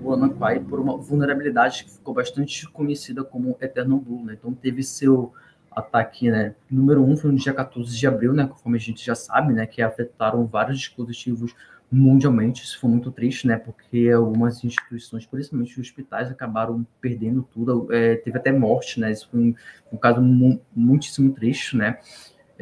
WannaCry 0.00 0.60
por 0.60 0.78
uma 0.78 0.96
vulnerabilidade 0.96 1.84
que 1.84 1.90
ficou 1.90 2.14
bastante 2.14 2.68
conhecida 2.70 3.24
como 3.24 3.56
Eternal 3.60 3.98
Blue. 3.98 4.24
Né? 4.24 4.36
Então 4.38 4.54
teve 4.54 4.84
seu 4.84 5.32
ataque, 5.72 6.30
né, 6.30 6.54
número 6.70 7.02
um 7.04 7.16
foi 7.16 7.32
no 7.32 7.36
dia 7.36 7.52
14 7.52 7.96
de 7.96 8.06
abril, 8.06 8.32
né, 8.32 8.46
conforme 8.46 8.76
a 8.76 8.80
gente 8.80 9.04
já 9.04 9.14
sabe, 9.14 9.52
né, 9.52 9.66
que 9.66 9.82
afetaram 9.82 10.46
vários 10.46 10.78
dispositivos 10.78 11.54
mundialmente. 11.90 12.62
Isso 12.62 12.78
foi 12.78 12.88
muito 12.88 13.10
triste, 13.10 13.48
né? 13.48 13.56
Porque 13.56 14.08
algumas 14.14 14.62
instituições, 14.62 15.26
principalmente 15.26 15.80
hospitais, 15.80 16.30
acabaram 16.30 16.86
perdendo 17.00 17.42
tudo. 17.52 17.92
É, 17.92 18.14
teve 18.16 18.38
até 18.38 18.52
morte, 18.52 19.00
né? 19.00 19.10
Isso 19.10 19.28
foi 19.28 19.40
um, 19.40 19.54
um 19.92 19.96
caso 19.96 20.20
mu 20.20 20.60
muitíssimo 20.74 21.32
triste, 21.32 21.76
né? 21.76 21.98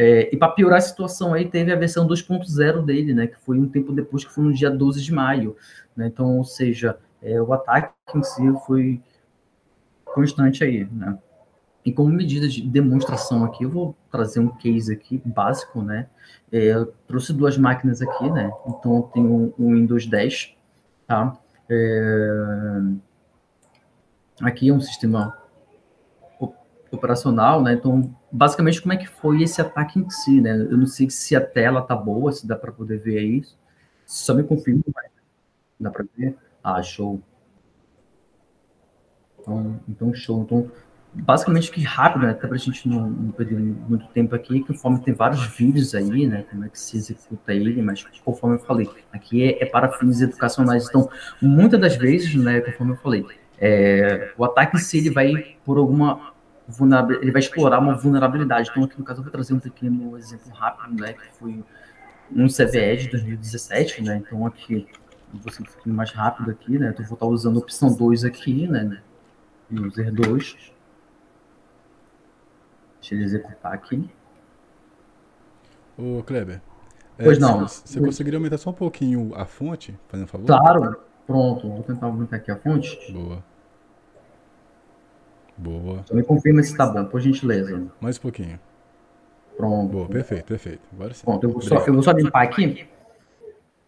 É, 0.00 0.32
e 0.32 0.36
para 0.36 0.52
piorar 0.52 0.78
a 0.78 0.80
situação 0.80 1.34
aí, 1.34 1.48
teve 1.48 1.72
a 1.72 1.76
versão 1.76 2.06
2.0 2.06 2.84
dele, 2.84 3.12
né? 3.12 3.26
Que 3.26 3.36
foi 3.40 3.58
um 3.58 3.68
tempo 3.68 3.92
depois, 3.92 4.24
que 4.24 4.30
foi 4.30 4.44
no 4.44 4.52
dia 4.52 4.70
12 4.70 5.02
de 5.02 5.12
maio. 5.12 5.56
Né? 5.96 6.06
Então, 6.06 6.38
ou 6.38 6.44
seja, 6.44 6.96
é, 7.20 7.42
o 7.42 7.52
ataque 7.52 7.92
em 8.14 8.22
si 8.22 8.42
foi 8.64 9.02
constante 10.04 10.62
aí, 10.62 10.88
né? 10.92 11.18
E 11.84 11.92
como 11.92 12.10
medida 12.10 12.46
de 12.46 12.62
demonstração 12.62 13.44
aqui, 13.44 13.64
eu 13.64 13.70
vou 13.70 13.96
trazer 14.08 14.38
um 14.38 14.48
case 14.48 14.92
aqui 14.92 15.20
básico, 15.24 15.82
né? 15.82 16.06
É, 16.52 16.74
trouxe 17.08 17.32
duas 17.32 17.58
máquinas 17.58 18.00
aqui, 18.00 18.30
né? 18.30 18.52
Então 18.68 18.96
eu 18.96 19.02
tenho 19.12 19.54
um 19.58 19.74
Windows 19.74 20.06
10, 20.06 20.54
tá? 21.08 21.36
É... 21.68 22.80
Aqui 24.42 24.68
é 24.68 24.72
um 24.72 24.80
sistema 24.80 25.36
operacional, 26.92 27.62
né? 27.62 27.72
Então, 27.72 28.14
basicamente, 28.30 28.80
como 28.80 28.92
é 28.92 28.96
que 28.96 29.06
foi 29.06 29.42
esse 29.42 29.60
ataque 29.60 29.98
em 29.98 30.08
si, 30.10 30.40
né? 30.40 30.52
Eu 30.52 30.76
não 30.76 30.86
sei 30.86 31.08
se 31.10 31.34
a 31.34 31.40
tela 31.40 31.82
tá 31.82 31.96
boa, 31.96 32.32
se 32.32 32.46
dá 32.46 32.56
para 32.56 32.72
poder 32.72 32.98
ver 32.98 33.22
isso. 33.22 33.58
Só 34.06 34.34
me 34.34 34.42
confirma, 34.42 34.82
dá 35.78 35.90
para 35.90 36.04
ver? 36.16 36.36
Ah, 36.62 36.82
show. 36.82 37.20
Então, 39.40 39.80
então 39.88 40.14
show. 40.14 40.42
Então, 40.42 40.70
basicamente 41.12 41.70
que 41.70 41.82
rápido, 41.82 42.22
né? 42.26 42.30
Até 42.30 42.46
para 42.46 42.56
a 42.56 42.58
gente 42.58 42.88
não, 42.88 43.08
não, 43.08 43.30
perder 43.32 43.58
muito 43.58 44.06
tempo 44.08 44.34
aqui, 44.34 44.60
conforme 44.60 45.00
tem 45.00 45.14
vários 45.14 45.46
vídeos 45.46 45.94
aí, 45.94 46.26
né? 46.26 46.44
Como 46.50 46.64
é 46.64 46.68
que 46.68 46.78
se 46.78 46.96
executa 46.96 47.52
ele, 47.52 47.80
mas 47.82 48.04
conforme 48.24 48.56
eu 48.56 48.60
falei, 48.60 48.88
aqui 49.12 49.42
é, 49.42 49.62
é 49.62 49.66
para 49.66 49.90
fins 49.92 50.20
educacionais. 50.20 50.88
Então, 50.88 51.08
muitas 51.40 51.80
das 51.80 51.96
vezes, 51.96 52.34
né? 52.34 52.60
Conforme 52.60 52.92
eu 52.92 52.96
falei, 52.96 53.26
é, 53.58 54.32
o 54.36 54.44
ataque 54.44 54.78
si 54.78 54.98
ele 54.98 55.10
vai 55.10 55.56
por 55.64 55.78
alguma 55.78 56.32
ele 57.20 57.32
vai 57.32 57.40
explorar 57.40 57.78
uma 57.78 57.94
vulnerabilidade. 57.94 58.68
Então, 58.70 58.84
aqui 58.84 58.98
no 58.98 59.04
caso, 59.04 59.20
eu 59.20 59.24
vou 59.24 59.32
trazer 59.32 59.54
um 59.54 59.58
pequeno 59.58 60.16
exemplo 60.18 60.52
rápido, 60.52 61.00
né? 61.00 61.14
Que 61.14 61.32
foi 61.32 61.64
um 62.30 62.46
CVE 62.46 62.96
de 62.96 63.08
2017, 63.10 64.02
né? 64.02 64.22
Então, 64.24 64.46
aqui, 64.46 64.86
vou 65.32 65.52
ser 65.52 65.62
um 65.62 65.64
pouquinho 65.64 65.94
mais 65.94 66.12
rápido 66.12 66.50
aqui, 66.50 66.78
né? 66.78 66.90
Então, 66.90 67.04
vou 67.06 67.14
estar 67.14 67.26
usando 67.26 67.56
a 67.56 67.60
opção 67.60 67.94
2 67.94 68.24
aqui, 68.24 68.68
né? 68.68 69.00
User 69.70 70.12
2 70.12 70.56
Deixa 73.00 73.14
ele 73.14 73.24
executar 73.24 73.72
aqui. 73.72 74.10
Ô, 75.96 76.22
Kleber. 76.22 76.60
É, 77.16 77.24
pois 77.24 77.38
é, 77.38 77.40
não. 77.40 77.60
Você, 77.66 77.86
você 77.86 78.00
conseguiria 78.00 78.38
aumentar 78.38 78.58
só 78.58 78.70
um 78.70 78.74
pouquinho 78.74 79.32
a 79.34 79.46
fonte, 79.46 79.98
fazendo 80.08 80.24
um 80.24 80.28
favor? 80.28 80.46
Claro. 80.46 81.00
Pronto, 81.26 81.68
vou 81.68 81.82
tentar 81.82 82.06
aumentar 82.06 82.36
aqui 82.36 82.50
a 82.50 82.56
fonte. 82.56 83.12
Boa. 83.12 83.44
Boa. 85.58 86.02
Só 86.06 86.14
me 86.14 86.22
confirma 86.22 86.62
se 86.62 86.70
está 86.70 86.86
bom, 86.86 87.04
por 87.04 87.20
gentileza. 87.20 87.86
Mais 88.00 88.16
um 88.16 88.20
pouquinho. 88.20 88.58
Pronto. 89.56 89.90
Boa, 89.90 90.06
perfeito, 90.06 90.44
perfeito. 90.44 90.82
Agora 90.94 91.12
sim. 91.12 91.24
Pronto, 91.24 91.44
eu 91.44 91.50
vou, 91.50 91.60
só, 91.60 91.78
eu 91.78 91.92
vou 91.92 92.02
só 92.02 92.12
limpar 92.12 92.44
aqui. 92.44 92.86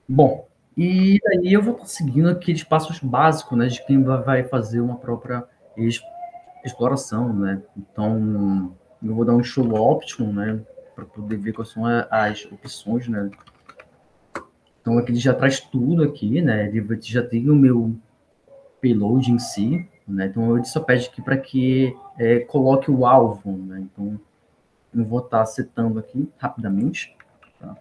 Bom, 0.09 0.48
e 0.76 1.20
aí 1.28 1.52
eu 1.52 1.62
vou 1.62 1.80
seguindo 1.87 2.28
aqueles 2.28 2.64
passos 2.64 2.98
básicos, 2.98 3.56
né, 3.56 3.68
de 3.68 3.85
quem 3.87 4.02
vai 4.02 4.42
fazer 4.42 4.80
uma 4.80 4.96
própria 4.96 5.44
exploração, 6.64 7.33
né? 7.33 7.62
Então, 7.76 8.74
eu 9.02 9.14
vou 9.14 9.24
dar 9.24 9.35
um 9.35 9.42
show 9.44 9.72
óptimo, 9.72 10.33
né? 10.33 10.61
Para 10.96 11.04
poder 11.04 11.37
ver 11.37 11.52
quais 11.52 11.70
são 11.70 11.85
as 11.87 12.44
opções, 12.46 13.09
né? 13.09 13.30
Então 14.80 14.98
aqui 14.98 15.12
ele 15.12 15.20
já 15.20 15.35
traz 15.35 15.61
tudo 15.61 16.02
aqui, 16.02 16.42
né? 16.42 16.66
Ele 16.66 16.85
já 17.02 17.22
tem 17.22 17.48
o 17.48 17.54
meu 17.54 17.94
payload 18.83 19.30
em 19.30 19.38
si, 19.38 19.88
né? 20.14 20.27
Então 20.27 20.57
ele 20.57 20.64
só 20.64 20.81
pede 20.81 21.09
aqui 21.09 21.23
para 21.23 21.37
que 21.37 21.96
é, 22.18 22.40
coloque 22.40 22.90
o 22.90 23.07
alvo, 23.07 23.53
né? 23.53 23.81
Então 23.81 24.20
eu 24.94 25.05
vou 25.05 25.20
estar 25.20 25.44
setando 25.46 25.99
aqui 25.99 26.31
rapidamente. 26.38 27.16
Tá? 27.59 27.77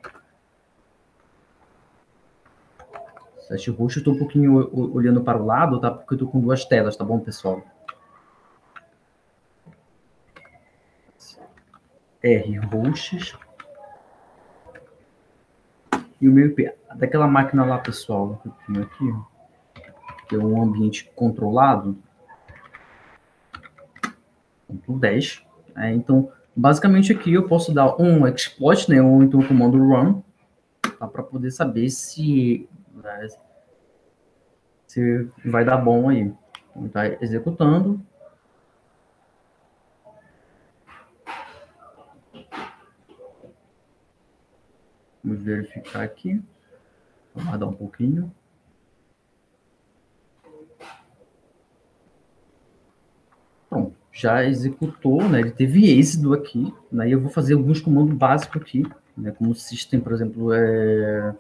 Sete 3.47 3.71
roxo, 3.71 3.99
estou 3.99 4.13
um 4.13 4.19
pouquinho 4.19 4.69
olhando 4.93 5.21
para 5.21 5.41
o 5.41 5.45
lado, 5.45 5.79
tá? 5.79 5.89
Porque 5.89 6.13
eu 6.13 6.17
estou 6.17 6.29
com 6.29 6.39
duas 6.39 6.65
telas, 6.65 6.95
tá 6.95 7.03
bom, 7.03 7.19
pessoal? 7.19 7.63
R 12.21 12.57
hosts 12.57 13.35
e 16.21 16.27
o 16.27 16.31
meu 16.31 16.47
IP. 16.47 16.71
Daquela 16.95 17.27
máquina 17.27 17.65
lá, 17.65 17.77
pessoal, 17.77 18.39
que 18.41 18.49
eu 18.49 18.53
tenho 18.67 18.83
aqui, 18.83 19.85
que 20.27 20.35
é 20.35 20.37
um 20.37 20.61
ambiente 20.61 21.09
controlado, 21.15 21.97
ponto 24.69 24.99
10. 24.99 25.43
É, 25.75 25.91
então, 25.91 26.31
basicamente 26.55 27.11
aqui 27.11 27.33
eu 27.33 27.47
posso 27.47 27.73
dar 27.73 27.99
um 27.99 28.27
exploit, 28.27 28.89
né, 28.89 29.01
ou 29.01 29.23
então 29.23 29.39
um 29.39 29.47
comando 29.47 29.77
run, 29.77 30.21
tá, 30.99 31.07
para 31.07 31.23
poder 31.23 31.51
saber 31.51 31.89
se, 31.89 32.67
né, 32.93 33.27
se 34.87 35.27
vai 35.45 35.65
dar 35.65 35.77
bom 35.77 36.09
aí. 36.09 36.31
Então, 36.75 36.87
tá 36.89 37.07
executando, 37.21 37.99
Vamos 45.29 45.43
verificar 45.43 46.01
aqui. 46.01 46.41
Vou 47.35 47.43
aguardar 47.43 47.69
um 47.69 47.73
pouquinho. 47.73 48.33
Pronto, 53.69 53.95
já 54.19 54.43
executou, 54.43 55.27
né? 55.29 55.39
Ele 55.39 55.51
teve 55.51 55.97
êxito 55.97 56.33
aqui. 56.33 56.73
Né? 56.91 57.09
eu 57.09 57.21
vou 57.21 57.29
fazer 57.29 57.53
alguns 57.53 57.79
comandos 57.79 58.15
básicos 58.15 58.61
aqui, 58.61 58.83
né? 59.17 59.31
Como 59.31 59.55
system, 59.55 59.99
por 59.99 60.11
exemplo, 60.11 60.51
é... 60.53 61.33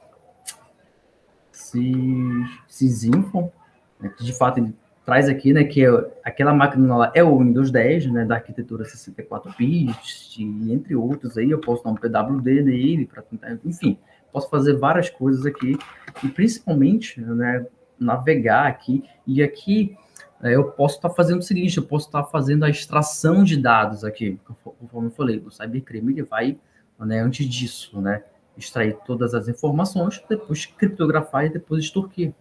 sysinfo, 2.67 3.51
né? 3.99 4.09
que 4.17 4.23
de 4.23 4.33
fato 4.33 4.59
ele 4.59 4.73
traz 5.05 5.27
aqui, 5.27 5.51
né, 5.51 5.63
que 5.63 5.83
é, 5.83 5.89
aquela 6.23 6.53
máquina 6.53 6.95
lá 6.95 7.11
é 7.15 7.23
o 7.23 7.39
Windows 7.39 7.71
10, 7.71 8.11
né, 8.11 8.25
da 8.25 8.35
arquitetura 8.35 8.85
64 8.85 9.51
bits, 9.57 10.35
e 10.37 10.71
entre 10.71 10.95
outros 10.95 11.35
aí, 11.35 11.49
eu 11.49 11.57
posso 11.57 11.83
dar 11.83 11.89
um 11.89 11.95
PWD 11.95 12.61
nele 12.61 13.07
para 13.07 13.23
tentar, 13.23 13.57
enfim, 13.65 13.97
posso 14.31 14.47
fazer 14.51 14.77
várias 14.77 15.09
coisas 15.09 15.47
aqui, 15.47 15.79
e 16.23 16.27
principalmente, 16.27 17.19
né, 17.19 17.65
navegar 17.99 18.67
aqui, 18.67 19.03
e 19.25 19.41
aqui 19.41 19.97
eu 20.43 20.71
posso 20.71 20.95
estar 20.95 21.09
tá 21.09 21.15
fazendo 21.15 21.39
o 21.39 21.43
seguinte, 21.43 21.77
eu 21.77 21.83
posso 21.83 22.07
estar 22.07 22.23
tá 22.23 22.29
fazendo 22.29 22.63
a 22.63 22.69
extração 22.69 23.43
de 23.43 23.57
dados 23.57 24.05
aqui, 24.05 24.39
conforme 24.63 25.07
eu 25.07 25.11
falei, 25.11 25.43
o 25.45 25.51
cybercrime, 25.51 26.13
ele 26.13 26.23
vai, 26.23 26.57
né, 26.99 27.19
antes 27.19 27.45
disso, 27.45 27.99
né, 27.99 28.23
extrair 28.57 28.97
todas 29.05 29.33
as 29.33 29.47
informações, 29.49 30.23
depois 30.29 30.65
criptografar 30.65 31.45
e 31.45 31.49
depois 31.49 31.83
extorquir. 31.83 32.33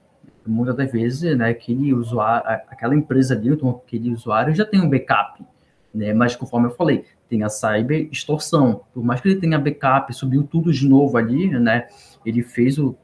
Muitas 0.47 0.77
das 0.77 0.91
vezes, 0.91 1.37
né, 1.37 1.51
aquele 1.51 1.93
usuário, 1.93 2.63
aquela 2.69 2.95
empresa 2.95 3.35
ali, 3.35 3.49
então 3.49 3.71
aquele 3.71 4.13
usuário 4.15 4.55
já 4.55 4.65
tem 4.65 4.81
um 4.81 4.89
backup, 4.89 5.45
né, 5.93 6.15
mas 6.15 6.37
conforme 6.37 6.69
eu 6.69 6.71
falei, 6.71 7.05
tem 7.29 7.43
a 7.43 7.49
cyber 7.49 8.09
extorsão, 8.13 8.83
por 8.95 9.05
mais 9.05 9.21
que 9.21 9.29
ele 9.29 9.41
tenha 9.41 9.59
backup, 9.59 10.15
subiu 10.15 10.45
tudo 10.45 10.73
de 10.73 10.89
novo 10.89 11.17
ali, 11.17 11.51
né, 11.59 11.89
ele 12.25 12.43
fez 12.43 12.79
o 12.79 12.97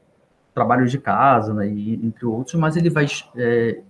trabalho 0.53 0.87
de 0.87 0.97
casa, 0.97 1.53
né, 1.53 1.67
e, 1.67 1.95
entre 1.95 2.25
outros, 2.25 2.55
mas 2.55 2.77
ele 2.77 2.89
vai 2.89 3.05
é, 3.35 3.81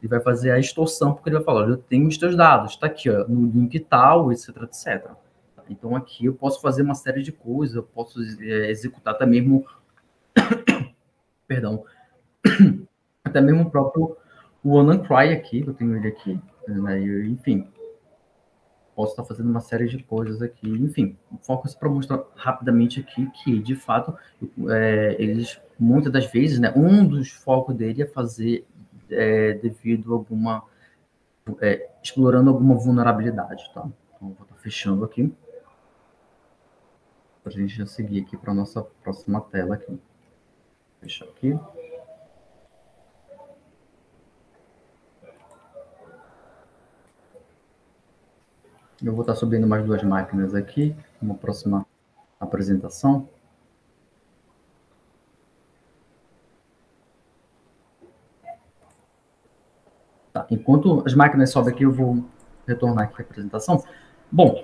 ele 0.00 0.08
vai 0.08 0.20
fazer 0.20 0.50
a 0.50 0.58
extorsão, 0.58 1.12
porque 1.12 1.28
ele 1.28 1.36
vai 1.36 1.44
falar, 1.44 1.68
eu 1.68 1.76
tenho 1.76 2.06
os 2.06 2.16
teus 2.16 2.36
dados, 2.36 2.72
está 2.72 2.86
aqui, 2.86 3.10
ó, 3.10 3.26
no 3.28 3.46
link 3.46 3.78
tal, 3.80 4.32
etc, 4.32 4.62
etc. 4.62 5.10
Então 5.68 5.94
aqui 5.94 6.26
eu 6.26 6.34
posso 6.34 6.60
fazer 6.60 6.82
uma 6.82 6.94
série 6.94 7.22
de 7.22 7.32
coisas, 7.32 7.76
eu 7.76 7.82
posso 7.82 8.20
é, 8.40 8.70
executar 8.70 9.14
até 9.14 9.26
mesmo, 9.26 9.66
perdão, 11.46 11.84
até 13.24 13.40
mesmo 13.40 13.64
o 13.64 13.70
próprio 13.70 14.16
WannaCry 14.64 15.32
aqui, 15.32 15.62
que 15.62 15.68
eu 15.68 15.74
tenho 15.74 15.96
ele 15.96 16.08
aqui, 16.08 16.40
né? 16.66 17.00
Enfim, 17.26 17.68
posso 18.98 19.12
estar 19.12 19.24
fazendo 19.24 19.48
uma 19.48 19.60
série 19.60 19.86
de 19.86 20.02
coisas 20.02 20.42
aqui, 20.42 20.68
enfim, 20.68 21.16
foco 21.42 21.68
para 21.78 21.88
mostrar 21.88 22.20
rapidamente 22.34 22.98
aqui 22.98 23.30
que, 23.30 23.60
de 23.60 23.76
fato, 23.76 24.12
é, 24.70 25.14
eles, 25.20 25.60
muitas 25.78 26.12
das 26.12 26.26
vezes, 26.26 26.58
né, 26.58 26.72
um 26.74 27.06
dos 27.06 27.30
focos 27.30 27.76
dele 27.76 28.02
é 28.02 28.06
fazer 28.06 28.66
é, 29.10 29.54
devido 29.54 30.12
a 30.12 30.16
alguma, 30.16 30.64
é, 31.60 31.88
explorando 32.02 32.50
alguma 32.50 32.74
vulnerabilidade, 32.74 33.70
tá? 33.74 33.86
Então, 34.16 34.30
vou 34.30 34.42
estar 34.42 34.56
fechando 34.56 35.04
aqui, 35.04 35.32
para 37.42 37.52
a 37.52 37.56
gente 37.56 37.74
já 37.74 37.86
seguir 37.86 38.22
aqui 38.22 38.36
para 38.36 38.52
a 38.52 38.54
nossa 38.54 38.82
próxima 39.02 39.40
tela 39.40 39.74
aqui. 39.74 39.98
Fechar 41.00 41.24
aqui. 41.26 41.58
Eu 49.02 49.12
vou 49.12 49.20
estar 49.20 49.36
subindo 49.36 49.66
mais 49.66 49.86
duas 49.86 50.02
máquinas 50.02 50.54
aqui, 50.54 50.94
uma 51.22 51.34
próxima 51.34 51.86
apresentação. 52.40 53.28
Tá, 60.38 60.46
enquanto 60.50 61.02
as 61.04 61.14
máquinas 61.14 61.50
sobem 61.50 61.74
aqui, 61.74 61.84
eu 61.84 61.90
vou 61.90 62.24
retornar 62.66 63.04
aqui 63.04 63.20
a 63.20 63.24
apresentação. 63.24 63.82
Bom, 64.30 64.62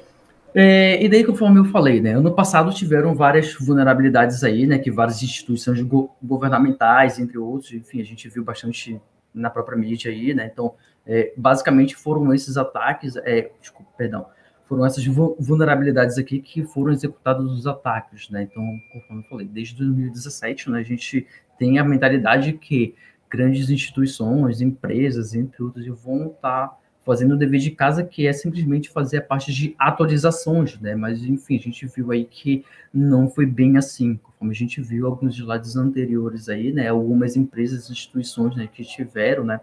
é, 0.55 1.03
e 1.03 1.09
daí, 1.09 1.25
conforme 1.25 1.59
eu 1.59 1.65
falei, 1.65 2.01
né, 2.01 2.13
ano 2.13 2.33
passado 2.33 2.73
tiveram 2.73 3.13
várias 3.15 3.55
vulnerabilidades 3.55 4.45
aí, 4.45 4.67
né, 4.67 4.79
que 4.79 4.91
várias 4.91 5.21
instituições 5.21 5.81
go 5.83 6.11
governamentais, 6.23 7.19
entre 7.19 7.39
outros, 7.39 7.73
enfim, 7.73 8.01
a 8.01 8.05
gente 8.05 8.29
viu 8.29 8.45
bastante 8.45 9.01
na 9.35 9.51
própria 9.51 9.77
mídia 9.77 10.13
aí, 10.13 10.33
né, 10.33 10.49
então, 10.53 10.75
é, 11.05 11.33
basicamente 11.37 11.97
foram 11.97 12.33
esses 12.33 12.57
ataques, 12.57 13.17
é, 13.17 13.51
desculpa, 13.61 13.91
perdão, 13.99 14.27
foram 14.69 14.87
essas 14.87 15.05
vulnerabilidades 15.05 16.19
aqui 16.19 16.41
que 16.41 16.63
foram 16.63 16.93
executados 16.93 17.53
os 17.53 17.67
ataques, 17.67 18.31
né, 18.31 18.43
então, 18.49 18.63
conforme 18.93 19.25
eu 19.25 19.29
falei, 19.29 19.47
desde 19.49 19.75
2017, 19.75 20.71
né, 20.71 20.79
a 20.79 20.85
gente 20.85 21.27
tem 21.59 21.81
a 21.81 21.85
mentalidade 21.85 22.53
que 22.53 22.95
grandes 23.35 23.69
instituições, 23.69 24.61
empresas, 24.61 25.35
entre 25.35 25.61
outros, 25.61 25.85
vão 25.87 26.29
estar 26.29 26.69
tá 26.69 26.79
fazendo 27.05 27.35
o 27.35 27.37
dever 27.37 27.59
de 27.59 27.73
casa, 27.73 28.05
que 28.05 28.29
é 28.29 28.33
simplesmente 28.33 28.89
fazer 28.89 29.19
a 29.19 29.23
parte 29.23 29.53
de 29.53 29.75
atualizações, 29.77 30.81
né? 30.81 30.95
Mas, 30.95 31.23
enfim, 31.25 31.57
a 31.57 31.61
gente 31.61 31.85
viu 31.87 32.13
aí 32.13 32.25
que 32.25 32.65
não 32.93 33.29
foi 33.29 33.45
bem 33.45 33.77
assim, 33.77 34.21
como 34.39 34.53
a 34.53 34.55
gente 34.55 34.81
viu 34.81 35.07
alguns 35.07 35.35
slides 35.35 35.75
anteriores 35.75 36.49
aí, 36.49 36.73
né? 36.73 36.87
Algumas 36.89 37.37
empresas, 37.37 37.91
instituições, 37.91 38.55
né, 38.55 38.69
que 38.73 38.85
tiveram, 38.85 39.43
né? 39.43 39.61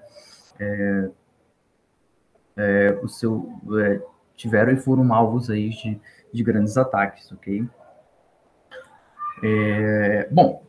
É, 0.60 1.10
é, 2.58 3.00
o 3.02 3.08
seu 3.08 3.50
é, 3.80 4.02
tiveram 4.36 4.74
e 4.74 4.78
foram 4.78 5.14
alvos 5.14 5.50
aí 5.50 5.70
de, 5.70 5.98
de 6.34 6.44
grandes 6.44 6.76
ataques, 6.76 7.32
ok? 7.32 7.66
É, 9.44 10.28
bom, 10.30 10.62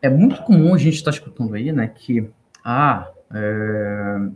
é 0.00 0.08
muito 0.08 0.42
comum 0.42 0.74
a 0.74 0.78
gente 0.78 0.94
estar 0.94 1.10
tá 1.10 1.16
escutando 1.16 1.54
aí, 1.54 1.72
né, 1.72 1.88
que 1.88 2.30
ah, 2.64 3.10
é, 3.34 4.30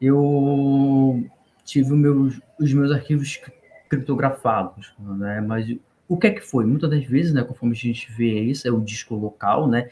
eu 0.00 1.24
tive 1.64 1.92
meus, 1.94 2.40
os 2.58 2.72
meus 2.72 2.92
arquivos 2.92 3.40
criptografados, 3.88 4.94
né? 4.98 5.40
Mas 5.40 5.74
o 6.08 6.16
que 6.16 6.26
é 6.26 6.30
que 6.30 6.40
foi? 6.40 6.64
Muitas 6.64 6.90
das 6.90 7.04
vezes, 7.04 7.32
né, 7.32 7.42
conforme 7.42 7.74
a 7.74 7.78
gente 7.78 8.10
vê 8.12 8.40
isso, 8.40 8.68
é 8.68 8.70
o 8.70 8.80
disco 8.80 9.14
local, 9.14 9.68
né? 9.68 9.90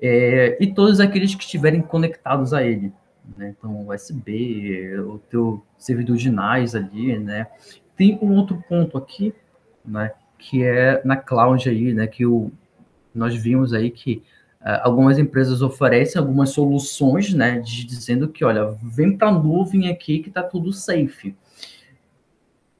É, 0.00 0.56
e 0.62 0.72
todos 0.72 0.98
aqueles 1.00 1.34
que 1.34 1.44
estiverem 1.44 1.82
conectados 1.82 2.54
a 2.54 2.62
ele, 2.62 2.92
né? 3.36 3.54
Então, 3.58 3.88
USB, 3.88 4.98
o 5.00 5.18
teu 5.18 5.62
servidor 5.78 6.16
de 6.16 6.30
NAS 6.30 6.74
ali, 6.74 7.18
né? 7.18 7.46
Tem 7.96 8.18
um 8.22 8.34
outro 8.36 8.62
ponto 8.68 8.96
aqui, 8.96 9.34
né? 9.84 10.12
Que 10.38 10.64
é 10.64 11.02
na 11.04 11.16
cloud 11.16 11.68
aí, 11.68 11.92
né? 11.92 12.06
Que 12.06 12.24
o, 12.24 12.50
nós 13.14 13.34
vimos 13.34 13.72
aí 13.72 13.90
que 13.90 14.22
Uh, 14.60 14.76
algumas 14.82 15.18
empresas 15.18 15.62
oferecem 15.62 16.20
algumas 16.20 16.50
soluções, 16.50 17.32
né, 17.32 17.60
de, 17.60 17.82
dizendo 17.86 18.28
que, 18.28 18.44
olha, 18.44 18.76
vem 18.82 19.16
para 19.16 19.28
a 19.28 19.32
nuvem 19.32 19.88
aqui 19.88 20.18
que 20.18 20.28
está 20.28 20.42
tudo 20.42 20.70
safe. 20.70 21.34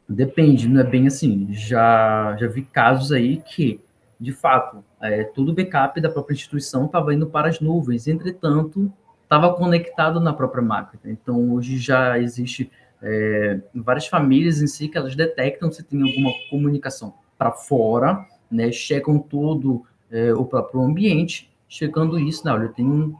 Depende, 0.07 0.69
não 0.69 0.81
é 0.81 0.85
bem 0.85 1.07
assim. 1.07 1.49
Já, 1.53 2.37
já 2.39 2.49
vi 2.49 2.63
casos 2.63 3.13
aí 3.13 3.39
que, 3.39 3.81
de 4.21 4.31
fato, 4.31 4.85
é, 5.01 5.25
todo 5.25 5.51
o 5.51 5.55
backup 5.55 5.99
da 6.03 6.11
própria 6.11 6.35
instituição 6.35 6.85
estava 6.85 7.15
indo 7.15 7.29
para 7.29 7.49
as 7.49 7.61
nuvens, 7.61 8.07
entretanto, 8.07 8.93
estava 9.23 9.55
conectado 9.55 10.21
na 10.21 10.35
própria 10.35 10.63
máquina. 10.63 11.01
Então, 11.07 11.51
hoje 11.55 11.79
já 11.79 12.19
existe 12.19 12.71
é, 13.01 13.59
várias 13.75 14.07
famílias 14.07 14.61
em 14.61 14.67
si 14.67 14.87
que 14.87 14.99
elas 14.99 15.17
detectam 15.17 15.71
se 15.71 15.83
tem 15.83 16.03
alguma 16.03 16.31
comunicação 16.51 17.15
para 17.39 17.53
fora, 17.53 18.27
né, 18.51 18.71
checam 18.71 19.19
todo 19.19 19.87
é, 20.11 20.33
o 20.35 20.45
próprio 20.45 20.81
ambiente 20.81 21.51
checando 21.69 22.19
isso, 22.19 22.45
né? 22.45 22.53
Olha, 22.53 22.69
tem 22.69 22.85
um 22.85 23.15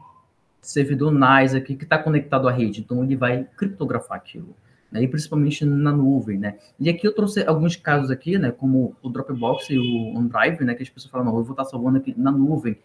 servidor 0.61 1.11
NAS 1.11 1.55
aqui 1.55 1.75
que 1.75 1.85
está 1.85 1.97
conectado 1.97 2.47
à 2.47 2.51
rede, 2.51 2.81
então 2.81 3.03
ele 3.03 3.15
vai 3.15 3.47
criptografar 3.57 4.17
aquilo, 4.17 4.53
né? 4.91 5.01
E 5.01 5.07
principalmente 5.07 5.65
na 5.65 5.91
nuvem, 5.91 6.37
né? 6.37 6.57
E 6.79 6.89
aqui 6.89 7.07
eu 7.07 7.15
trouxe 7.15 7.43
alguns 7.43 7.75
casos 7.75 8.11
aqui, 8.11 8.37
né? 8.37 8.51
Como 8.51 8.95
o 9.01 9.09
Dropbox 9.09 9.69
e 9.69 9.77
o 9.77 10.17
OneDrive, 10.17 10.63
né? 10.65 10.75
Que 10.75 10.83
as 10.83 10.89
pessoas 10.89 11.11
falam, 11.11 11.27
não, 11.27 11.37
eu 11.37 11.43
vou 11.43 11.53
estar 11.53 11.65
salvando 11.65 11.97
aqui 11.97 12.13
na 12.17 12.31
nuvem, 12.31 12.77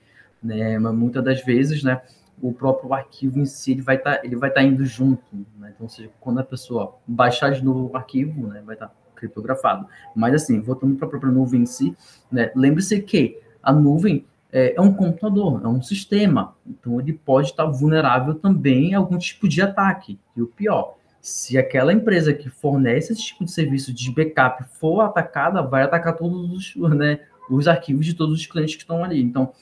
né? 0.42 0.78
Mas 0.78 0.94
muitas 0.94 1.22
das 1.22 1.44
vezes, 1.44 1.82
né? 1.82 2.00
O 2.40 2.52
próprio 2.52 2.92
arquivo 2.92 3.38
em 3.38 3.46
si 3.46 3.72
ele 3.72 3.82
vai 3.82 3.96
estar 3.96 4.16
tá, 4.16 4.24
ele 4.24 4.36
vai 4.36 4.50
estar 4.50 4.60
tá 4.60 4.66
indo 4.66 4.84
junto, 4.84 5.24
né? 5.58 5.72
Então, 5.74 5.86
ou 5.86 5.88
seja, 5.88 6.10
quando 6.20 6.38
a 6.38 6.44
pessoa 6.44 6.96
baixar 7.06 7.50
de 7.50 7.64
novo 7.64 7.90
o 7.92 7.96
arquivo, 7.96 8.46
né? 8.46 8.62
Vai 8.64 8.76
estar 8.76 8.88
tá 8.88 8.94
criptografado. 9.16 9.86
Mas 10.14 10.34
assim, 10.34 10.60
voltando 10.60 10.94
para 10.96 11.06
a 11.06 11.10
própria 11.10 11.32
nuvem 11.32 11.62
em 11.62 11.66
si, 11.66 11.96
né? 12.30 12.52
Lembre-se 12.54 13.02
que 13.02 13.40
a 13.66 13.72
nuvem 13.72 14.24
é, 14.52 14.76
é 14.76 14.80
um 14.80 14.94
computador, 14.94 15.60
é 15.64 15.66
um 15.66 15.82
sistema. 15.82 16.54
Então, 16.64 17.00
ele 17.00 17.12
pode 17.12 17.48
estar 17.48 17.66
vulnerável 17.66 18.36
também 18.36 18.94
a 18.94 18.98
algum 18.98 19.18
tipo 19.18 19.48
de 19.48 19.60
ataque. 19.60 20.20
E 20.36 20.40
o 20.40 20.46
pior, 20.46 20.96
se 21.20 21.58
aquela 21.58 21.92
empresa 21.92 22.32
que 22.32 22.48
fornece 22.48 23.12
esse 23.12 23.22
tipo 23.22 23.44
de 23.44 23.50
serviço 23.50 23.92
de 23.92 24.12
backup 24.12 24.62
for 24.78 25.00
atacada, 25.00 25.60
vai 25.62 25.82
atacar 25.82 26.16
todos 26.16 26.76
os, 26.76 26.90
né, 26.94 27.20
os 27.50 27.66
arquivos 27.66 28.06
de 28.06 28.14
todos 28.14 28.38
os 28.38 28.46
clientes 28.46 28.76
que 28.76 28.82
estão 28.82 29.02
ali. 29.02 29.20
Então, 29.20 29.52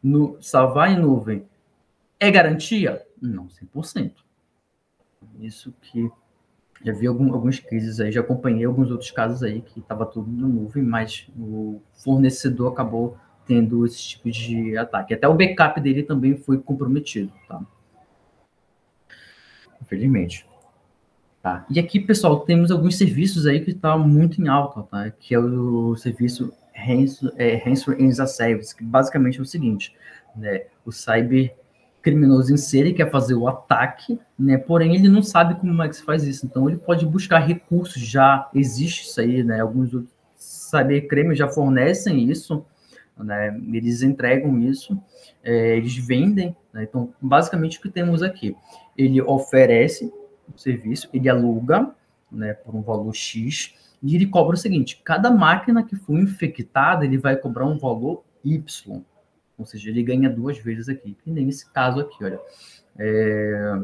no, 0.00 0.36
salvar 0.40 0.92
em 0.92 1.00
nuvem 1.00 1.44
é 2.20 2.30
garantia? 2.30 3.02
Não, 3.20 3.48
100%. 3.48 4.12
Isso 5.40 5.74
que 5.82 6.08
já 6.84 6.92
vi 6.92 7.08
algum, 7.08 7.34
alguns 7.34 7.60
aí, 8.00 8.12
já 8.12 8.20
acompanhei 8.20 8.64
alguns 8.64 8.90
outros 8.90 9.10
casos 9.10 9.42
aí 9.42 9.60
que 9.60 9.80
estava 9.80 10.06
tudo 10.06 10.30
na 10.30 10.46
nuvem, 10.46 10.82
mas 10.82 11.28
o 11.36 11.82
fornecedor 11.92 12.72
acabou 12.72 13.16
tendo 13.48 13.86
esse 13.86 14.10
tipo 14.10 14.30
de 14.30 14.76
ataque. 14.76 15.14
Até 15.14 15.26
o 15.26 15.34
backup 15.34 15.80
dele 15.80 16.02
também 16.02 16.36
foi 16.36 16.58
comprometido, 16.58 17.32
tá? 17.48 17.60
Infelizmente. 19.80 20.46
Tá. 21.42 21.64
E 21.70 21.80
aqui, 21.80 21.98
pessoal, 21.98 22.40
temos 22.40 22.70
alguns 22.70 22.98
serviços 22.98 23.46
aí 23.46 23.60
que 23.60 23.70
estão 23.70 23.98
tá 24.02 24.06
muito 24.06 24.42
em 24.42 24.48
alta, 24.48 24.82
tá? 24.82 25.10
Que 25.10 25.34
é 25.34 25.38
o 25.38 25.96
serviço 25.96 26.52
Ransom, 26.74 27.30
é, 27.36 27.62
a 28.20 28.26
Service, 28.26 28.76
que 28.76 28.84
basicamente 28.84 29.38
é 29.38 29.42
o 29.42 29.46
seguinte, 29.46 29.94
né? 30.36 30.64
O 30.84 30.92
cyber 30.92 31.56
criminoso 32.02 32.52
em 32.52 32.78
ele 32.78 32.92
quer 32.92 33.10
fazer 33.10 33.34
o 33.34 33.48
ataque, 33.48 34.18
né? 34.38 34.58
Porém, 34.58 34.94
ele 34.94 35.08
não 35.08 35.22
sabe 35.22 35.54
como 35.54 35.82
é 35.82 35.88
que 35.88 35.96
se 35.96 36.02
faz 36.02 36.24
isso. 36.24 36.44
Então, 36.44 36.68
ele 36.68 36.78
pode 36.78 37.06
buscar 37.06 37.38
recursos, 37.38 38.02
já 38.02 38.48
existe 38.54 39.06
isso 39.06 39.20
aí, 39.20 39.42
né? 39.42 39.60
Alguns 39.60 39.94
outros 39.94 40.12
cybercrimes 40.36 41.38
já 41.38 41.48
fornecem 41.48 42.30
isso, 42.30 42.64
né? 43.18 43.48
Eles 43.72 44.02
entregam 44.02 44.58
isso, 44.60 45.00
é, 45.42 45.76
eles 45.76 45.96
vendem. 45.96 46.56
Né? 46.72 46.84
Então, 46.84 47.12
basicamente, 47.20 47.78
o 47.78 47.82
que 47.82 47.88
temos 47.88 48.22
aqui? 48.22 48.56
Ele 48.96 49.20
oferece 49.20 50.12
o 50.52 50.58
serviço, 50.58 51.08
ele 51.12 51.28
aluga 51.28 51.94
né, 52.30 52.54
por 52.54 52.74
um 52.74 52.82
valor 52.82 53.14
X, 53.14 53.74
e 54.02 54.14
ele 54.14 54.26
cobra 54.26 54.54
o 54.54 54.58
seguinte: 54.58 55.00
cada 55.04 55.30
máquina 55.30 55.82
que 55.82 55.96
for 55.96 56.18
infectada, 56.18 57.04
ele 57.04 57.18
vai 57.18 57.36
cobrar 57.36 57.66
um 57.66 57.78
valor 57.78 58.22
Y. 58.44 59.02
Ou 59.56 59.66
seja, 59.66 59.90
ele 59.90 60.02
ganha 60.02 60.30
duas 60.30 60.58
vezes 60.58 60.88
aqui. 60.88 61.16
E 61.26 61.30
nem 61.30 61.48
esse 61.48 61.70
caso 61.72 62.00
aqui, 62.00 62.24
olha. 62.24 62.40
É, 62.96 63.80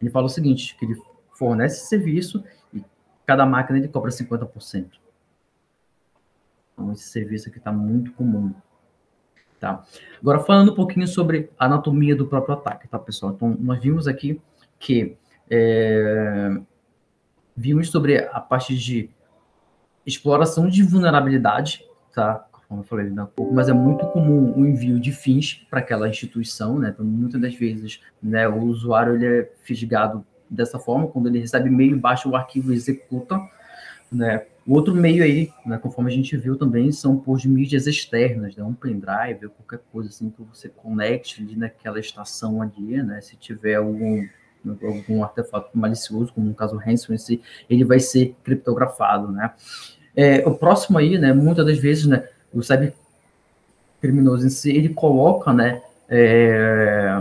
ele 0.00 0.10
fala 0.10 0.26
o 0.26 0.30
seguinte: 0.30 0.76
que 0.78 0.84
ele 0.84 1.00
fornece 1.32 1.86
serviço 1.86 2.44
e 2.72 2.84
cada 3.26 3.46
máquina 3.46 3.78
ele 3.78 3.88
cobra 3.88 4.10
50%. 4.10 4.90
Então, 6.80 6.92
esse 6.92 7.04
serviço 7.04 7.48
aqui 7.48 7.58
está 7.58 7.70
muito 7.70 8.12
comum. 8.12 8.54
Tá? 9.58 9.84
Agora, 10.18 10.40
falando 10.40 10.72
um 10.72 10.74
pouquinho 10.74 11.06
sobre 11.06 11.50
a 11.58 11.66
anatomia 11.66 12.16
do 12.16 12.26
próprio 12.26 12.54
ataque, 12.54 12.88
tá, 12.88 12.98
pessoal? 12.98 13.32
Então, 13.36 13.54
nós 13.60 13.78
vimos 13.78 14.08
aqui 14.08 14.40
que 14.78 15.18
é, 15.50 16.58
vimos 17.54 17.90
sobre 17.90 18.18
a 18.32 18.40
parte 18.40 18.74
de 18.74 19.10
exploração 20.06 20.66
de 20.66 20.82
vulnerabilidade, 20.82 21.84
tá? 22.14 22.46
Como 22.66 22.80
eu 22.80 22.84
falei 22.84 23.08
ainda 23.08 23.24
há 23.24 23.26
pouco, 23.26 23.52
mas 23.52 23.68
é 23.68 23.72
muito 23.74 24.06
comum 24.06 24.54
o 24.56 24.64
envio 24.64 24.98
de 24.98 25.12
fins 25.12 25.66
para 25.68 25.80
aquela 25.80 26.08
instituição, 26.08 26.78
né? 26.78 26.90
Então, 26.94 27.04
muitas 27.04 27.38
das 27.38 27.54
vezes, 27.54 28.00
né, 28.22 28.48
o 28.48 28.62
usuário 28.62 29.16
ele 29.16 29.26
é 29.26 29.52
fisgado 29.62 30.24
dessa 30.48 30.78
forma, 30.78 31.08
quando 31.08 31.26
ele 31.26 31.40
recebe 31.40 31.68
e-mail, 31.68 31.98
baixa 31.98 32.28
o 32.28 32.34
arquivo 32.34 32.72
e 32.72 32.76
executa, 32.76 33.38
né? 34.10 34.46
O 34.70 34.74
outro 34.74 34.94
meio 34.94 35.24
aí, 35.24 35.50
né, 35.66 35.78
conforme 35.78 36.12
a 36.12 36.14
gente 36.14 36.36
viu 36.36 36.56
também, 36.56 36.92
são 36.92 37.16
por 37.16 37.44
mídias 37.44 37.88
externas, 37.88 38.54
né, 38.54 38.62
um 38.62 38.72
pendrive 38.72 39.48
qualquer 39.48 39.80
coisa 39.90 40.10
assim 40.10 40.30
que 40.30 40.40
você 40.44 40.68
conecte 40.68 41.42
ali 41.42 41.56
naquela 41.56 41.98
estação 41.98 42.62
ali, 42.62 43.02
né, 43.02 43.20
se 43.20 43.34
tiver 43.34 43.74
algum, 43.74 44.24
algum 44.64 45.24
artefato 45.24 45.76
malicioso, 45.76 46.32
como 46.32 46.46
no 46.46 46.54
caso 46.54 46.76
o 46.76 46.78
ransom 46.78 47.18
si, 47.18 47.42
ele 47.68 47.84
vai 47.84 47.98
ser 47.98 48.36
criptografado, 48.44 49.32
né. 49.32 49.50
É, 50.14 50.46
o 50.46 50.54
próximo 50.54 50.98
aí, 50.98 51.18
né, 51.18 51.32
muitas 51.32 51.66
das 51.66 51.78
vezes, 51.80 52.06
né, 52.06 52.28
o 52.54 52.62
cybercriminoso 52.62 54.46
em 54.46 54.50
si, 54.50 54.70
ele 54.70 54.90
coloca, 54.90 55.52
né, 55.52 55.82
é, 56.08 57.20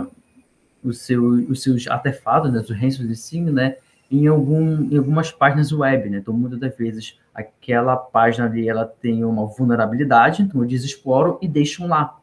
o 0.83 0.93
seu, 0.93 1.23
os 1.49 1.63
seus 1.63 1.87
artefatos, 1.87 2.53
né, 2.53 2.59
os 2.59 2.69
em 2.99 3.15
si, 3.15 3.41
né, 3.41 3.77
em, 4.11 4.27
algum, 4.27 4.83
em 4.91 4.97
algumas 4.97 5.31
páginas 5.31 5.71
web, 5.71 6.09
né? 6.09 6.17
Então, 6.17 6.33
muitas 6.33 6.59
das 6.59 6.75
vezes, 6.75 7.19
aquela 7.33 7.95
página 7.95 8.47
ali, 8.47 8.67
ela 8.67 8.85
tem 8.85 9.23
uma 9.23 9.45
vulnerabilidade, 9.45 10.41
então 10.41 10.63
eles 10.63 10.83
exploram 10.83 11.37
e 11.41 11.47
deixam 11.47 11.87
lá, 11.87 12.19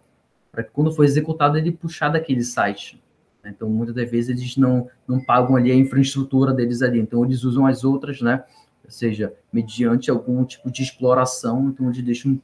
para 0.51 0.65
que 0.65 0.71
quando 0.71 0.93
for 0.93 1.05
executado, 1.05 1.57
ele 1.57 1.71
puxar 1.71 2.09
daquele 2.09 2.43
site. 2.43 3.03
Então, 3.45 3.69
muitas 3.69 3.95
das 3.95 4.11
vezes, 4.11 4.31
eles 4.31 4.57
não, 4.57 4.89
não 5.07 5.21
pagam 5.21 5.55
ali 5.55 5.71
a 5.71 5.75
infraestrutura 5.75 6.53
deles 6.53 6.83
ali. 6.83 6.99
Então, 6.99 7.25
eles 7.25 7.45
usam 7.45 7.67
as 7.67 7.85
outras, 7.85 8.21
né? 8.21 8.43
Ou 8.85 8.91
seja, 8.91 9.33
mediante 9.53 10.11
algum 10.11 10.45
tipo 10.45 10.71
de 10.71 10.83
exploração, 10.83 11.69
então 11.69 11.87
eles 11.87 12.03
deixam 12.03 12.41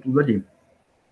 tudo 0.00 0.20
ali. 0.20 0.44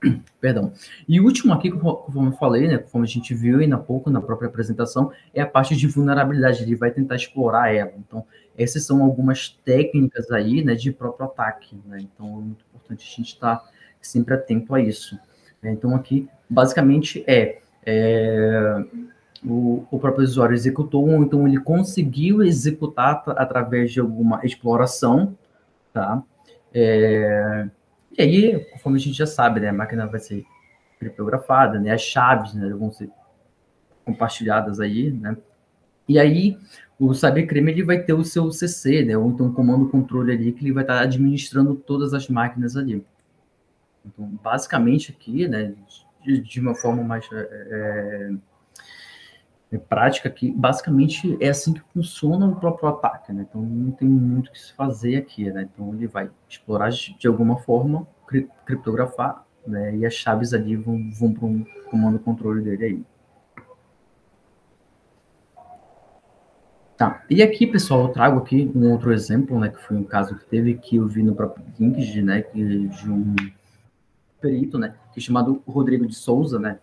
Perdão. 0.41 0.73
E 1.09 1.21
o 1.21 1.25
último 1.25 1.53
aqui, 1.53 1.71
conforme 1.71 2.29
eu 2.29 2.37
falei, 2.37 2.69
né, 2.69 2.79
conforme 2.79 3.07
a 3.07 3.11
gente 3.11 3.35
viu 3.35 3.59
ainda 3.59 3.77
há 3.77 3.79
pouco 3.79 4.11
na 4.11 4.21
própria 4.21 4.49
apresentação, 4.49 5.13
é 5.35 5.41
a 5.41 5.47
parte 5.47 5.77
de 5.77 5.87
vulnerabilidade. 5.87 6.63
Ele 6.63 6.75
vai 6.75 6.91
tentar 6.91 7.17
explorar 7.17 7.75
ela. 7.75 7.93
Então, 7.99 8.25
essas 8.57 8.85
são 8.85 9.03
algumas 9.03 9.49
técnicas 9.65 10.31
aí, 10.31 10.65
né, 10.65 10.75
de 10.75 10.93
próprio 10.93 11.27
ataque. 11.27 11.77
Né? 11.87 11.99
Então, 12.01 12.27
é 12.27 12.43
muito 12.43 12.65
importante 12.69 13.11
a 13.11 13.17
gente 13.17 13.35
estar 13.35 13.63
sempre 14.01 14.35
atento 14.35 14.75
a 14.75 14.81
isso. 14.81 15.19
Então, 15.63 15.95
aqui, 15.95 16.29
basicamente, 16.49 17.23
é, 17.27 17.59
é 17.85 18.85
o, 19.45 19.87
o, 19.91 19.99
próprio 19.99 20.25
usuário 20.25 20.55
executou, 20.55 21.09
ou 21.09 21.23
então 21.23 21.47
ele 21.47 21.59
conseguiu 21.59 22.43
executar 22.43 23.23
através 23.29 23.93
de 23.93 24.01
alguma 24.01 24.41
exploração, 24.45 25.37
tá? 25.93 26.23
É, 26.73 27.67
e 28.17 28.23
aí, 28.23 28.65
conforme 28.67 28.99
a 28.99 29.01
gente 29.01 29.17
já 29.17 29.27
sabe, 29.27 29.61
né, 29.61 29.69
a 29.69 29.73
máquina 29.73 30.07
vai 30.07 30.21
ser 30.21 30.45
criptografada, 30.99 31.79
né, 31.79 31.93
as 31.93 32.03
chaves 32.03 32.55
né, 32.55 32.69
vão 32.71 32.91
ser 32.91 33.11
compartilhadas 34.05 34.81
aí, 34.81 35.11
né? 35.11 35.37
E 36.09 36.19
aí, 36.19 36.59
o 36.99 37.15
cybercrime 37.15 37.71
ele 37.71 37.85
vai 37.85 38.03
ter 38.03 38.13
o 38.13 38.25
seu 38.25 38.51
CC, 38.51 39.05
né, 39.05 39.17
ou 39.17 39.31
então 39.31 39.53
comando 39.53 39.89
controle 39.89 40.33
ali, 40.33 40.53
que 40.53 40.65
ele 40.65 40.73
vai 40.73 40.83
estar 40.83 41.01
administrando 41.01 41.75
todas 41.75 42.13
as 42.13 42.29
máquinas 42.29 42.77
ali. 42.77 43.05
Então, 44.05 44.27
basicamente 44.43 45.13
aqui, 45.13 45.47
né, 45.47 45.75
de, 46.25 46.41
de 46.41 46.61
uma 46.61 46.75
forma 46.75 47.03
mais 47.03 47.29
é, 47.33 48.31
é, 49.73 49.79
prática, 49.79 50.29
que 50.29 50.51
basicamente 50.51 51.37
é 51.41 51.49
assim 51.49 51.73
que 51.73 51.83
funciona 51.93 52.47
o 52.47 52.57
próprio 52.57 52.89
ataque, 52.89 53.33
né? 53.33 53.47
Então, 53.49 53.63
não 53.63 53.93
tem 53.93 54.09
muito 54.09 54.49
o 54.49 54.53
que 54.53 54.61
se 54.61 54.73
fazer 54.73 55.17
aqui, 55.17 55.51
né? 55.51 55.69
Então, 55.73 55.95
ele 55.95 56.07
vai 56.07 56.31
explorar 56.49 56.91
de 56.91 57.27
alguma 57.27 57.57
forma, 57.57 58.07
criptografar, 58.67 59.47
né? 59.67 59.97
E 59.97 60.05
as 60.05 60.15
chaves 60.15 60.53
ali 60.53 60.77
vão, 60.77 61.11
vão 61.13 61.33
para 61.33 61.47
um 61.47 61.65
comando 61.91 62.19
controle 62.19 62.63
dele 62.63 62.85
aí. 62.85 63.05
Tá, 67.01 67.25
e 67.31 67.43
aqui, 67.43 67.67
pessoal, 67.67 68.03
eu 68.03 68.09
trago 68.09 68.39
aqui 68.41 68.71
um 68.75 68.91
outro 68.91 69.11
exemplo, 69.11 69.59
né, 69.59 69.71
que 69.71 69.81
foi 69.81 69.97
um 69.97 70.05
caso 70.05 70.37
que 70.37 70.45
teve, 70.45 70.75
que 70.75 70.97
eu 70.97 71.09
vi 71.09 71.23
no 71.23 71.35
próprio 71.35 71.65
LinkedIn, 71.79 72.21
né, 72.21 72.43
que 72.43 72.89
de 72.89 73.11
um 73.11 73.35
perito, 74.39 74.77
né, 74.77 74.95
chamado 75.19 75.63
Rodrigo 75.67 76.07
de 76.07 76.15
Souza, 76.15 76.59
né, 76.59 76.79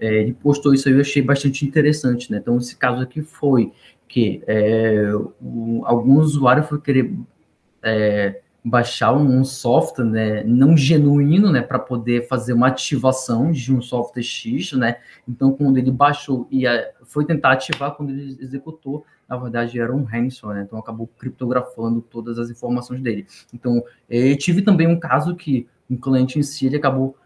é, 0.00 0.22
ele 0.22 0.32
postou 0.32 0.72
isso 0.72 0.88
aí, 0.88 0.94
eu 0.94 1.00
achei 1.00 1.20
bastante 1.20 1.66
interessante, 1.66 2.30
né, 2.30 2.38
então 2.38 2.56
esse 2.56 2.76
caso 2.76 3.02
aqui 3.02 3.20
foi 3.20 3.72
que 4.08 4.42
é, 4.46 5.10
o, 5.42 5.82
algum 5.84 6.14
usuário 6.18 6.62
foi 6.62 6.80
querer 6.80 7.12
é, 7.82 8.40
baixar 8.64 9.12
um, 9.12 9.44
software, 9.44 10.04
né, 10.04 10.42
não 10.44 10.76
genuíno, 10.76 11.52
né, 11.52 11.62
para 11.62 11.78
poder 11.78 12.26
fazer 12.26 12.52
uma 12.52 12.66
ativação 12.66 13.52
de 13.52 13.72
um 13.72 13.80
software 13.80 14.22
X, 14.22 14.72
né, 14.72 14.96
então 15.28 15.52
quando 15.52 15.76
ele 15.76 15.90
baixou 15.90 16.48
e 16.50 16.64
foi 17.04 17.24
tentar 17.24 17.52
ativar, 17.52 17.94
quando 17.94 18.10
ele 18.10 18.36
executou, 18.40 19.04
na 19.28 19.36
verdade 19.36 19.78
era 19.78 19.94
um 19.94 20.02
ransomware, 20.02 20.58
né, 20.58 20.64
então 20.64 20.78
acabou 20.78 21.06
criptografando 21.18 22.00
todas 22.00 22.38
as 22.38 22.50
informações 22.50 23.00
dele. 23.00 23.26
Então, 23.52 23.82
eu 24.08 24.36
tive 24.36 24.62
também 24.62 24.86
um 24.88 24.98
caso 24.98 25.36
que 25.36 25.68
um 25.88 25.96
cliente 25.96 26.38
em 26.38 26.42
si, 26.42 26.66
ele 26.66 26.76
acabou 26.76 27.16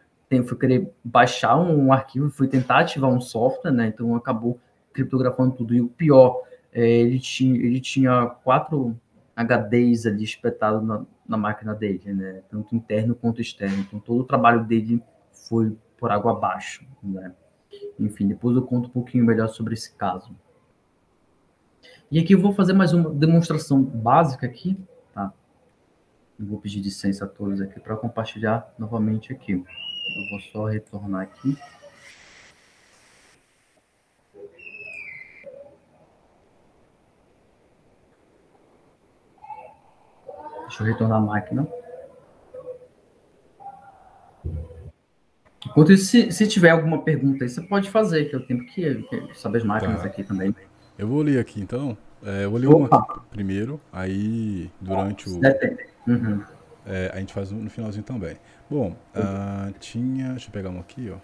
foi 0.47 0.57
querer 0.57 0.93
baixar 1.03 1.57
um 1.57 1.93
arquivo, 1.93 2.31
foi 2.31 2.47
tentar 2.47 2.81
ativar 2.81 3.11
um 3.11 3.21
software, 3.21 3.73
né? 3.73 3.88
Então 3.88 4.14
acabou 4.14 4.59
criptografando 4.93 5.57
tudo. 5.57 5.75
E 5.75 5.81
o 5.81 5.88
pior, 5.88 6.43
é, 6.73 6.88
ele, 6.88 7.19
tinha, 7.19 7.57
ele 7.57 7.81
tinha 7.81 8.27
quatro 8.27 8.97
HDs 9.37 10.07
ali 10.07 10.23
espetados 10.23 10.87
na, 10.87 11.05
na 11.29 11.37
máquina 11.37 11.75
dele, 11.75 12.12
né? 12.12 12.43
Tanto 12.49 12.77
interno 12.77 13.14
quanto 13.14 13.40
externo. 13.40 13.79
Então 13.81 13.99
todo 13.99 14.21
o 14.21 14.25
trabalho 14.25 14.64
dele 14.64 15.03
foi 15.33 15.77
por 15.99 16.11
água 16.12 16.33
abaixo, 16.33 16.87
né? 17.03 17.33
Enfim, 17.99 18.29
depois 18.29 18.57
eu 18.57 18.62
conto 18.62 18.87
um 18.87 18.93
pouquinho 18.93 19.25
melhor 19.25 19.49
sobre 19.49 19.75
esse 19.75 19.93
caso. 19.95 20.35
E 22.11 22.19
aqui 22.19 22.35
eu 22.35 22.40
vou 22.40 22.53
fazer 22.53 22.73
mais 22.73 22.93
uma 22.93 23.11
demonstração 23.11 23.83
básica 23.83 24.47
aqui, 24.47 24.77
eu 26.40 26.47
vou 26.47 26.59
pedir 26.59 26.81
licença 26.81 27.27
a 27.27 27.29
todos 27.29 27.61
aqui 27.61 27.79
para 27.79 27.95
compartilhar 27.97 28.73
novamente 28.79 29.31
aqui. 29.31 29.62
Eu 30.16 30.29
vou 30.31 30.40
só 30.40 30.66
retornar 30.66 31.23
aqui. 31.23 31.57
Deixa 40.62 40.83
eu 40.83 40.87
retornar 40.87 41.18
a 41.18 41.20
máquina. 41.20 41.68
Enquanto 45.66 45.92
isso, 45.92 46.07
se, 46.07 46.33
se, 46.33 46.49
tiver 46.49 46.70
alguma 46.70 47.03
pergunta 47.03 47.44
aí, 47.44 47.49
você 47.49 47.61
pode 47.61 47.90
fazer, 47.90 48.31
que 48.31 48.35
eu 48.35 48.44
tenho 48.46 48.64
que, 48.66 49.03
que 49.03 49.35
saber 49.35 49.59
as 49.59 49.64
máquinas 49.64 50.01
tá. 50.01 50.07
aqui 50.07 50.25
também. 50.25 50.55
Eu 50.99 51.07
vou 51.07 51.23
ler 51.23 51.38
aqui 51.38 51.61
então. 51.61 51.96
É, 52.25 52.44
eu 52.44 52.51
vou 52.51 52.59
ler 52.59 52.66
Opa. 52.68 52.96
uma 52.99 53.20
primeiro, 53.31 53.81
aí 53.92 54.70
durante 54.81 55.29
o. 55.29 55.40
Depende. 55.40 55.87
Uhum. 56.07 56.42
É, 56.87 57.11
a 57.14 57.19
gente 57.19 57.33
faz 57.33 57.51
no 57.51 57.69
finalzinho 57.71 58.05
também. 58.05 58.37
Bom, 58.69 58.97
uh, 59.14 59.73
tinha. 59.79 60.31
Deixa 60.31 60.49
eu 60.49 60.53
pegar 60.53 60.71
um 60.71 60.81
aqui, 60.81 61.11
ó. 61.11 61.19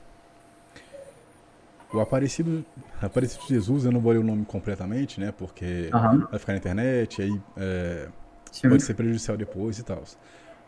O 1.96 2.00
Aparecido, 2.00 2.64
Aparecido 3.00 3.42
de 3.42 3.48
Jesus, 3.48 3.84
eu 3.84 3.92
não 3.92 4.00
vou 4.00 4.12
ler 4.12 4.18
o 4.18 4.24
nome 4.24 4.44
completamente, 4.44 5.20
né? 5.20 5.32
Porque 5.32 5.88
uhum. 5.94 6.26
vai 6.26 6.38
ficar 6.38 6.52
na 6.52 6.58
internet, 6.58 7.22
aí 7.22 7.40
é, 7.56 8.08
pode 8.62 8.82
ser 8.82 8.94
prejudicial 8.94 9.36
depois 9.36 9.78
e 9.78 9.84
tal. 9.84 10.02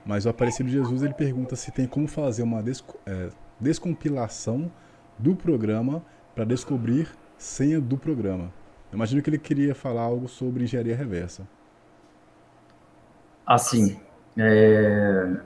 Mas 0.07 0.27
o 0.27 0.29
Aparecido 0.29 0.69
de 0.69 0.77
Jesus, 0.77 1.03
ele 1.03 1.15
pergunta 1.15 1.57
se 1.57 1.73
tem 1.73 1.87
como 1.87 2.07
fazer 2.07 2.43
uma 2.43 2.61
é, 2.61 3.29
descompilação 3.61 4.71
do 5.19 5.35
programa 5.35 6.03
para 6.35 6.45
descobrir 6.45 7.09
senha 7.37 7.81
do 7.81 7.99
programa. 7.99 8.53
Eu 8.91 8.97
imagino 8.97 9.21
que 9.21 9.29
ele 9.29 9.39
queria 9.39 9.75
falar 9.75 10.03
algo 10.03 10.29
sobre 10.29 10.65
engenharia 10.65 10.97
reversa. 10.97 11.47
Assim, 13.45 13.99
é, 14.39 15.41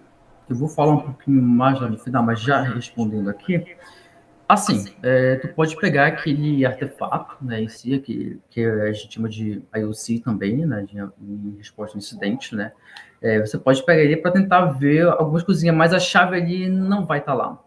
eu 0.48 0.56
vou 0.56 0.68
falar 0.68 0.92
um 0.92 1.00
pouquinho 1.00 1.42
mais 1.42 1.80
no 1.80 1.98
final, 1.98 2.22
mas 2.22 2.40
já 2.40 2.60
respondendo 2.60 3.30
aqui. 3.30 3.64
Assim, 4.48 4.84
é, 5.02 5.36
tu 5.36 5.48
pode 5.48 5.74
pegar 5.76 6.08
aquele 6.08 6.66
artefato, 6.66 7.42
né, 7.42 7.62
em 7.62 7.68
si, 7.68 7.98
que, 8.00 8.38
que 8.50 8.62
a 8.62 8.92
gente 8.92 9.14
chama 9.14 9.28
de 9.28 9.62
IOC 9.74 10.20
também, 10.22 10.66
né, 10.66 10.82
de, 10.82 10.96
de 11.18 11.56
resposta 11.56 11.96
a 11.96 11.98
incidente, 11.98 12.54
né. 12.54 12.72
É, 13.22 13.40
você 13.40 13.56
pode 13.56 13.82
pegar 13.86 14.02
ele 14.02 14.18
para 14.18 14.32
tentar 14.32 14.66
ver 14.72 15.06
algumas 15.06 15.42
coisinhas, 15.42 15.74
mas 15.74 15.94
a 15.94 15.98
chave 15.98 16.36
ali 16.36 16.68
não 16.68 17.06
vai 17.06 17.20
estar 17.20 17.32
tá 17.32 17.38
lá. 17.38 17.58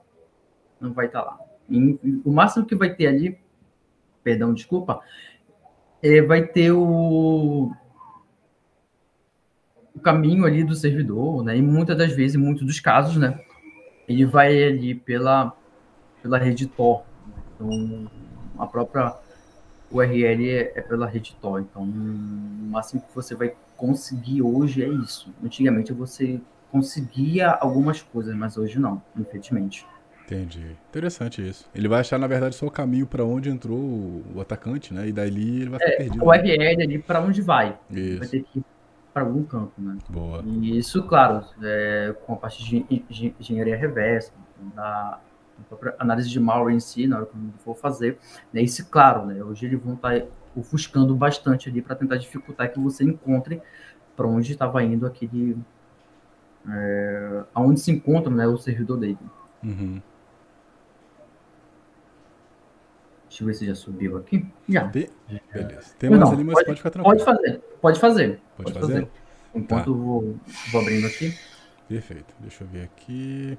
Não 0.80 0.94
vai 0.94 1.08
estar 1.08 1.22
tá 1.22 1.32
lá. 1.32 1.40
E, 1.68 2.22
o 2.24 2.32
máximo 2.32 2.66
que 2.66 2.76
vai 2.76 2.94
ter 2.94 3.08
ali, 3.08 3.40
perdão, 4.24 4.54
desculpa, 4.54 5.00
é, 6.04 6.22
vai 6.22 6.46
ter 6.46 6.72
o 6.72 7.72
caminho 10.06 10.46
ali 10.46 10.64
do 10.64 10.76
servidor, 10.76 11.44
né? 11.44 11.58
E 11.58 11.62
muitas 11.62 11.98
das 11.98 12.12
vezes, 12.12 12.36
em 12.36 12.38
muitos 12.38 12.64
dos 12.64 12.80
casos, 12.80 13.18
né? 13.18 13.40
Ele 14.08 14.24
vai 14.24 14.64
ali 14.64 14.94
pela, 14.94 15.52
pela 16.22 16.38
rede 16.38 16.68
Tor. 16.68 17.04
Então, 17.56 18.08
a 18.60 18.68
própria 18.68 19.16
URL 19.92 20.48
é, 20.48 20.74
é 20.76 20.82
pela 20.82 21.08
rede 21.08 21.36
Tor. 21.42 21.60
Então, 21.60 21.82
o 21.82 22.70
máximo 22.70 23.02
que 23.02 23.16
você 23.16 23.34
vai 23.34 23.54
conseguir 23.76 24.44
hoje 24.44 24.84
é 24.84 24.88
isso. 24.88 25.34
Antigamente 25.44 25.92
você 25.92 26.40
conseguia 26.72 27.50
algumas 27.50 28.04
coisas, 28.04 28.36
mas 28.36 28.58
hoje 28.58 28.78
não, 28.78 29.02
infelizmente. 29.18 29.88
Entendi. 30.26 30.76
Interessante 30.90 31.48
isso. 31.48 31.68
Ele 31.74 31.88
vai 31.88 32.02
achar, 32.02 32.20
na 32.20 32.28
verdade, 32.28 32.56
só 32.56 32.68
o 32.68 32.72
caminho 32.72 33.08
para 33.08 33.24
onde 33.24 33.50
entrou 33.50 33.80
o 34.36 34.40
atacante, 34.40 34.94
né? 34.94 35.08
E 35.08 35.12
dali 35.12 35.62
ele 35.62 35.70
vai 35.70 35.80
ficar 35.80 35.92
é, 35.92 35.98
perdido. 35.98 36.24
O 36.24 36.28
URL 36.28 36.78
né? 36.78 36.84
ali 36.84 37.00
para 37.00 37.22
onde 37.22 37.42
vai. 37.42 37.78
Isso. 37.90 38.20
Vai 38.20 38.28
ter 38.28 38.44
que 38.44 38.64
para 39.16 39.24
algum 39.24 39.44
campo, 39.44 39.82
né? 39.82 39.98
Boa. 40.10 40.44
E 40.46 40.78
isso, 40.78 41.02
claro, 41.04 41.46
é, 41.64 42.14
com 42.26 42.34
a 42.34 42.36
parte 42.36 42.62
de 42.66 42.86
engenharia 43.40 43.78
reversa, 43.78 44.34
da 44.76 45.22
análise 45.98 46.30
de 46.30 46.38
malware 46.38 46.76
em 46.76 46.82
si, 46.82 47.08
na 47.08 47.20
hora 47.20 47.26
que 47.26 47.34
eu 47.34 47.54
for 47.60 47.78
fazer, 47.78 48.18
né? 48.52 48.62
Isso, 48.62 48.86
claro, 48.90 49.26
né? 49.26 49.42
Hoje 49.42 49.68
eles 49.68 49.82
vão 49.82 49.94
estar 49.94 50.20
tá 50.20 50.26
ofuscando 50.54 51.16
bastante 51.16 51.70
ali 51.70 51.82
para 51.82 51.96
tentar 51.96 52.18
dificultar 52.18 52.74
que 52.74 52.78
você 52.78 53.06
encontre 53.06 53.62
para 54.18 54.28
onde 54.28 54.52
estava 54.52 54.84
indo 54.84 55.08
aquele, 55.08 55.58
é, 56.70 57.44
aonde 57.54 57.80
se 57.80 57.92
encontra, 57.92 58.30
né, 58.30 58.46
o 58.46 58.58
servidor 58.58 58.98
dele. 58.98 59.18
Uhum. 59.64 60.02
Deixa 63.36 63.44
eu 63.44 63.48
ver 63.48 63.54
se 63.54 63.66
já 63.66 63.76
subiu 63.76 64.18
aqui. 64.18 64.46
Já. 64.70 64.88
Tem... 64.88 65.10
Beleza. 65.54 65.94
Tem 66.00 66.10
mais 66.10 66.22
não, 66.22 66.32
ali, 66.32 66.44
mas 66.46 66.54
pode, 66.54 66.66
pode, 66.68 66.78
ficar 66.78 66.90
tranquilo. 66.90 67.18
Pode 67.18 67.26
fazer, 67.26 67.62
pode 67.82 68.00
fazer. 68.00 68.40
Pode, 68.56 68.72
pode 68.72 68.80
fazer? 68.80 68.94
fazer. 68.94 69.10
Enquanto 69.54 69.84
tá. 69.84 69.90
eu 69.90 69.96
vou, 69.96 70.40
vou 70.72 70.82
abrindo 70.82 71.06
aqui. 71.06 71.38
Perfeito. 71.86 72.34
Deixa 72.40 72.64
eu 72.64 72.68
ver 72.70 72.84
aqui. 72.84 73.58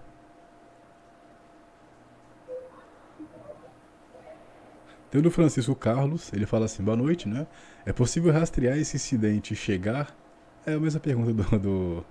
Tem 5.10 5.18
o 5.18 5.22
do 5.22 5.30
Francisco 5.30 5.74
Carlos, 5.74 6.32
ele 6.32 6.46
fala 6.46 6.64
assim, 6.64 6.82
boa 6.82 6.96
noite, 6.96 7.28
né? 7.28 7.46
É 7.84 7.92
possível 7.92 8.32
rastrear 8.32 8.78
esse 8.78 8.96
incidente 8.96 9.52
e 9.52 9.56
chegar? 9.56 10.16
É 10.64 10.72
a 10.72 10.80
mesma 10.80 11.00
pergunta 11.00 11.34
do, 11.34 11.58
do, 11.58 12.04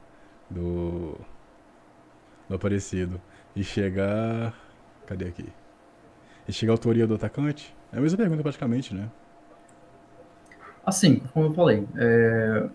do, 0.51 1.19
do 2.47 2.55
Aparecido. 2.55 3.19
E 3.55 3.63
chegar... 3.63 4.53
Cadê 5.07 5.25
aqui? 5.25 5.45
E 6.47 6.53
chegar 6.53 6.73
a 6.73 6.75
autoria 6.75 7.07
do 7.07 7.15
atacante? 7.15 7.75
É 7.91 7.97
a 7.97 8.01
mesma 8.01 8.17
pergunta 8.17 8.43
praticamente, 8.43 8.93
né? 8.93 9.09
Assim, 10.85 11.21
como 11.33 11.47
eu 11.47 11.53
falei, 11.53 11.87
é, 11.97 12.69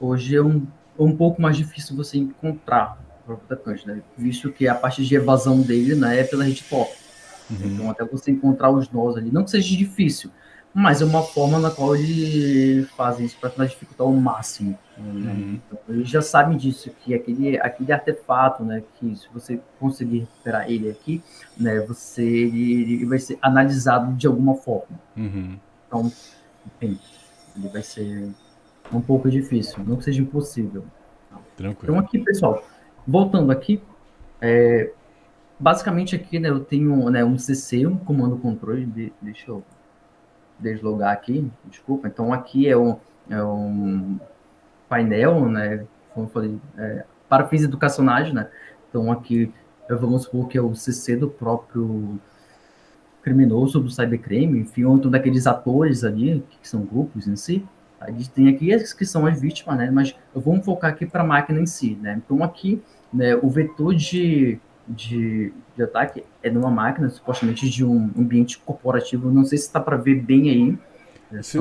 hoje 0.00 0.34
é 0.34 0.42
um, 0.42 0.66
é 0.98 1.02
um 1.02 1.14
pouco 1.14 1.42
mais 1.42 1.56
difícil 1.56 1.94
você 1.94 2.16
encontrar 2.16 2.98
o 3.22 3.26
próprio 3.26 3.46
atacante, 3.46 3.86
né? 3.86 4.02
Visto 4.16 4.50
que 4.50 4.66
a 4.66 4.74
parte 4.74 5.04
de 5.04 5.14
evasão 5.14 5.60
dele 5.60 5.94
né, 5.94 6.20
é 6.20 6.24
pela 6.24 6.44
rede 6.44 6.64
pop. 6.64 6.90
Uhum. 7.50 7.56
Então, 7.64 7.90
até 7.90 8.04
você 8.04 8.30
encontrar 8.30 8.70
os 8.70 8.90
nós 8.90 9.16
ali, 9.16 9.30
não 9.30 9.44
que 9.44 9.50
seja 9.50 9.76
difícil, 9.76 10.30
mas 10.72 11.02
é 11.02 11.04
uma 11.04 11.22
forma 11.22 11.58
na 11.58 11.70
qual 11.70 11.96
ele 11.96 12.84
fazem 12.96 13.26
isso 13.26 13.36
para 13.40 13.66
dificultar 13.66 14.06
ao 14.06 14.12
máximo. 14.12 14.78
Né? 14.96 15.32
Uhum. 15.32 15.60
Então, 15.66 15.78
eles 15.88 16.08
já 16.08 16.22
sabem 16.22 16.56
disso, 16.56 16.90
que 17.00 17.12
aquele, 17.12 17.58
aquele 17.58 17.92
artefato, 17.92 18.64
né, 18.64 18.82
que 18.98 19.16
se 19.16 19.26
você 19.32 19.60
conseguir 19.80 20.20
recuperar 20.20 20.70
ele 20.70 20.88
aqui, 20.88 21.22
né, 21.58 21.80
você 21.80 22.22
ele, 22.22 22.82
ele 22.82 23.06
vai 23.06 23.18
ser 23.18 23.36
analisado 23.42 24.14
de 24.14 24.26
alguma 24.26 24.54
forma. 24.54 24.98
Uhum. 25.16 25.58
Então, 25.86 26.12
enfim, 26.66 26.98
ele 27.56 27.68
vai 27.68 27.82
ser 27.82 28.30
um 28.92 29.00
pouco 29.00 29.28
difícil, 29.28 29.82
não 29.84 29.96
que 29.96 30.04
seja 30.04 30.22
impossível. 30.22 30.84
Tranquilo. 31.56 31.94
Então 31.94 31.98
aqui, 31.98 32.18
pessoal, 32.20 32.64
voltando 33.06 33.50
aqui, 33.50 33.82
é, 34.40 34.92
basicamente 35.58 36.14
aqui, 36.14 36.38
né, 36.38 36.48
eu 36.48 36.60
tenho 36.60 37.10
né, 37.10 37.24
um 37.24 37.36
CC, 37.36 37.86
um 37.86 37.96
comando 37.96 38.36
controle, 38.36 38.86
de, 38.86 39.12
deixa 39.20 39.50
eu 39.50 39.64
deslogar 40.60 41.12
aqui, 41.12 41.50
desculpa. 41.66 42.08
Então 42.08 42.32
aqui 42.32 42.68
é 42.68 42.76
um, 42.76 42.96
é 43.28 43.42
um 43.42 44.18
painel, 44.88 45.48
né, 45.48 45.84
como 46.14 46.26
eu 46.26 46.30
falei, 46.30 46.58
é, 46.76 47.04
para 47.28 47.46
fins 47.46 47.62
educacionais, 47.62 48.32
né. 48.32 48.48
Então 48.88 49.10
aqui 49.10 49.52
vamos 49.88 50.22
supor 50.22 50.48
que 50.48 50.56
é 50.56 50.62
o 50.62 50.74
CC 50.74 51.16
do 51.16 51.28
próprio 51.28 52.18
criminoso 53.22 53.80
do 53.80 53.90
cybercrime, 53.90 54.60
enfim, 54.60 54.84
ou 54.84 54.96
então 54.96 55.10
daqueles 55.10 55.46
atores 55.46 56.04
ali, 56.04 56.44
que 56.60 56.68
são 56.68 56.82
grupos 56.82 57.26
em 57.26 57.36
si. 57.36 57.66
A 58.00 58.10
gente 58.10 58.30
tem 58.30 58.48
aqui 58.48 58.72
as 58.72 58.92
que 58.94 59.04
são 59.04 59.26
as 59.26 59.40
vítimas, 59.40 59.76
né? 59.76 59.90
Mas 59.90 60.16
vamos 60.34 60.64
focar 60.64 60.90
aqui 60.90 61.04
para 61.04 61.22
a 61.22 61.26
máquina 61.26 61.60
em 61.60 61.66
si, 61.66 61.98
né? 62.00 62.20
Então 62.24 62.42
aqui, 62.42 62.82
né, 63.12 63.36
o 63.36 63.50
vetor 63.50 63.94
de 63.94 64.58
de, 64.90 65.52
de 65.76 65.82
ataque 65.82 66.24
é 66.42 66.50
numa 66.50 66.70
máquina, 66.70 67.08
supostamente 67.08 67.68
de 67.68 67.84
um 67.84 68.10
ambiente 68.18 68.58
corporativo. 68.58 69.30
Não 69.30 69.44
sei 69.44 69.58
se 69.58 69.66
está 69.66 69.80
para 69.80 69.96
ver 69.96 70.16
bem 70.16 70.50
aí. 70.50 70.78
É 71.32 71.42
se, 71.42 71.58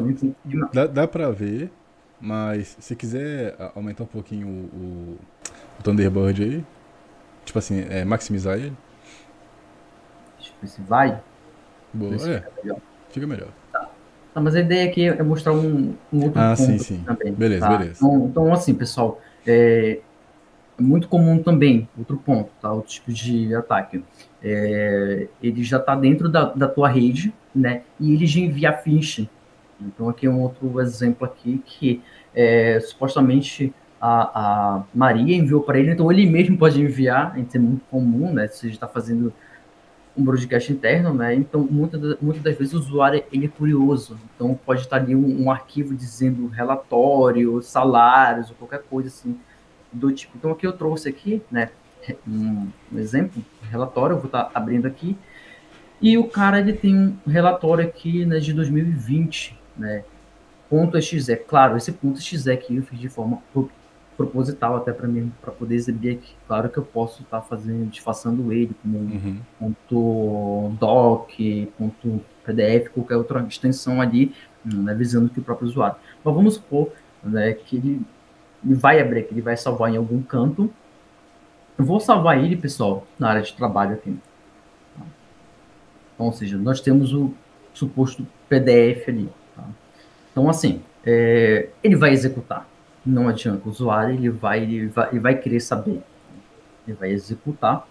dá 0.74 0.88
dá 0.88 1.08
para 1.08 1.30
ver, 1.30 1.72
mas 2.20 2.76
se 2.80 2.96
quiser 2.96 3.56
aumentar 3.76 4.04
um 4.04 4.08
pouquinho 4.08 4.48
o, 4.48 5.18
o, 5.78 5.84
Thunderbird 5.84 6.44
aí, 6.44 6.66
tipo 7.46 7.60
assim, 7.60 7.86
é, 7.88 8.04
maximizar 8.04 8.58
ele. 8.58 8.74
Deixa 10.38 10.52
eu 10.52 10.62
ver 10.62 10.68
se 10.68 10.82
vai. 10.82 11.22
Boa, 11.94 12.16
é. 12.16 12.18
Fica 12.18 12.52
melhor. 12.64 12.82
Fica 13.10 13.28
melhor. 13.28 13.48
Tá. 13.72 13.90
tá. 14.34 14.42
mas 14.42 14.56
a 14.56 14.60
ideia 14.60 14.90
aqui 14.90 15.06
é 15.08 15.22
mostrar 15.22 15.54
um, 15.54 15.94
um 16.12 16.24
outro 16.24 16.42
ah, 16.42 16.56
ponto 16.58 16.66
sim, 16.66 16.80
sim. 16.80 17.04
também. 17.06 17.32
Beleza, 17.32 17.68
tá? 17.68 17.78
beleza. 17.78 18.00
Então, 18.04 18.26
então, 18.26 18.54
assim, 18.54 18.74
pessoal, 18.74 19.22
é 19.46 20.00
muito 20.80 21.08
comum 21.08 21.42
também, 21.42 21.88
outro 21.98 22.18
ponto, 22.18 22.50
tá? 22.62 22.72
Outro 22.72 22.92
tipo 22.92 23.12
de 23.12 23.54
ataque. 23.56 24.04
É, 24.42 25.28
ele 25.42 25.64
já 25.64 25.78
está 25.78 25.96
dentro 25.96 26.30
da, 26.30 26.46
da 26.46 26.68
tua 26.68 26.88
rede, 26.88 27.34
né? 27.54 27.84
E 28.00 28.14
ele 28.14 28.26
já 28.26 28.40
envia 28.40 28.74
phishing. 28.74 29.28
Então 29.82 30.10
aqui 30.10 30.28
é 30.28 30.30
um 30.30 30.42
outro 30.42 30.80
exemplo 30.82 31.26
aqui 31.26 31.62
que 31.66 32.02
é, 32.36 32.80
supostamente 32.80 33.74
a, 34.00 34.40
a, 34.78 34.84
Maria 34.94 35.36
enviou 35.36 35.62
para 35.62 35.80
ele, 35.80 35.92
então 35.92 36.12
ele 36.12 36.26
mesmo 36.26 36.58
pode 36.58 36.82
enviar, 36.82 37.38
isso 37.40 37.58
é 37.58 37.60
muito 37.60 37.84
comum, 37.90 38.34
né? 38.34 38.48
Se 38.48 38.70
está 38.70 38.88
fazendo 38.88 39.34
um 40.18 40.24
broadcast 40.24 40.72
interno, 40.72 41.14
né? 41.14 41.34
Então 41.36 41.68
muitas 41.70 42.18
muitas 42.22 42.44
das 42.44 42.58
vezes 42.58 42.74
o 42.74 42.80
usuário 42.80 43.24
ele 43.32 43.46
é 43.46 43.50
curioso, 43.50 44.18
então 44.36 44.58
pode 44.66 44.82
estar 44.82 44.98
ali 44.98 45.16
um, 45.16 45.44
um 45.44 45.52
arquivo 45.52 45.96
dizendo 45.96 46.48
relatório, 46.48 47.62
salários 47.62 48.50
ou 48.50 48.56
qualquer 48.56 48.84
coisa 48.84 49.08
assim 49.08 49.38
do 49.92 50.12
tipo. 50.12 50.38
Então, 50.38 50.52
aqui 50.52 50.66
eu 50.66 50.74
trouxe 50.74 51.10
aqui, 51.10 51.42
né, 51.52 51.70
um, 52.28 52.68
um 52.92 53.00
exemplo, 53.00 53.44
um 53.64 53.68
relatório, 53.68 54.16
eu 54.16 54.20
vou 54.20 54.28
estar 54.28 54.46
tá 54.46 54.52
abrindo 54.54 54.86
aqui, 54.86 55.18
e 56.02 56.18
o 56.18 56.28
cara, 56.28 56.60
ele 56.60 56.74
tem 56.74 56.96
um 56.96 57.30
relatório 57.30 57.86
aqui, 57.86 58.26
né, 58.26 58.40
de 58.40 58.54
2020, 58.54 59.58
né, 59.78 60.04
ponto 60.70 60.98
.exe. 60.98 61.36
Claro, 61.36 61.76
esse 61.76 61.92
ponto 61.92 62.20
.exe 62.20 62.50
aqui 62.52 62.78
eu 62.78 62.84
fiz 62.84 63.00
de 63.00 63.10
forma 63.10 63.42
proposital 64.16 64.78
até 64.78 64.94
para 64.94 65.08
mim, 65.08 65.32
para 65.42 65.52
poder 65.52 65.76
exibir 65.76 66.18
aqui. 66.18 66.34
Claro 66.48 66.70
que 66.70 66.78
eu 66.78 66.84
posso 66.84 67.22
estar 67.24 67.42
tá 67.42 67.46
fazendo, 67.46 67.90
disfarçando 67.90 68.52
ele 68.54 68.74
como 68.82 68.98
uhum. 68.98 69.38
ponto 69.60 70.78
doc, 70.80 71.32
ponto 71.78 72.22
PDF, 72.46 72.90
qualquer 72.90 73.18
outra 73.18 73.42
extensão 73.48 74.02
ali, 74.02 74.34
né, 74.64 74.94
visando 74.94 75.30
que 75.30 75.40
o 75.40 75.44
próprio 75.44 75.68
usuário. 75.68 75.98
Mas 76.24 76.36
vamos 76.36 76.56
supor 76.56 76.92
né, 77.24 77.54
que 77.54 77.76
ele 77.78 78.02
ele 78.64 78.76
vai 78.76 79.00
abrir 79.02 79.22
aqui, 79.22 79.34
ele 79.34 79.42
vai 79.42 79.56
salvar 79.56 79.92
em 79.92 79.98
algum 79.98 80.22
canto. 80.22 80.72
Eu 81.78 81.86
vou 81.86 82.00
salvar 82.00 82.38
ele, 82.38 82.58
pessoal, 82.58 83.06
na 83.18 83.30
área 83.30 83.42
de 83.42 83.54
trabalho 83.54 83.94
aqui. 83.94 84.18
Então, 86.14 86.26
ou 86.26 86.34
seja, 86.34 86.58
nós 86.58 86.82
temos 86.82 87.14
o 87.14 87.34
suposto 87.74 88.28
PDF 88.50 89.08
ali. 89.08 89.30
Tá? 89.56 89.64
Então, 90.32 90.50
assim, 90.50 90.82
é, 91.06 91.70
ele 91.82 91.96
vai 91.96 92.12
executar. 92.12 92.68
Não 93.06 93.30
adianta. 93.30 93.62
O 93.66 93.72
usuário 93.72 94.16
ele 94.16 94.30
vai, 94.30 94.64
ele 94.64 94.88
vai, 94.88 95.10
ele 95.10 95.20
vai 95.20 95.36
querer 95.36 95.62
saber. 95.62 96.04
Ele 96.86 96.98
vai 96.98 97.12
executar. 97.12 97.88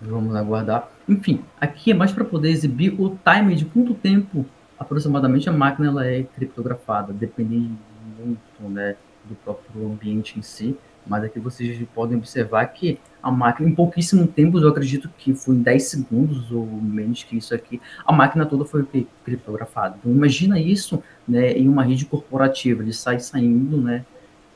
Vamos 0.00 0.36
aguardar. 0.36 0.88
Enfim, 1.08 1.42
aqui 1.60 1.90
é 1.90 1.94
mais 1.94 2.12
para 2.12 2.24
poder 2.24 2.50
exibir 2.50 2.94
o 3.00 3.18
time 3.24 3.56
de 3.56 3.64
quanto 3.64 3.94
tempo 3.94 4.46
aproximadamente 4.78 5.48
a 5.48 5.52
máquina 5.52 5.88
ela 5.88 6.06
é 6.06 6.22
criptografada, 6.22 7.12
dependendo 7.12 7.76
muito 8.18 8.62
né, 8.62 8.96
do 9.24 9.34
próprio 9.36 9.86
ambiente 9.86 10.38
em 10.38 10.42
si, 10.42 10.76
mas 11.06 11.24
aqui 11.24 11.38
vocês 11.38 11.78
podem 11.94 12.16
observar 12.16 12.66
que 12.66 12.98
a 13.22 13.30
máquina, 13.30 13.68
em 13.68 13.74
pouquíssimo 13.74 14.26
tempo, 14.26 14.58
eu 14.58 14.68
acredito 14.68 15.08
que 15.18 15.34
foi 15.34 15.54
em 15.54 15.62
10 15.62 15.82
segundos 15.82 16.50
ou 16.50 16.66
menos 16.66 17.22
que 17.22 17.36
isso 17.36 17.54
aqui, 17.54 17.80
a 18.06 18.12
máquina 18.12 18.46
toda 18.46 18.64
foi 18.64 18.86
criptografada. 19.24 19.96
Então, 19.98 20.10
imagina 20.10 20.58
isso 20.58 21.02
né, 21.26 21.52
em 21.52 21.68
uma 21.68 21.82
rede 21.82 22.06
corporativa, 22.06 22.82
ele 22.82 22.92
sai 22.92 23.20
saindo, 23.20 23.76
né, 23.76 24.04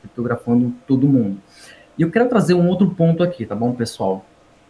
criptografando 0.01 0.73
todo 0.87 1.07
mundo. 1.07 1.39
E 1.97 2.01
eu 2.01 2.09
quero 2.09 2.29
trazer 2.29 2.53
um 2.53 2.67
outro 2.67 2.89
ponto 2.91 3.21
aqui, 3.21 3.45
tá 3.45 3.55
bom, 3.55 3.73
pessoal? 3.73 4.25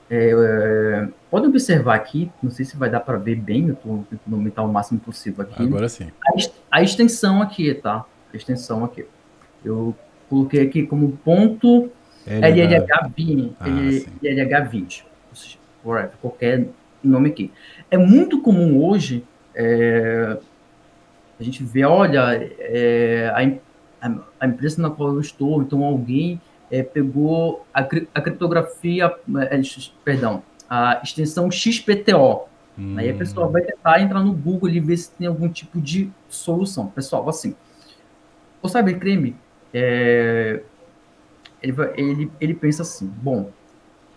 É, 0.10 0.32
é, 0.32 1.08
pode 1.30 1.48
observar 1.48 1.96
aqui, 1.96 2.32
não 2.42 2.50
sei 2.50 2.66
se 2.66 2.76
vai 2.76 2.90
dar 2.90 3.00
para 3.00 3.18
ver 3.18 3.36
bem, 3.36 3.68
eu 3.68 3.74
estou 3.74 4.06
tentando 4.10 4.36
aumentar 4.36 4.64
o 4.64 4.68
máximo 4.68 5.00
possível 5.00 5.44
aqui. 5.44 5.62
Agora 5.62 5.88
sim. 5.88 6.10
A, 6.26 6.78
a, 6.78 6.82
extensão 6.82 7.42
aqui, 7.42 7.74
tá? 7.76 8.04
A 8.34 8.36
extensão 8.36 8.84
aqui. 8.84 9.06
Eu 9.64 9.96
coloquei 10.28 10.62
aqui 10.62 10.88
como 10.88 11.12
ponto 11.24 11.92
LLH20, 12.28 13.54
ah, 13.60 13.68
LLH20, 14.24 15.04
whatever, 15.84 16.18
qualquer 16.22 16.68
nome 17.04 17.30
aqui. 17.30 17.52
É 17.92 17.98
muito 17.98 18.42
comum 18.42 18.84
hoje 18.84 19.24
é, 19.54 20.38
a 21.40 21.44
gente 21.44 21.64
ver, 21.64 21.86
olha, 21.86 22.50
é, 22.60 23.32
a, 24.02 24.12
a 24.40 24.48
empresa 24.48 24.82
na 24.82 24.90
qual 24.90 25.14
eu 25.14 25.22
estou, 25.22 25.62
então 25.62 25.84
alguém 25.84 26.42
é, 26.72 26.84
pegou 26.84 27.66
a, 27.74 27.80
a 27.82 28.22
criptografia, 28.22 29.14
é, 29.40 29.62
perdão, 30.04 30.44
a 30.70 31.02
extensão 31.04 31.50
XPTO. 31.50 32.48
Hum. 32.78 32.96
Aí 32.98 33.10
a 33.10 33.14
pessoa 33.14 33.48
vai 33.48 33.62
tentar 33.62 34.00
entrar 34.02 34.24
no 34.24 34.34
Google 34.34 34.70
e 34.70 34.80
ver 34.80 34.98
se 34.98 35.12
tem 35.12 35.28
algum 35.28 35.50
tipo 35.50 35.82
de 35.82 36.10
solução. 36.30 36.88
Pessoal, 36.88 37.28
assim, 37.28 37.56
o 38.62 38.70
cybercrime, 38.70 39.36
é, 39.74 40.62
ele, 41.62 41.76
ele, 41.96 42.32
ele 42.40 42.54
pensa 42.54 42.84
assim, 42.84 43.08
bom, 43.08 43.52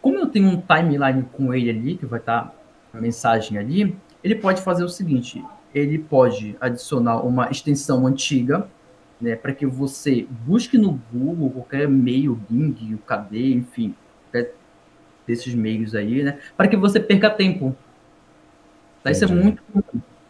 como 0.00 0.18
eu 0.18 0.26
tenho 0.26 0.48
um 0.48 0.60
timeline 0.60 1.24
com 1.32 1.54
ele 1.54 1.70
ali, 1.70 1.96
que 1.96 2.06
vai 2.06 2.20
estar 2.20 2.54
a 2.92 3.00
mensagem 3.00 3.58
ali, 3.58 3.96
ele 4.22 4.34
pode 4.34 4.60
fazer 4.60 4.84
o 4.84 4.88
seguinte, 4.88 5.42
ele 5.74 5.98
pode 5.98 6.56
adicionar 6.60 7.22
uma 7.22 7.50
extensão 7.50 8.06
antiga, 8.06 8.68
né, 9.22 9.36
para 9.36 9.54
que 9.54 9.64
você 9.64 10.26
busque 10.44 10.76
no 10.76 11.00
Google 11.12 11.48
qualquer 11.50 11.88
meio, 11.88 12.34
Bing, 12.50 12.94
o 12.94 12.98
KD, 12.98 13.54
enfim, 13.54 13.94
desses 15.26 15.54
meios 15.54 15.94
aí, 15.94 16.24
né, 16.24 16.40
para 16.56 16.66
que 16.66 16.76
você 16.76 16.98
perca 16.98 17.30
tempo. 17.30 17.74
Tá? 19.02 19.12
Isso 19.12 19.24
é 19.24 19.28
muito 19.28 19.62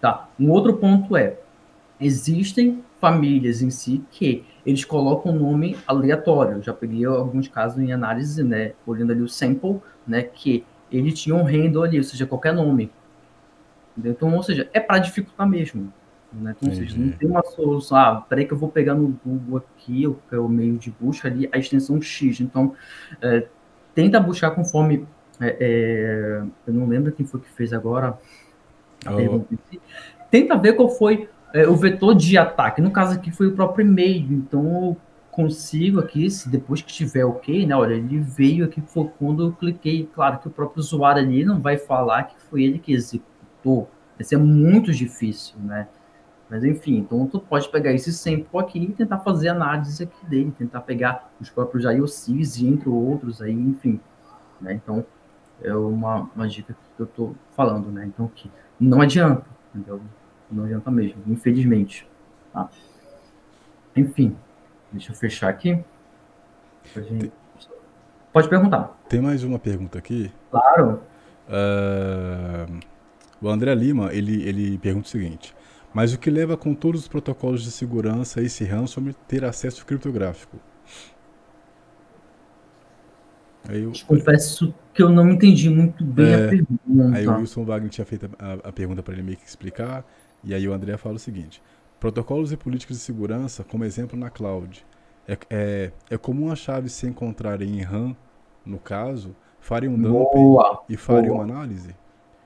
Tá. 0.01 0.29
Um 0.39 0.51
outro 0.51 0.77
ponto 0.79 1.17
é, 1.17 1.39
existem 2.01 2.83
famílias 3.01 3.63
em 3.63 3.71
si 3.71 4.05
que 4.11 4.45
eles 4.67 4.85
colocam 4.85 5.33
nome 5.33 5.77
aleatório. 5.87 6.61
Já 6.61 6.73
peguei 6.73 7.05
alguns 7.05 7.47
casos 7.47 7.79
em 7.79 7.93
análise, 7.93 8.43
né, 8.43 8.73
olhando 8.85 9.13
ali 9.13 9.23
o 9.23 9.29
sample, 9.29 9.81
né, 10.07 10.23
que 10.23 10.65
ele 10.91 11.13
tinha 11.13 11.35
um 11.35 11.45
handle 11.45 11.85
ali, 11.85 11.99
ou 11.99 12.05
seja, 12.05 12.27
qualquer 12.27 12.53
nome. 12.53 12.91
Então, 13.97 14.35
ou 14.35 14.43
seja, 14.43 14.69
é 14.73 14.81
para 14.81 14.99
dificultar 14.99 15.49
mesmo. 15.49 15.93
Né? 16.33 16.55
Então, 16.57 16.75
seja, 16.75 16.97
não 16.99 17.13
tem 17.13 17.29
uma 17.29 17.43
solução, 17.43 17.97
ah, 17.97 18.25
peraí 18.29 18.47
que 18.47 18.53
eu 18.53 18.59
vou 18.59 18.69
pegar 18.69 18.95
no 18.95 19.19
Google 19.25 19.59
aqui, 19.59 20.03
que 20.29 20.35
é 20.35 20.39
o 20.39 20.49
meio 20.49 20.79
de 20.79 20.91
busca 20.91 21.29
ali, 21.29 21.49
a 21.53 21.59
extensão 21.59 22.01
X. 22.01 22.41
Então, 22.41 22.75
é, 23.21 23.47
tenta 23.95 24.19
buscar 24.19 24.51
conforme. 24.53 25.07
É, 25.41 25.57
é, 25.61 26.43
eu 26.67 26.75
não 26.75 26.87
lembro 26.87 27.13
quem 27.13 27.27
foi 27.27 27.41
que 27.41 27.51
fez 27.51 27.73
agora 27.73 28.19
a 29.05 29.15
oh. 29.15 29.45
Tenta 30.31 30.57
ver 30.57 30.75
qual 30.75 30.89
foi 30.89 31.29
é, 31.53 31.69
o 31.69 31.77
vetor 31.77 32.15
de 32.15 32.39
ataque. 32.39 32.81
No 32.81 32.91
caso 32.91 33.15
aqui 33.15 33.31
foi 33.31 33.49
o 33.49 33.53
próprio 33.53 33.87
e-mail. 33.87 34.33
Então, 34.33 34.65
eu 34.65 34.97
consigo 35.31 35.99
aqui, 36.01 36.31
se 36.31 36.49
depois 36.49 36.81
que 36.81 36.93
tiver 36.93 37.25
ok, 37.25 37.67
né? 37.67 37.75
Olha, 37.75 37.95
ele 37.95 38.21
veio 38.21 38.65
aqui 38.65 38.81
foi 38.81 39.11
quando 39.19 39.47
eu 39.47 39.53
cliquei. 39.53 40.09
Claro 40.15 40.39
que 40.39 40.49
o 40.49 40.51
próprio 40.51 40.81
usuário 40.81 41.23
ali 41.23 41.45
não 41.45 41.61
vai 41.61 41.77
falar 41.77 42.25
que 42.25 42.41
foi 42.49 42.63
ele 42.63 42.79
que 42.79 42.93
executou. 42.93 43.91
Isso 44.19 44.35
é 44.35 44.39
muito 44.39 44.93
difícil, 44.93 45.57
né? 45.59 45.89
Mas 46.53 46.65
enfim, 46.65 46.99
então 46.99 47.27
tu 47.27 47.41
pode 47.41 47.67
pegar 47.71 47.95
esse 47.95 48.13
sample 48.13 48.59
aqui 48.59 48.79
e 48.79 48.93
tentar 48.93 49.21
fazer 49.21 49.49
análise 49.49 50.03
aqui 50.03 50.27
dele, 50.27 50.53
tentar 50.59 50.83
pegar 50.83 51.33
os 51.41 51.49
próprios 51.49 51.83
IOCs 51.85 52.59
e 52.59 52.67
entre 52.67 52.91
outros 52.91 53.41
aí, 53.41 53.55
enfim. 53.55 53.99
Né? 54.61 54.75
Então, 54.75 55.03
é 55.63 55.75
uma, 55.75 56.29
uma 56.37 56.47
dica 56.47 56.77
que 56.95 57.03
eu 57.03 57.07
tô 57.07 57.35
falando, 57.57 57.91
né? 57.91 58.05
Então, 58.05 58.29
que 58.29 58.51
não 58.79 59.01
adianta, 59.01 59.47
entendeu? 59.75 60.03
Não 60.51 60.65
adianta 60.65 60.91
mesmo, 60.91 61.23
infelizmente. 61.27 62.07
Tá? 62.53 62.69
Enfim, 63.97 64.37
deixa 64.93 65.13
eu 65.13 65.17
fechar 65.17 65.49
aqui. 65.49 65.83
Gente... 66.95 67.33
Pode 68.31 68.51
perguntar. 68.51 68.95
Tem 69.09 69.23
mais 69.23 69.43
uma 69.43 69.59
pergunta 69.59 69.97
aqui? 69.97 70.31
Claro. 70.51 71.01
Uh, 71.49 72.79
o 73.41 73.49
André 73.49 73.75
Lima, 73.75 74.13
ele, 74.13 74.47
ele 74.47 74.77
pergunta 74.77 75.07
o 75.07 75.11
seguinte. 75.11 75.55
Mas 75.95 76.15
o 76.15 76.19
que 76.19 76.31
leva 76.31 76.57
com 76.57 76.75
todos 76.75 77.03
os 77.03 77.09
protocolos 77.09 77.63
de 77.63 77.71
segurança 77.71 78.41
a 78.41 78.43
esse 78.43 78.65
ransomware 78.65 79.15
ter 79.29 79.45
acesso 79.45 79.85
criptográfico? 79.85 80.59
Aí 83.69 83.83
eu, 83.83 83.93
Confesso 84.07 84.75
que 84.93 85.03
eu 85.03 85.09
não 85.09 85.31
entendi 85.31 85.71
muito 85.71 86.05
bem 86.05 86.33
é, 86.33 86.35
a 86.35 86.49
pergunta. 86.49 87.17
Aí 87.17 87.27
o 87.27 87.37
Wilson 87.37 87.65
Wagner 87.65 87.91
tinha 87.91 88.05
feito 88.05 88.29
a, 88.39 88.69
a 88.69 88.73
pergunta 88.73 89.03
para 89.03 89.15
ele 89.15 89.23
meio 89.23 89.37
que 89.37 89.47
explicar, 89.47 90.05
e 90.43 90.53
aí 90.53 90.67
o 90.67 90.73
André 90.73 90.97
fala 90.97 91.17
o 91.17 91.19
seguinte: 91.19 91.63
protocolos 92.01 92.51
e 92.53 92.57
políticas 92.57 92.97
de 92.97 93.03
segurança, 93.03 93.63
como 93.63 93.85
exemplo 93.85 94.19
na 94.19 94.31
cloud, 94.31 94.85
é, 95.29 95.39
é, 95.49 95.93
é 96.11 96.19
comum 96.19 96.51
a 96.51 96.57
chave 96.57 96.89
se 96.89 97.07
encontrarem 97.07 97.79
em 97.79 97.83
RAM, 97.83 98.17
no 98.67 98.79
caso, 98.79 99.37
farem 99.61 99.89
um 99.89 100.01
dumping 100.01 100.57
e 100.89 100.97
farem 100.97 101.31
uma 101.31 101.45
análise? 101.45 101.95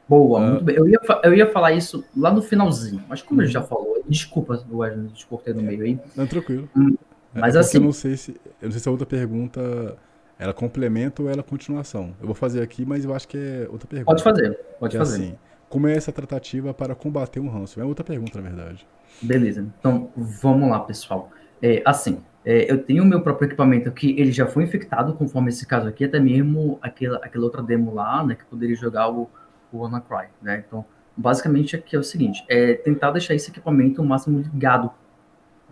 Boa, 0.08 0.40
ah. 0.40 0.50
muito 0.50 0.64
bem. 0.64 0.76
Eu 0.76 0.88
ia, 0.88 1.00
eu 1.24 1.34
ia 1.34 1.50
falar 1.50 1.72
isso 1.72 2.04
lá 2.16 2.32
no 2.32 2.40
finalzinho, 2.40 3.02
mas 3.08 3.22
como 3.22 3.42
ele 3.42 3.50
já 3.50 3.62
falou, 3.62 4.02
desculpa, 4.08 4.62
Wesley, 4.70 5.08
descortei 5.08 5.52
no 5.52 5.62
meio 5.62 5.82
aí. 5.82 5.98
Não, 6.14 6.26
tranquilo. 6.26 6.68
Hum, 6.76 6.96
é, 7.34 7.40
mas 7.40 7.56
é 7.56 7.58
assim. 7.58 7.78
Eu 7.78 7.84
não 7.84 7.92
sei 7.92 8.16
se. 8.16 8.30
Eu 8.60 8.66
não 8.66 8.70
sei 8.70 8.80
se 8.80 8.88
a 8.88 8.92
outra 8.92 9.06
pergunta 9.06 9.96
ela 10.38 10.52
complementa 10.52 11.22
ou 11.22 11.30
ela 11.30 11.40
é 11.40 11.42
continuação. 11.42 12.14
Eu 12.20 12.26
vou 12.26 12.34
fazer 12.34 12.62
aqui, 12.62 12.84
mas 12.84 13.04
eu 13.04 13.14
acho 13.14 13.26
que 13.26 13.36
é 13.36 13.66
outra 13.70 13.88
pergunta. 13.88 14.06
Pode 14.06 14.22
fazer, 14.22 14.58
pode 14.78 14.96
é 14.96 14.98
fazer. 14.98 15.16
Assim, 15.16 15.38
como 15.68 15.88
é 15.88 15.96
essa 15.96 16.12
tratativa 16.12 16.72
para 16.72 16.94
combater 16.94 17.40
um 17.40 17.48
ranço? 17.48 17.80
É 17.80 17.84
outra 17.84 18.04
pergunta, 18.04 18.40
na 18.40 18.48
verdade. 18.48 18.86
Beleza. 19.20 19.66
Então, 19.78 20.10
vamos 20.16 20.68
lá, 20.68 20.80
pessoal. 20.80 21.30
É, 21.60 21.82
assim, 21.84 22.20
é, 22.44 22.70
eu 22.70 22.82
tenho 22.82 23.02
o 23.02 23.06
meu 23.06 23.22
próprio 23.22 23.48
equipamento 23.48 23.90
que 23.90 24.10
ele 24.20 24.30
já 24.30 24.46
foi 24.46 24.64
infectado, 24.64 25.14
conforme 25.14 25.48
esse 25.48 25.66
caso 25.66 25.88
aqui, 25.88 26.04
até 26.04 26.20
mesmo 26.20 26.78
aquela, 26.82 27.16
aquela 27.16 27.44
outra 27.44 27.62
demo 27.62 27.94
lá, 27.94 28.24
né, 28.24 28.34
que 28.34 28.44
poderia 28.44 28.76
jogar 28.76 29.08
o 29.08 29.28
o 29.72 29.78
WannaCry, 29.78 30.28
né? 30.40 30.64
Então, 30.66 30.84
basicamente 31.16 31.76
aqui 31.76 31.96
é 31.96 31.98
o 31.98 32.04
seguinte, 32.04 32.44
é 32.48 32.74
tentar 32.74 33.10
deixar 33.10 33.34
esse 33.34 33.50
equipamento 33.50 34.02
o 34.02 34.04
máximo 34.04 34.38
ligado, 34.38 34.90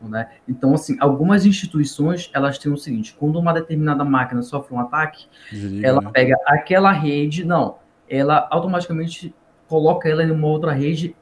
né? 0.02 0.30
Então, 0.48 0.74
assim, 0.74 0.96
algumas 1.00 1.46
instituições, 1.46 2.30
elas 2.34 2.58
têm 2.58 2.72
o 2.72 2.76
seguinte, 2.76 3.14
quando 3.18 3.38
uma 3.38 3.52
determinada 3.52 4.04
máquina 4.04 4.42
sofre 4.42 4.74
um 4.74 4.80
ataque, 4.80 5.26
Desliga, 5.50 5.86
ela 5.86 6.00
né? 6.00 6.10
pega 6.12 6.36
aquela 6.46 6.92
rede, 6.92 7.44
não, 7.44 7.76
ela 8.08 8.46
automaticamente 8.50 9.34
coloca 9.68 10.08
ela 10.08 10.22
em 10.22 10.30
uma 10.30 10.46
outra 10.46 10.72
rede 10.72 11.16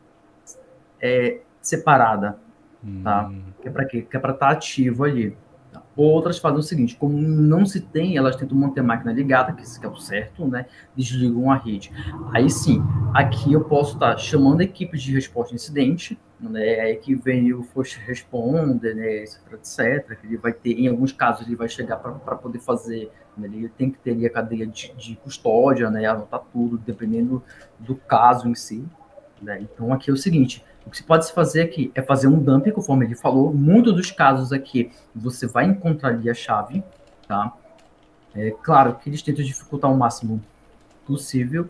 é, 1.01 1.41
separada, 1.61 2.39
tá? 3.03 3.29
Hum. 3.29 3.43
Que 3.61 3.69
é 3.69 3.71
para 3.71 3.85
quê? 3.85 4.03
Que 4.03 4.17
é 4.17 4.21
para 4.21 4.33
estar 4.33 4.47
tá 4.47 4.53
ativo 4.53 5.05
ali. 5.05 5.37
Outras 5.95 6.39
fazem 6.39 6.59
o 6.59 6.63
seguinte, 6.63 6.97
como 6.97 7.19
não 7.21 7.67
se 7.67 7.81
tem, 7.81 8.17
elas 8.17 8.37
tentam 8.37 8.57
manter 8.57 8.81
a 8.81 8.83
máquina 8.83 9.13
ligada, 9.13 9.53
que 9.53 9.63
é 9.85 9.89
o 9.89 9.97
certo, 9.97 10.47
né? 10.47 10.67
Desligam 10.97 11.51
a 11.51 11.57
rede. 11.57 11.93
Aí 12.33 12.49
sim, 12.49 12.83
aqui 13.13 13.53
eu 13.53 13.63
posso 13.63 13.95
estar 13.95 14.17
chamando 14.17 14.63
equipes 14.63 15.03
de 15.03 15.13
resposta 15.13 15.55
a 15.55 15.57
incidente, 15.57 16.19
né? 16.41 16.95
Que 16.95 17.15
vem 17.15 17.53
o 17.53 17.63
first 17.63 17.99
responder, 17.99 18.95
né? 18.95 19.23
Etc, 19.23 19.41
etc. 19.53 20.19
Ele 20.25 20.39
vai 20.39 20.53
ter, 20.53 20.73
em 20.73 20.89
alguns 20.89 21.13
casos, 21.13 21.47
ele 21.47 21.57
vai 21.57 21.69
chegar 21.69 21.97
para 21.97 22.37
poder 22.37 22.59
fazer, 22.59 23.11
né? 23.37 23.47
ele 23.47 23.69
tem 23.69 23.91
que 23.91 23.99
ter 23.99 24.25
a 24.25 24.31
cadeia 24.31 24.67
de, 24.67 24.95
de 24.95 25.17
custódia, 25.17 25.91
né? 25.91 26.07
Anotar 26.07 26.41
tudo, 26.53 26.79
dependendo 26.79 27.43
do 27.79 27.97
caso 27.97 28.49
em 28.49 28.55
si. 28.55 28.83
Né? 29.43 29.61
Então 29.61 29.93
aqui 29.93 30.11
é 30.11 30.13
o 30.13 30.17
seguinte, 30.17 30.65
o 30.87 30.91
que 30.91 30.97
se 30.97 31.03
pode 31.03 31.27
se 31.27 31.33
fazer 31.33 31.63
aqui 31.63 31.91
é 31.95 32.03
fazer 32.03 32.29
um 32.29 32.39
dump, 32.39 32.71
conforme 32.71 33.05
ele 33.07 33.15
falou. 33.15 33.53
Muitos 33.53 33.95
dos 33.95 34.11
casos 34.11 34.53
aqui 34.53 34.91
você 35.15 35.47
vai 35.47 35.65
encontrar 35.65 36.11
ali 36.11 36.31
a 36.31 36.35
chave, 36.35 36.83
tá? 37.27 37.53
É 38.35 38.51
claro 38.51 38.95
que 38.95 39.11
eles 39.11 39.21
tentam 39.21 39.45
dificultar 39.45 39.91
o 39.91 39.97
máximo 39.97 40.41
possível, 41.07 41.69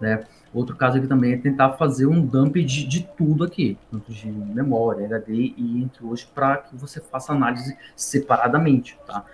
né? 0.00 0.24
Outro 0.52 0.74
caso 0.74 0.98
aqui 0.98 1.06
também 1.06 1.34
é 1.34 1.36
tentar 1.36 1.74
fazer 1.74 2.06
um 2.06 2.24
dump 2.24 2.56
de, 2.56 2.84
de 2.84 3.08
tudo 3.16 3.44
aqui, 3.44 3.78
tanto 3.90 4.12
de 4.12 4.28
memória, 4.28 5.06
HD 5.06 5.54
e 5.56 5.80
entre 5.80 6.02
outros, 6.02 6.24
para 6.24 6.56
que 6.56 6.74
você 6.74 7.00
faça 7.00 7.32
análise 7.32 7.76
separadamente, 7.94 8.98
tá? 9.06 9.24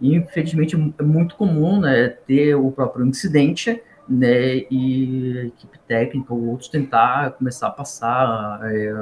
E, 0.00 0.14
infelizmente, 0.14 0.74
é 0.98 1.02
muito 1.02 1.36
comum 1.36 1.80
né, 1.80 2.08
ter 2.08 2.54
o 2.54 2.70
próprio 2.72 3.06
incidente, 3.06 3.80
né, 4.08 4.66
e 4.70 5.40
a 5.42 5.46
equipe 5.46 5.78
técnica 5.88 6.34
ou 6.34 6.48
outros 6.48 6.68
tentar 6.68 7.30
começar 7.32 7.68
a 7.68 7.70
passar 7.70 8.60
é, 8.64 8.92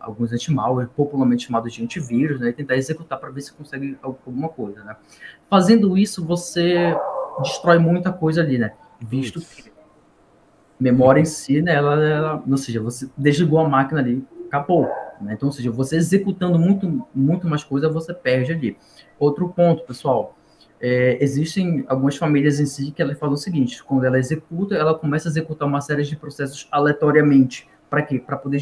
alguns 0.00 0.32
anti-malware, 0.32 0.88
popularmente 0.88 1.46
chamados 1.46 1.72
de 1.72 1.82
antivírus, 1.82 2.40
né, 2.40 2.50
e 2.50 2.52
tentar 2.52 2.76
executar 2.76 3.18
para 3.18 3.30
ver 3.30 3.40
se 3.40 3.52
consegue 3.52 3.98
alguma 4.00 4.48
coisa, 4.48 4.84
né. 4.84 4.96
Fazendo 5.50 5.98
isso, 5.98 6.24
você 6.24 6.96
destrói 7.42 7.78
muita 7.78 8.12
coisa 8.12 8.42
ali, 8.42 8.58
né, 8.58 8.72
visto 9.00 9.40
que 9.40 9.72
memória 10.78 11.20
em 11.20 11.24
si, 11.24 11.60
né, 11.60 11.74
ela, 11.74 12.02
ela, 12.04 12.42
ou 12.48 12.56
seja, 12.56 12.80
você 12.80 13.10
desligou 13.16 13.58
a 13.58 13.68
máquina 13.68 14.00
ali, 14.00 14.24
acabou, 14.46 14.88
né, 15.20 15.34
então, 15.34 15.48
ou 15.48 15.52
seja, 15.52 15.70
você 15.70 15.96
executando 15.96 16.58
muito, 16.58 17.08
muito 17.12 17.48
mais 17.48 17.64
coisa, 17.64 17.88
você 17.88 18.14
perde 18.14 18.52
ali. 18.52 18.76
Outro 19.18 19.48
ponto, 19.48 19.84
pessoal, 19.84 20.36
é, 20.86 21.16
existem 21.24 21.82
algumas 21.88 22.14
famílias 22.14 22.60
em 22.60 22.66
si 22.66 22.90
que 22.90 23.00
ela 23.00 23.14
fala 23.14 23.32
o 23.32 23.38
seguinte: 23.38 23.82
quando 23.82 24.04
ela 24.04 24.18
executa, 24.18 24.74
ela 24.74 24.94
começa 24.94 25.28
a 25.28 25.30
executar 25.30 25.66
uma 25.66 25.80
série 25.80 26.02
de 26.02 26.14
processos 26.14 26.68
aleatoriamente. 26.70 27.66
Para 27.88 28.02
quê? 28.02 28.18
Para 28.18 28.36
poder 28.36 28.60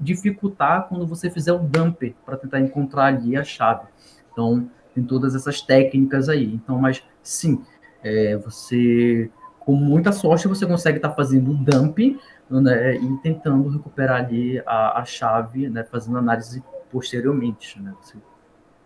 dificultar 0.00 0.88
quando 0.88 1.06
você 1.06 1.28
fizer 1.28 1.52
o 1.52 1.58
dump, 1.58 2.16
para 2.24 2.38
tentar 2.38 2.60
encontrar 2.60 3.06
ali 3.06 3.36
a 3.36 3.44
chave. 3.44 3.86
Então, 4.32 4.70
tem 4.94 5.04
todas 5.04 5.34
essas 5.34 5.60
técnicas 5.60 6.30
aí. 6.30 6.54
Então, 6.54 6.78
mas 6.78 7.02
sim, 7.22 7.62
é, 8.02 8.38
você, 8.38 9.30
com 9.58 9.74
muita 9.74 10.12
sorte, 10.12 10.48
você 10.48 10.64
consegue 10.64 10.96
estar 10.96 11.10
tá 11.10 11.14
fazendo 11.14 11.50
o 11.50 11.54
dump 11.54 12.18
né, 12.48 12.94
e 12.94 13.18
tentando 13.18 13.68
recuperar 13.68 14.24
ali 14.24 14.62
a, 14.64 15.00
a 15.00 15.04
chave, 15.04 15.68
né, 15.68 15.84
fazendo 15.84 16.16
análise 16.16 16.64
posteriormente. 16.90 17.78
Né, 17.82 17.92
você 18.00 18.16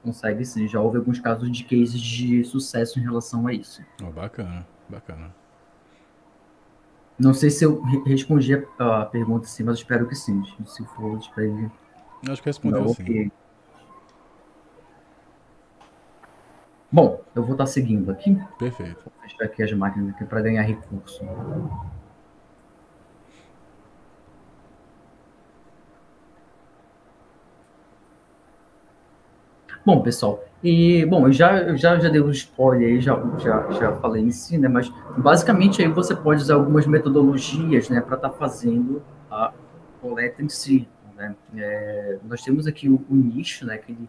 consegue 0.04 0.44
sim. 0.44 0.68
Já 0.68 0.80
houve 0.80 0.98
alguns 0.98 1.18
casos 1.18 1.50
de 1.50 1.64
cases 1.64 2.00
de 2.00 2.44
sucesso 2.44 3.00
em 3.00 3.02
relação 3.02 3.46
a 3.46 3.52
isso. 3.52 3.82
Oh, 4.02 4.12
bacana, 4.12 4.66
bacana. 4.88 5.34
Não 7.18 7.32
sei 7.32 7.48
se 7.50 7.64
eu 7.64 7.80
respondi 8.04 8.54
a, 8.78 9.06
pergunta 9.06 9.46
sim, 9.46 9.62
mas 9.64 9.78
espero 9.78 10.06
que 10.06 10.14
sim. 10.14 10.42
Se 10.66 10.84
for, 10.84 11.16
espero 11.18 11.70
Acho 12.28 12.42
que 12.42 12.48
respondeu 12.48 12.82
Não, 12.82 12.88
sim. 12.88 13.02
Okay. 13.02 13.32
Bom, 16.90 17.20
eu 17.34 17.42
vou 17.42 17.52
estar 17.52 17.66
seguindo 17.66 18.10
aqui. 18.10 18.40
Perfeito. 18.58 19.02
Vou 19.04 19.12
fechar 19.22 19.44
aqui 19.44 19.62
as 19.62 19.72
máquinas 19.72 20.14
para 20.28 20.40
ganhar 20.42 20.62
recurso. 20.62 21.24
Bom, 29.84 30.00
pessoal, 30.00 30.42
e 30.62 31.04
bom, 31.04 31.26
eu 31.26 31.32
já, 31.32 31.58
eu 31.58 31.76
já, 31.76 31.98
já 31.98 32.08
dei 32.08 32.18
um 32.18 32.30
spoiler 32.30 32.88
aí, 32.88 33.00
já, 33.02 33.22
já, 33.36 33.70
já 33.70 33.92
falei 33.96 34.22
em 34.22 34.30
si, 34.30 34.56
né? 34.56 34.66
Mas 34.66 34.90
basicamente 35.14 35.82
aí 35.82 35.88
você 35.88 36.16
pode 36.16 36.40
usar 36.40 36.54
algumas 36.54 36.86
metodologias, 36.86 37.90
né, 37.90 38.00
para 38.00 38.16
estar 38.16 38.30
tá 38.30 38.34
fazendo 38.34 39.02
a 39.30 39.52
coleta 40.00 40.42
em 40.42 40.48
si. 40.48 40.88
Né? 41.14 41.36
É, 41.56 42.18
nós 42.24 42.42
temos 42.42 42.66
aqui 42.66 42.88
o, 42.88 43.04
o, 43.10 43.14
nicho, 43.14 43.66
né? 43.66 43.76
Que 43.76 43.92
ele, 43.92 44.08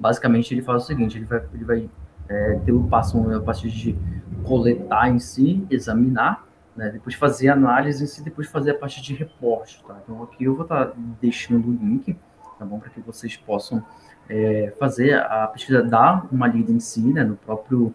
basicamente 0.00 0.54
ele 0.54 0.62
faz 0.62 0.84
o 0.84 0.86
seguinte: 0.86 1.18
ele 1.18 1.26
vai, 1.26 1.44
ele 1.52 1.64
vai 1.64 1.90
é, 2.26 2.58
ter 2.64 2.72
o 2.72 2.84
passo 2.84 3.30
a 3.30 3.40
partir 3.40 3.68
de 3.68 3.94
coletar 4.42 5.10
em 5.10 5.18
si, 5.18 5.66
examinar, 5.70 6.46
né? 6.74 6.88
Depois 6.88 7.14
fazer 7.14 7.48
análise 7.48 8.20
e 8.20 8.24
depois 8.24 8.48
fazer 8.48 8.70
a 8.70 8.74
parte 8.74 9.02
de 9.02 9.12
reporte, 9.14 9.84
tá? 9.86 10.00
Então 10.02 10.22
aqui 10.22 10.44
eu 10.44 10.54
vou 10.54 10.62
estar 10.62 10.86
tá 10.86 10.92
deixando 11.20 11.68
o 11.68 11.72
link, 11.72 12.16
tá 12.58 12.64
bom? 12.64 12.78
Para 12.78 12.88
que 12.88 13.02
vocês 13.02 13.36
possam 13.36 13.84
é, 14.28 14.72
fazer 14.78 15.14
a 15.14 15.46
pesquisa, 15.48 15.82
dar 15.82 16.26
uma 16.32 16.46
lida 16.46 16.72
em 16.72 16.80
si, 16.80 17.00
né? 17.00 17.24
No 17.24 17.36
próprio 17.36 17.94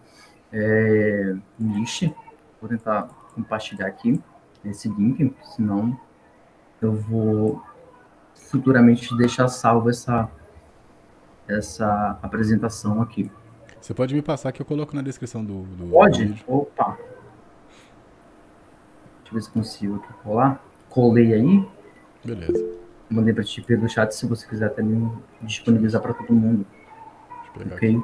é, 0.52 1.36
niche. 1.58 2.14
Vou 2.62 2.70
tentar 2.70 3.10
compartilhar 3.34 3.88
aqui 3.88 4.22
esse 4.66 4.90
link, 4.90 5.34
senão 5.56 5.98
eu 6.82 6.94
vou 6.94 7.62
futuramente 8.36 9.16
deixar 9.18 9.48
salvo 9.48 9.90
essa, 9.90 10.30
essa 11.48 12.20
apresentação 12.22 13.02
aqui. 13.02 13.32
Você 13.80 13.94
pode 13.94 14.14
me 14.14 14.22
passar 14.22 14.52
que 14.52 14.62
eu 14.62 14.66
coloco 14.66 14.96
na 14.96 15.02
descrição 15.02 15.44
do, 15.44 15.64
do 15.64 15.88
Pode? 15.88 16.26
Vídeo. 16.26 16.44
Opa! 16.48 16.98
Deixa 19.20 19.30
eu 19.30 19.34
ver 19.34 19.42
se 19.42 19.50
consigo 19.52 19.96
aqui 19.96 20.14
colar. 20.24 20.62
Colei 20.90 21.34
aí. 21.34 21.66
Beleza. 22.26 22.79
Mandei 23.10 23.34
para 23.34 23.44
ti 23.44 23.62
pelo 23.62 23.90
chat 23.90 24.12
se 24.12 24.26
você 24.28 24.48
quiser 24.48 24.70
também 24.70 25.12
disponibilizar 25.42 26.02
para 26.02 26.14
todo 26.14 26.34
mundo. 26.34 26.66
Ok? 27.74 28.00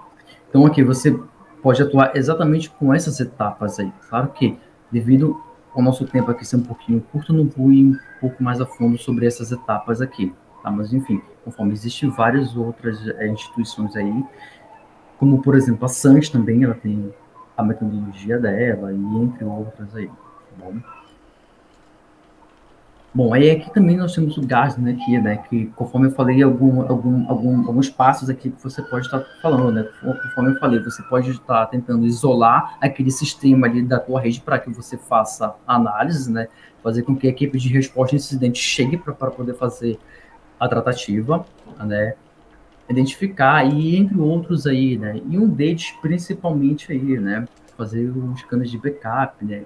Então 0.49 0.65
aqui 0.65 0.83
você 0.83 1.17
pode 1.61 1.81
atuar 1.81 2.15
exatamente 2.15 2.69
com 2.69 2.93
essas 2.93 3.19
etapas 3.19 3.79
aí. 3.79 3.91
Claro 4.09 4.29
que 4.29 4.57
devido 4.91 5.39
ao 5.75 5.81
nosso 5.81 6.05
tempo 6.05 6.31
aqui 6.31 6.45
ser 6.45 6.55
um 6.55 6.63
pouquinho 6.63 7.01
curto, 7.11 7.33
não 7.33 7.47
vou 7.47 7.71
ir 7.71 7.85
um 7.85 7.97
pouco 8.21 8.41
mais 8.41 8.61
a 8.61 8.65
fundo 8.65 8.97
sobre 8.97 9.25
essas 9.25 9.51
etapas 9.51 10.01
aqui. 10.01 10.33
Tá? 10.63 10.71
Mas 10.71 10.93
enfim, 10.93 11.21
conforme 11.43 11.73
existem 11.73 12.09
várias 12.09 12.55
outras 12.55 13.05
é, 13.07 13.27
instituições 13.27 13.95
aí, 13.95 14.23
como 15.17 15.41
por 15.41 15.55
exemplo 15.55 15.85
a 15.85 15.89
SANS 15.89 16.29
também, 16.29 16.63
ela 16.63 16.75
tem 16.75 17.13
a 17.57 17.63
metodologia 17.63 18.39
dela 18.39 18.91
e 18.91 18.95
entre 18.95 19.43
outras 19.45 19.95
aí. 19.95 20.07
Tá 20.07 20.13
bom? 20.65 20.79
Bom, 23.15 23.33
aí 23.33 23.49
aqui 23.49 23.73
também 23.73 23.95
nós 23.95 24.13
temos 24.13 24.35
o 24.37 24.45
gás, 24.45 24.75
né, 24.75 24.91
aqui, 24.91 25.17
né, 25.17 25.37
que 25.37 25.67
conforme 25.67 26.07
eu 26.07 26.11
falei, 26.11 26.43
algum, 26.43 26.81
algum, 26.81 27.29
algum, 27.29 27.65
alguns 27.65 27.89
passos 27.89 28.29
aqui 28.29 28.49
que 28.49 28.61
você 28.61 28.81
pode 28.81 29.05
estar 29.05 29.21
falando, 29.41 29.71
né, 29.71 29.87
conforme 30.03 30.51
eu 30.51 30.59
falei, 30.59 30.83
você 30.83 31.01
pode 31.03 31.31
estar 31.31 31.65
tentando 31.67 32.05
isolar 32.05 32.77
aquele 32.81 33.09
sistema 33.09 33.67
ali 33.67 33.81
da 33.83 34.01
tua 34.01 34.19
rede 34.19 34.41
para 34.41 34.59
que 34.59 34.69
você 34.69 34.97
faça 34.97 35.55
análise, 35.65 36.29
né, 36.29 36.49
fazer 36.83 37.03
com 37.03 37.15
que 37.15 37.25
a 37.25 37.29
equipe 37.29 37.57
de 37.57 37.69
resposta 37.69 38.13
a 38.13 38.17
incidente 38.17 38.59
chegue 38.59 38.97
para 38.97 39.13
poder 39.31 39.53
fazer 39.53 39.97
a 40.59 40.67
tratativa, 40.67 41.45
né, 41.85 42.15
identificar 42.89 43.63
e 43.63 43.95
entre 43.95 44.19
outros 44.19 44.67
aí, 44.67 44.97
né, 44.97 45.21
e 45.25 45.39
um 45.39 45.47
deles 45.47 45.89
principalmente 46.01 46.91
aí, 46.91 47.17
né, 47.17 47.45
fazer 47.77 48.09
os 48.09 48.43
canos 48.43 48.69
de 48.69 48.77
backup, 48.77 49.45
né, 49.45 49.63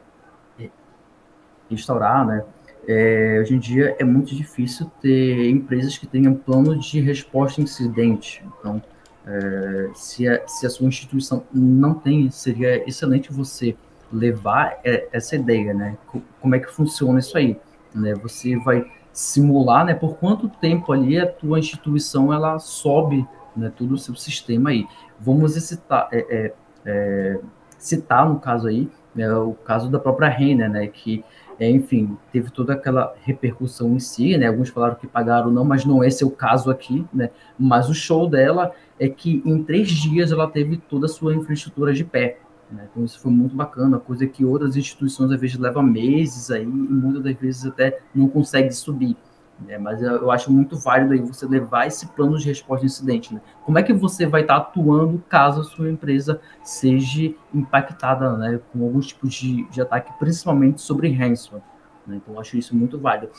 restaurar, 1.67 2.27
né, 2.27 2.43
é, 2.87 3.39
hoje 3.41 3.55
em 3.55 3.59
dia 3.59 3.95
é 3.99 4.03
muito 4.03 4.35
difícil 4.35 4.89
ter 5.01 5.49
empresas 5.49 5.97
que 5.97 6.07
tenham 6.07 6.33
plano 6.33 6.77
de 6.77 6.99
resposta 6.99 7.61
a 7.61 7.63
incidente. 7.63 8.43
Então, 8.59 8.81
é, 9.25 9.89
se, 9.93 10.27
a, 10.27 10.47
se 10.47 10.65
a 10.65 10.69
sua 10.69 10.87
instituição 10.87 11.43
não 11.53 11.93
tem, 11.93 12.29
seria 12.31 12.87
excelente 12.87 13.31
você 13.31 13.75
levar 14.11 14.79
é, 14.83 15.07
essa 15.11 15.35
ideia, 15.35 15.73
né? 15.73 15.97
Como 16.41 16.55
é 16.55 16.59
que 16.59 16.71
funciona 16.71 17.19
isso 17.19 17.37
aí? 17.37 17.59
Né? 17.93 18.15
Você 18.15 18.57
vai 18.57 18.89
simular, 19.11 19.85
né? 19.85 19.93
Por 19.93 20.17
quanto 20.17 20.49
tempo 20.49 20.91
ali 20.91 21.19
a 21.19 21.27
tua 21.27 21.59
instituição 21.59 22.33
ela 22.33 22.57
sobe, 22.59 23.25
né? 23.55 23.71
Todo 23.75 23.93
o 23.93 23.97
seu 23.97 24.15
sistema 24.15 24.71
aí. 24.71 24.87
Vamos 25.19 25.53
citar, 25.53 26.07
é, 26.11 26.25
é, 26.29 26.53
é, 26.85 27.39
citar 27.77 28.27
no 28.27 28.39
caso 28.39 28.67
aí, 28.67 28.89
né, 29.13 29.31
o 29.33 29.53
caso 29.53 29.89
da 29.89 29.99
própria 29.99 30.29
Renner, 30.29 30.69
né? 30.69 30.87
Que 30.87 31.23
é, 31.59 31.69
enfim, 31.69 32.17
teve 32.31 32.49
toda 32.49 32.73
aquela 32.73 33.13
repercussão 33.21 33.93
em 33.93 33.99
si, 33.99 34.37
né? 34.37 34.47
Alguns 34.47 34.69
falaram 34.69 34.95
que 34.95 35.05
pagaram 35.05 35.51
não, 35.51 35.65
mas 35.65 35.83
não 35.83 36.01
esse 36.03 36.23
é 36.23 36.27
o 36.27 36.31
caso 36.31 36.71
aqui, 36.71 37.05
né? 37.13 37.31
Mas 37.57 37.89
o 37.89 37.93
show 37.93 38.29
dela 38.29 38.71
é 38.97 39.09
que 39.09 39.43
em 39.45 39.61
três 39.61 39.89
dias 39.89 40.31
ela 40.31 40.49
teve 40.49 40.77
toda 40.77 41.05
a 41.05 41.09
sua 41.09 41.35
infraestrutura 41.35 41.93
de 41.93 42.05
pé. 42.05 42.39
Né? 42.71 42.87
Então 42.89 43.03
isso 43.03 43.19
foi 43.19 43.31
muito 43.31 43.55
bacana, 43.55 43.99
coisa 43.99 44.25
que 44.25 44.45
outras 44.45 44.77
instituições 44.77 45.31
às 45.31 45.39
vezes 45.39 45.57
levam 45.57 45.83
meses 45.83 46.49
aí 46.49 46.63
e 46.63 46.67
muitas 46.67 47.23
das 47.23 47.35
vezes 47.35 47.65
até 47.65 47.99
não 48.15 48.29
consegue 48.29 48.71
subir. 48.71 49.17
Né? 49.61 49.77
Mas 49.77 50.01
eu 50.01 50.31
acho 50.31 50.51
muito 50.51 50.77
válido 50.77 51.13
aí 51.13 51.19
você 51.19 51.45
levar 51.45 51.87
esse 51.87 52.07
plano 52.07 52.37
de 52.37 52.45
resposta 52.45 52.85
a 52.85 52.87
incidente. 52.87 53.33
Né? 53.33 53.41
Como 53.63 53.77
é 53.77 53.83
que 53.83 53.93
você 53.93 54.25
vai 54.25 54.41
estar 54.41 54.57
atuando 54.57 55.23
caso 55.27 55.61
a 55.61 55.63
sua 55.63 55.89
empresa 55.89 56.39
seja 56.63 57.33
impactada 57.53 58.37
né, 58.37 58.59
com 58.71 58.83
alguns 58.83 59.07
tipos 59.07 59.33
de, 59.33 59.69
de 59.69 59.81
ataque, 59.81 60.11
principalmente 60.17 60.81
sobre 60.81 61.11
ransomware? 61.11 61.63
Né? 62.07 62.17
Então, 62.17 62.33
eu 62.33 62.39
acho 62.39 62.57
isso 62.57 62.75
muito 62.75 62.99
válido. 62.99 63.31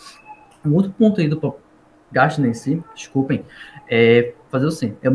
Um 0.64 0.74
outro 0.74 0.92
ponto 0.92 1.20
aí 1.20 1.28
do 1.28 1.56
gasto 2.12 2.44
em 2.44 2.52
si, 2.52 2.82
desculpem, 2.94 3.44
é 3.88 4.34
fazer 4.50 4.66
assim, 4.66 4.96
é, 5.02 5.08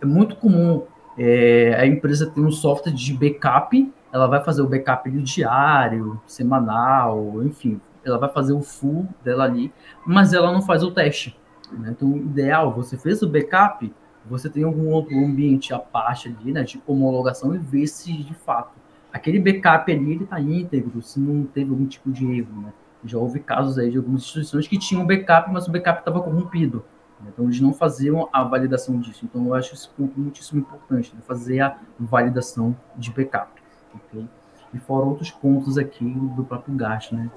é 0.00 0.06
muito 0.06 0.36
comum 0.36 0.84
é, 1.18 1.74
a 1.78 1.86
empresa 1.86 2.30
ter 2.30 2.40
um 2.40 2.50
software 2.50 2.92
de 2.92 3.12
backup, 3.12 3.92
ela 4.12 4.26
vai 4.26 4.42
fazer 4.42 4.62
o 4.62 4.66
backup 4.66 5.08
diário, 5.10 6.20
semanal, 6.26 7.42
enfim, 7.44 7.80
ela 8.04 8.18
vai 8.18 8.28
fazer 8.28 8.52
o 8.52 8.62
full 8.62 9.08
dela 9.24 9.44
ali, 9.44 9.72
mas 10.06 10.32
ela 10.32 10.52
não 10.52 10.62
faz 10.62 10.82
o 10.82 10.90
teste. 10.90 11.38
Né? 11.72 11.90
Então, 11.90 12.12
o 12.12 12.16
ideal, 12.16 12.72
você 12.72 12.96
fez 12.96 13.22
o 13.22 13.28
backup, 13.28 13.92
você 14.26 14.48
tem 14.48 14.64
algum 14.64 14.88
outro 14.88 15.16
ambiente 15.16 15.72
à 15.72 15.78
parte 15.78 16.28
ali, 16.28 16.52
né, 16.52 16.62
de 16.62 16.80
homologação 16.86 17.54
e 17.54 17.58
ver 17.58 17.86
se 17.86 18.12
de 18.12 18.34
fato 18.34 18.80
aquele 19.12 19.38
backup 19.38 19.90
ali 19.90 20.12
ele 20.12 20.24
está 20.24 20.40
íntegro, 20.40 21.02
se 21.02 21.20
não 21.20 21.44
teve 21.44 21.70
algum 21.70 21.86
tipo 21.86 22.10
de 22.10 22.24
erro, 22.38 22.62
né? 22.62 22.72
Já 23.04 23.18
houve 23.18 23.40
casos 23.40 23.78
aí 23.78 23.90
de 23.90 23.96
algumas 23.96 24.22
instituições 24.22 24.68
que 24.68 24.78
tinham 24.78 25.06
backup, 25.06 25.50
mas 25.50 25.66
o 25.66 25.72
backup 25.72 26.00
estava 26.00 26.20
corrompido. 26.20 26.84
Né? 27.20 27.30
Então, 27.32 27.46
eles 27.46 27.58
não 27.60 27.72
faziam 27.72 28.28
a 28.30 28.44
validação 28.44 29.00
disso. 29.00 29.24
Então, 29.24 29.46
eu 29.46 29.54
acho 29.54 29.74
esse 29.74 29.88
ponto 29.88 30.20
muitíssimo 30.20 30.60
importante, 30.60 31.14
né? 31.14 31.22
fazer 31.26 31.60
a 31.60 31.78
validação 31.98 32.76
de 32.96 33.10
backup. 33.10 33.50
E 34.72 34.78
fora 34.78 35.06
outros 35.06 35.30
pontos 35.30 35.78
aqui 35.78 36.04
do 36.04 36.44
próprio 36.44 36.74
gasto, 36.76 37.14
né? 37.14 37.30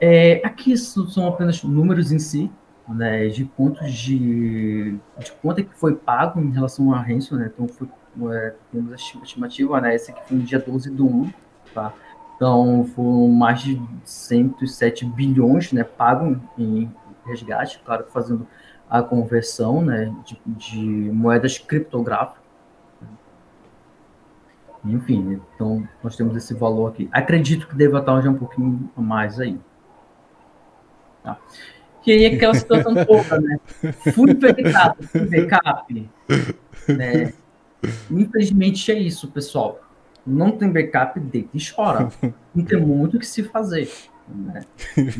É, 0.00 0.42
aqui 0.44 0.76
são 0.76 1.28
apenas 1.28 1.62
números 1.62 2.12
em 2.12 2.18
si, 2.18 2.50
né, 2.88 3.28
de 3.28 3.44
quantos 3.44 3.92
de, 3.92 4.92
de 5.18 5.32
quanto 5.42 5.60
é 5.60 5.64
que 5.64 5.74
foi 5.74 5.94
pago 5.94 6.40
em 6.40 6.50
relação 6.50 6.92
à 6.92 7.00
ransom, 7.00 7.36
né? 7.36 7.50
Então 7.52 7.66
foi, 7.66 7.88
é, 8.32 8.54
temos 8.70 8.92
a 8.92 8.94
estimativa, 8.94 9.80
né? 9.80 9.94
Esse 9.94 10.10
aqui 10.10 10.20
foi 10.28 10.36
no 10.36 10.42
dia 10.44 10.58
12 10.58 10.90
do 10.90 11.06
1, 11.06 11.32
tá? 11.74 11.92
Então 12.36 12.84
foram 12.94 13.28
mais 13.28 13.60
de 13.60 13.80
107 14.04 15.06
bilhões, 15.06 15.72
né, 15.72 15.82
pago 15.82 16.38
em 16.58 16.90
resgate, 17.24 17.80
claro, 17.84 18.04
fazendo 18.10 18.46
a 18.88 19.02
conversão, 19.02 19.82
né, 19.82 20.14
de, 20.24 20.40
de 20.46 21.10
moedas 21.12 21.58
criptográficas. 21.58 22.44
Enfim, 24.84 25.40
então 25.54 25.88
nós 26.02 26.14
temos 26.14 26.36
esse 26.36 26.54
valor 26.54 26.90
aqui. 26.90 27.08
Acredito 27.10 27.66
que 27.66 27.74
deva 27.74 27.98
estar 27.98 28.20
já 28.20 28.30
um 28.30 28.36
pouquinho 28.36 28.88
mais 28.96 29.40
aí. 29.40 29.58
Tá? 31.26 31.40
Que 32.02 32.12
aí 32.12 32.24
é 32.24 32.28
aquela 32.28 32.54
situação 32.54 32.94
toda, 33.04 33.40
né? 33.40 33.58
Fui 34.14 34.30
infectado, 34.30 35.02
fui 35.08 35.26
backup. 35.26 36.08
Né? 36.86 37.32
Infelizmente 38.08 38.92
é 38.92 38.94
isso, 38.96 39.28
pessoal. 39.32 39.80
Não 40.24 40.52
tem 40.52 40.70
backup, 40.70 41.18
deita 41.18 41.50
e 41.52 41.58
chora. 41.58 42.08
Não 42.54 42.64
tem 42.64 42.80
muito 42.80 43.16
o 43.16 43.18
que 43.20 43.26
se 43.26 43.42
fazer. 43.42 43.90
Né? 44.28 44.60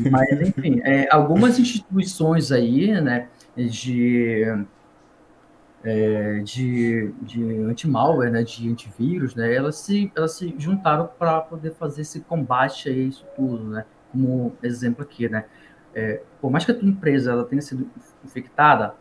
Mas, 0.09 0.41
enfim, 0.41 0.79
é, 0.81 1.13
algumas 1.13 1.59
instituições 1.59 2.53
aí, 2.53 2.89
né, 3.01 3.27
de, 3.57 4.45
é, 5.83 6.39
de, 6.39 7.11
de 7.21 7.43
anti-malware, 7.63 8.31
né, 8.31 8.43
de 8.43 8.69
antivírus, 8.69 9.35
né, 9.35 9.53
elas 9.53 9.75
se, 9.75 10.09
elas 10.15 10.33
se 10.33 10.55
juntaram 10.57 11.09
para 11.19 11.41
poder 11.41 11.73
fazer 11.73 12.01
esse 12.03 12.21
combate 12.21 12.87
a 12.87 12.91
isso 12.93 13.25
tudo, 13.35 13.63
né, 13.65 13.85
como 14.11 14.53
exemplo 14.63 15.03
aqui, 15.03 15.27
né, 15.29 15.45
é, 15.97 16.21
por 16.39 16.51
mais 16.51 16.63
que 16.63 16.69
a 16.69 16.75
tua 16.75 16.87
empresa 16.87 17.31
ela 17.31 17.43
tenha 17.43 17.61
sido 17.61 17.89
infectada, 18.23 18.93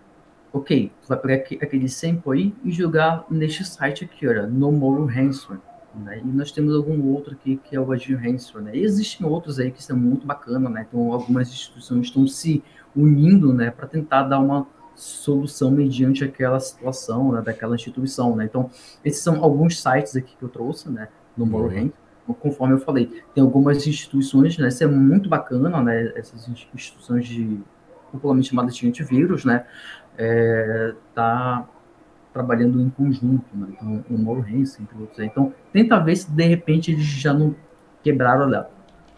ok, 0.50 0.90
tu 1.02 1.08
vai 1.08 1.18
pegar 1.18 1.34
aquele 1.60 1.90
sample 1.90 2.32
aí 2.32 2.54
e 2.64 2.72
jogar 2.72 3.26
neste 3.30 3.66
site 3.66 4.06
aqui, 4.06 4.26
olha, 4.26 4.46
No 4.46 4.72
More 4.72 5.12
Ransomware. 5.12 5.60
Né? 5.94 6.22
E 6.24 6.26
nós 6.26 6.50
temos 6.50 6.74
algum 6.74 7.06
outro 7.12 7.34
aqui 7.34 7.60
que 7.62 7.76
é 7.76 7.80
o 7.80 7.92
Agile 7.92 8.16
Ransomware. 8.16 8.64
Né? 8.64 8.76
E 8.78 8.82
existem 8.82 9.26
outros 9.26 9.58
aí 9.58 9.70
que 9.70 9.84
são 9.84 9.94
muito 9.94 10.26
bacanas, 10.26 10.72
né? 10.72 10.86
Então 10.88 11.12
algumas 11.12 11.48
instituições 11.50 12.06
estão 12.06 12.26
se 12.26 12.64
unindo, 12.94 13.52
né, 13.52 13.70
para 13.70 13.86
tentar 13.86 14.22
dar 14.22 14.38
uma 14.38 14.66
solução 14.94 15.70
mediante 15.70 16.24
aquela 16.24 16.58
situação, 16.58 17.32
né, 17.32 17.42
daquela 17.42 17.74
instituição, 17.74 18.34
né? 18.34 18.46
Então 18.46 18.70
esses 19.04 19.22
são 19.22 19.44
alguns 19.44 19.82
sites 19.82 20.16
aqui 20.16 20.34
que 20.34 20.42
eu 20.42 20.48
trouxe, 20.48 20.88
né, 20.88 21.08
no 21.36 21.44
More 21.44 21.74
uhum. 21.74 21.92
Conforme 22.34 22.74
eu 22.74 22.78
falei, 22.78 23.22
tem 23.34 23.42
algumas 23.42 23.86
instituições, 23.86 24.58
né, 24.58 24.68
isso 24.68 24.82
é 24.82 24.86
muito 24.86 25.28
bacana, 25.28 25.80
né, 25.80 26.12
essas 26.16 26.48
instituições 26.48 27.26
de 27.26 27.60
popularmente 28.10 28.48
chamadas 28.48 28.76
de 28.76 28.88
antivírus, 28.88 29.44
né, 29.44 29.64
é, 30.18 30.94
tá 31.14 31.68
trabalhando 32.32 32.80
em 32.80 32.90
conjunto, 32.90 33.44
né, 33.54 33.68
então 33.70 34.04
o 34.10 34.44
Hens, 34.46 34.78
entre 34.80 34.98
outros, 34.98 35.18
então 35.20 35.52
tenta 35.72 35.98
ver 36.00 36.16
se 36.16 36.30
de 36.30 36.44
repente 36.44 36.90
eles 36.90 37.04
já 37.04 37.32
não 37.32 37.54
quebraram, 38.02 38.66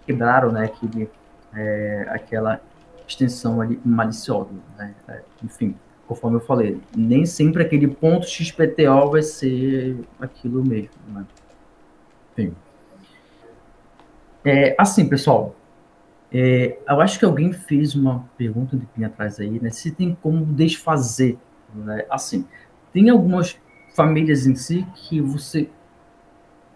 quebraram 0.06 0.52
né, 0.52 0.64
aquele, 0.64 1.10
é, 1.54 2.06
aquela 2.10 2.60
extensão 3.06 3.60
ali 3.60 3.80
maliciosa. 3.84 4.50
Né? 4.76 4.94
É, 5.08 5.22
enfim, 5.42 5.74
conforme 6.06 6.36
eu 6.36 6.40
falei, 6.40 6.80
nem 6.96 7.26
sempre 7.26 7.62
aquele 7.62 7.88
ponto 7.88 8.26
XPTO 8.26 9.10
vai 9.10 9.22
ser 9.22 9.98
aquilo 10.20 10.64
mesmo. 10.64 10.90
Né? 11.08 11.26
Enfim. 12.32 12.54
É, 14.44 14.74
assim, 14.78 15.08
pessoal, 15.08 15.54
é, 16.32 16.78
eu 16.88 17.00
acho 17.00 17.18
que 17.18 17.24
alguém 17.24 17.52
fez 17.52 17.94
uma 17.94 18.28
pergunta 18.36 18.76
de 18.76 18.86
pin 18.86 19.04
atrás 19.04 19.40
aí, 19.40 19.58
né? 19.60 19.70
Se 19.70 19.90
tem 19.90 20.16
como 20.22 20.44
desfazer, 20.46 21.38
né? 21.74 22.04
Assim, 22.10 22.46
tem 22.92 23.08
algumas 23.10 23.58
famílias 23.94 24.46
em 24.46 24.54
si 24.54 24.86
que 24.94 25.20
você 25.20 25.68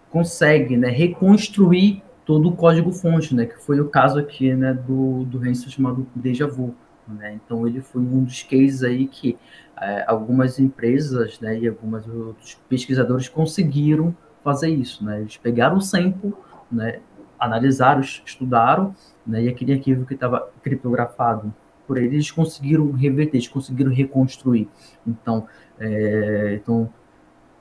consegue, 0.09 0.77
né, 0.77 0.89
reconstruir 0.89 2.03
todo 2.25 2.49
o 2.49 2.55
código-fonte, 2.55 3.33
né? 3.35 3.45
Que 3.45 3.59
foi 3.61 3.79
o 3.79 3.89
caso 3.89 4.19
aqui, 4.19 4.53
né, 4.53 4.73
do, 4.73 5.23
do 5.25 5.39
ransom 5.39 5.69
chamado 5.69 6.07
Deja 6.15 6.47
Vu. 6.47 6.75
Né? 7.07 7.33
Então 7.33 7.67
ele 7.67 7.81
foi 7.81 8.01
um 8.01 8.23
dos 8.23 8.43
cases 8.43 8.83
aí 8.83 9.07
que 9.07 9.37
é, 9.79 10.05
algumas 10.07 10.59
empresas 10.59 11.39
né, 11.39 11.59
e 11.59 11.67
alguns 11.67 12.07
outros 12.07 12.57
pesquisadores 12.69 13.27
conseguiram 13.27 14.15
fazer 14.43 14.69
isso. 14.69 15.03
Né? 15.03 15.21
Eles 15.21 15.37
pegaram 15.37 15.77
o 15.77 15.81
sample, 15.81 16.33
né, 16.71 16.99
analisaram, 17.43 18.01
estudaram, 18.01 18.95
né, 19.25 19.43
e 19.43 19.49
aquele 19.49 19.73
arquivo 19.73 20.05
que 20.05 20.13
estava 20.13 20.49
criptografado 20.61 21.53
por 21.87 21.97
eles, 21.97 22.13
eles 22.13 22.31
conseguiram 22.31 22.91
reverter, 22.91 23.37
eles 23.37 23.47
conseguiram 23.47 23.91
reconstruir. 23.91 24.69
Então, 25.05 25.47
é, 25.79 26.59
então 26.61 26.89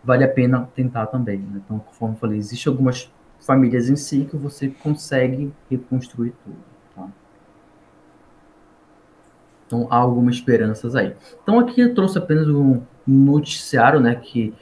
vale 0.03 0.25
a 0.25 0.29
pena 0.29 0.69
tentar 0.75 1.07
também. 1.07 1.39
Né? 1.39 1.61
Então, 1.65 1.79
conforme 1.79 2.15
eu 2.15 2.19
falei, 2.19 2.39
existem 2.39 2.71
algumas 2.71 3.11
famílias 3.41 3.89
em 3.89 3.97
si 3.97 4.25
que 4.25 4.37
você 4.37 4.69
consegue 4.69 5.53
reconstruir 5.69 6.33
tudo. 6.45 6.57
Tá? 6.95 7.09
Então, 9.67 9.89
há 9.91 9.97
algumas 9.97 10.37
esperanças 10.37 10.95
aí. 10.95 11.15
Então, 11.43 11.59
aqui 11.59 11.81
eu 11.81 11.95
trouxe 11.95 12.19
apenas 12.19 12.49
um 12.49 12.81
noticiário, 13.07 14.01
né, 14.01 14.15
que 14.15 14.55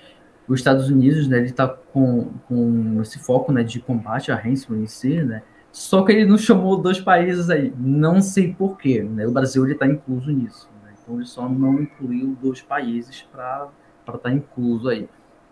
os 0.52 0.60
Estados 0.60 0.88
Unidos, 0.90 1.28
né, 1.28 1.38
ele 1.38 1.46
está 1.46 1.68
com, 1.68 2.32
com 2.48 3.00
esse 3.00 3.18
foco, 3.20 3.52
né, 3.52 3.62
de 3.62 3.80
combate 3.80 4.32
à 4.32 4.34
ransomware 4.34 4.82
em 4.82 4.86
si, 4.86 5.22
né, 5.22 5.42
só 5.70 6.04
que 6.04 6.10
ele 6.10 6.26
não 6.26 6.36
chamou 6.36 6.76
dois 6.76 7.00
países 7.00 7.48
aí, 7.48 7.72
não 7.78 8.20
sei 8.20 8.52
porquê, 8.52 9.02
né, 9.02 9.26
o 9.26 9.30
Brasil 9.30 9.64
ele 9.64 9.74
está 9.74 9.86
incluso 9.86 10.30
nisso, 10.32 10.68
né, 10.84 10.92
então 11.00 11.14
ele 11.14 11.26
só 11.26 11.48
não 11.48 11.80
incluiu 11.80 12.36
dois 12.42 12.60
países 12.60 13.22
para 13.30 13.68
estar 14.00 14.18
tá 14.18 14.32
incluso 14.32 14.88
aí, 14.88 15.08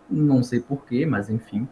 não 0.09 0.43
sei 0.43 0.59
porquê, 0.59 1.05
mas 1.05 1.29
enfim, 1.29 1.65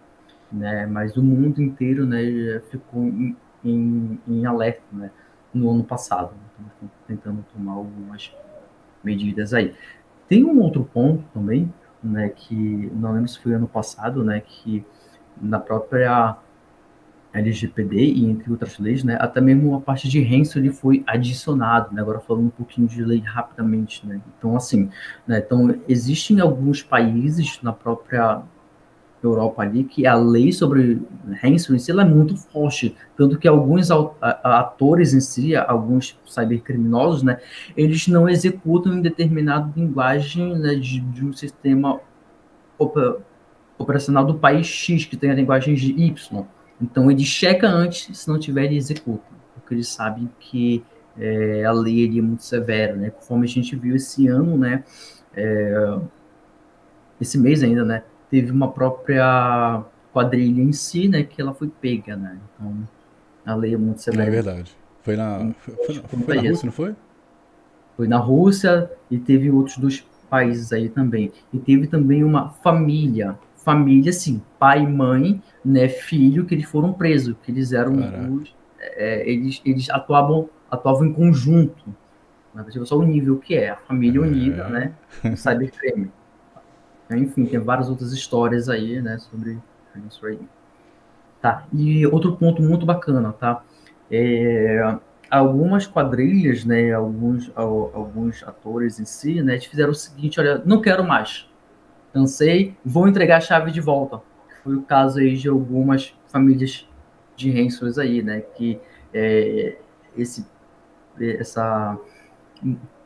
né, 0.50 0.86
mas 0.86 1.18
o 1.18 1.22
mundo 1.22 1.62
inteiro, 1.62 2.06
né, 2.06 2.62
ficou 2.72 3.04
em, 3.04 3.36
em, 3.64 4.20
em 4.26 4.46
alerta, 4.46 4.84
né, 4.94 5.12
no 5.54 5.70
ano 5.70 5.84
passado, 5.84 6.32
então, 6.80 6.90
tentando 7.08 7.46
tomar 7.54 7.74
algumas 7.74 8.34
medidas 9.04 9.54
aí. 9.54 9.74
Tem 10.28 10.44
um 10.44 10.60
outro 10.60 10.84
ponto 10.84 11.24
também, 11.34 11.74
né, 12.04 12.30
que 12.30 12.92
não 12.94 13.14
lembro 13.14 13.28
se 13.28 13.40
foi 13.40 13.54
ano 13.54 13.68
passado, 13.68 14.24
né, 14.24 14.42
que 14.42 14.86
na 15.40 15.60
própria 15.60 16.38
LGPD 17.34 17.98
e 17.98 18.26
entre 18.26 18.52
outras 18.52 18.80
leis, 18.80 19.04
né, 19.04 19.18
até 19.20 19.40
mesmo 19.42 19.76
a 19.76 19.82
parte 19.82 20.10
de 20.10 20.22
ransom 20.24 20.60
ele 20.60 20.72
foi 20.72 21.04
adicionado, 21.06 21.94
né, 21.94 22.02
agora 22.02 22.20
falando 22.20 22.48
um 22.48 22.50
pouquinho 22.50 22.88
de 22.88 23.04
lei 23.04 23.20
rapidamente, 23.20 24.06
né, 24.06 24.22
então 24.38 24.56
assim, 24.56 24.90
né, 25.28 25.40
então 25.40 25.76
existem 25.88 26.40
alguns 26.40 26.82
países 26.82 27.60
na 27.62 27.74
própria 27.74 28.42
Europa 29.24 29.64
ali 29.64 29.84
que 29.84 30.06
a 30.06 30.16
lei 30.16 30.52
sobre 30.52 31.02
ransom 31.42 31.74
em 31.74 31.80
si 31.80 31.92
é 31.92 32.06
muito 32.06 32.36
forte, 32.38 32.96
tanto 33.16 33.38
que 33.38 33.48
alguns 33.48 33.90
atores 33.92 35.14
em 35.14 35.20
si, 35.20 35.56
alguns 35.56 36.20
cybercriminosos, 36.26 37.24
né, 37.24 37.40
eles 37.76 38.08
não 38.08 38.30
executam 38.30 38.94
em 38.94 39.02
determinada 39.02 39.72
linguagem 39.76 40.56
né, 40.58 40.76
de, 40.76 41.00
de, 41.00 41.26
um 41.26 41.34
sistema 41.34 42.00
operacional 43.78 44.26
do 44.26 44.36
país 44.36 44.68
X, 44.68 45.06
que 45.06 45.18
tem 45.18 45.32
a 45.32 45.36
linguagem 45.36 45.74
de 45.74 45.92
Y. 45.94 46.46
Então, 46.80 47.10
ele 47.10 47.24
checa 47.24 47.68
antes, 47.68 48.16
se 48.16 48.28
não 48.28 48.38
tiver, 48.38 48.66
ele 48.66 48.78
executa, 48.78 49.26
porque 49.56 49.74
eles 49.74 49.88
sabem 49.88 50.30
que 50.40 50.84
é, 51.18 51.66
a 51.66 51.72
lei 51.72 52.06
é 52.06 52.22
muito 52.22 52.44
severa, 52.44 52.96
né, 52.96 53.10
conforme 53.10 53.46
a 53.46 53.50
gente 53.50 53.76
viu 53.76 53.96
esse 53.96 54.28
ano, 54.28 54.56
né, 54.56 54.84
é, 55.36 56.00
esse 57.20 57.40
mês 57.40 57.64
ainda, 57.64 57.84
né, 57.84 58.04
teve 58.30 58.52
uma 58.52 58.72
própria 58.72 59.84
quadrilha 60.14 60.62
em 60.62 60.74
si, 60.74 61.08
né, 61.08 61.24
que 61.24 61.42
ela 61.42 61.54
foi 61.54 61.68
pega, 61.68 62.16
né? 62.16 62.38
Então, 62.56 62.88
a 63.46 63.56
lei 63.56 63.74
é 63.74 63.78
muito 63.78 64.02
severa. 64.02 64.28
É 64.28 64.30
verdade. 64.30 64.76
Foi 65.04 65.16
na, 65.16 65.54
foi, 65.60 65.76
foi, 65.76 65.96
foi, 65.96 66.20
foi 66.20 66.36
na 66.36 66.50
Rússia, 66.50 66.66
não 66.66 66.74
foi? 66.74 66.96
Foi 67.96 68.08
na 68.08 68.18
Rússia 68.18 68.92
e 69.10 69.18
teve 69.18 69.50
outros 69.50 69.78
dois 69.78 70.06
países 70.30 70.74
aí 70.74 70.90
também. 70.90 71.32
E 71.54 71.60
teve 71.60 71.88
também 71.88 72.24
uma 72.24 72.50
família, 72.50 73.38
família, 73.56 74.12
sim, 74.12 74.42
pai, 74.60 74.86
mãe, 74.86 75.42
né, 75.64 75.88
filho, 75.88 76.46
que 76.46 76.56
eles 76.56 76.66
foram 76.66 76.94
presos, 76.94 77.36
que 77.44 77.52
eles 77.52 77.72
eram 77.72 77.96
os, 78.34 78.56
é, 78.80 79.30
eles, 79.30 79.62
eles 79.66 79.90
atuavam, 79.90 80.50
atuavam 80.70 81.06
em 81.06 81.14
conjunto. 81.14 81.84
Mas 82.54 82.74
só 82.88 82.98
o 82.98 83.04
nível 83.04 83.38
que 83.38 83.56
é, 83.56 83.70
a 83.70 83.76
família 83.76 84.20
é. 84.20 84.22
unida, 84.22 84.68
né, 84.68 84.94
o 85.24 85.38
cybercrime. 85.38 86.12
Enfim, 87.12 87.46
tem 87.46 87.60
várias 87.60 87.90
outras 87.90 88.12
histórias 88.12 88.68
aí, 88.70 89.02
né, 89.02 89.18
sobre 89.18 89.58
isso 90.08 90.26
aí. 90.26 90.40
Tá, 91.42 91.66
e 91.72 92.06
outro 92.08 92.36
ponto 92.36 92.62
muito 92.62 92.86
bacana, 92.86 93.32
tá? 93.32 93.64
É, 94.12 94.98
algumas 95.30 95.86
quadrilhas, 95.86 96.66
né, 96.66 96.92
alguns, 96.94 97.52
alguns 97.56 98.44
atores 98.44 99.00
em 99.00 99.06
si, 99.06 99.42
né, 99.42 99.60
fizeram 99.60 99.92
o 99.92 99.96
seguinte, 99.96 100.40
olha, 100.40 100.62
não 100.66 100.82
quero 100.82 101.04
mais, 101.04 101.50
cansei, 102.14 102.76
vou 102.84 103.08
entregar 103.08 103.38
a 103.38 103.42
chave 103.42 103.72
de 103.72 103.82
volta. 103.82 104.22
Foi 104.64 104.76
o 104.76 104.82
caso 104.82 105.20
aí 105.20 105.36
de 105.36 105.48
algumas 105.48 106.14
famílias 106.28 106.88
de 107.36 107.52
Rensons 107.52 107.98
aí, 107.98 108.22
né, 108.22 108.42
que 108.42 108.80
é, 109.14 109.78
esse, 110.18 110.46
essa 111.20 111.98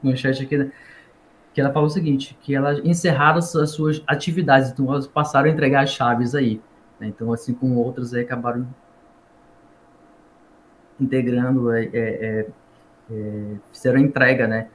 manchete 0.01 0.43
aqui, 0.43 0.57
né, 0.57 0.71
que 1.53 1.59
ela 1.59 1.71
falou 1.71 1.87
o 1.87 1.91
seguinte, 1.91 2.37
que 2.41 2.55
elas 2.55 2.79
encerraram 2.83 3.39
as 3.39 3.71
suas 3.71 4.01
atividades, 4.07 4.71
então 4.71 4.87
elas 4.89 5.07
passaram 5.07 5.49
a 5.49 5.51
entregar 5.51 5.83
as 5.83 5.89
chaves 5.89 6.33
aí. 6.33 6.61
Né? 6.99 7.07
Então, 7.07 7.33
assim 7.33 7.53
como 7.53 7.79
outras 7.79 8.13
aí 8.13 8.21
acabaram 8.21 8.67
integrando, 10.99 11.71
é, 11.71 11.85
é, 11.85 11.89
é, 11.93 12.47
é, 13.11 13.55
fizeram 13.71 13.97
a 13.97 14.01
entrega, 14.01 14.47
né, 14.47 14.67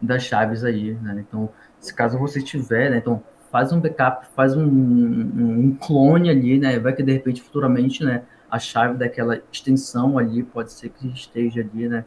das 0.00 0.22
chaves 0.22 0.62
aí, 0.64 0.94
né? 0.94 1.24
Então, 1.26 1.50
se 1.78 1.94
caso 1.94 2.18
você 2.18 2.42
tiver, 2.42 2.90
né, 2.90 2.98
então 2.98 3.22
faz 3.50 3.72
um 3.72 3.80
backup, 3.80 4.26
faz 4.34 4.54
um, 4.56 4.64
um, 4.64 5.60
um, 5.66 5.76
clone 5.76 6.30
ali, 6.30 6.58
né, 6.58 6.78
vai 6.78 6.92
que 6.92 7.02
de 7.02 7.12
repente 7.12 7.42
futuramente, 7.42 8.04
né, 8.04 8.22
a 8.50 8.58
chave 8.58 8.96
daquela 8.96 9.40
extensão 9.52 10.18
ali 10.18 10.42
pode 10.42 10.72
ser 10.72 10.90
que 10.90 11.08
esteja 11.08 11.60
ali, 11.62 11.88
né, 11.88 12.04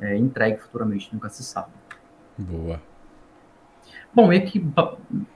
é, 0.00 0.16
entregue 0.16 0.58
futuramente, 0.58 1.08
nunca 1.12 1.28
se 1.28 1.42
sabe. 1.42 1.70
Boa. 2.36 2.80
Bom, 4.14 4.32
e 4.32 4.38
aqui 4.38 4.64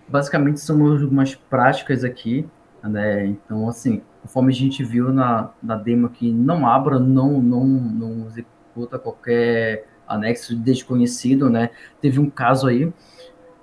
basicamente 0.08 0.60
são 0.60 0.84
algumas 0.86 1.34
práticas 1.34 2.04
aqui, 2.04 2.46
né? 2.82 3.26
Então, 3.26 3.68
assim, 3.68 4.02
conforme 4.22 4.52
a 4.52 4.56
gente 4.56 4.82
viu 4.82 5.12
na, 5.12 5.50
na 5.62 5.76
demo 5.76 6.06
aqui, 6.06 6.32
não 6.32 6.66
abra, 6.66 6.98
não, 6.98 7.40
não, 7.40 7.66
não 7.66 8.26
executa 8.26 8.98
qualquer 8.98 9.86
anexo 10.06 10.56
desconhecido, 10.56 11.48
né? 11.48 11.70
Teve 12.00 12.18
um 12.18 12.28
caso 12.28 12.66
aí, 12.66 12.92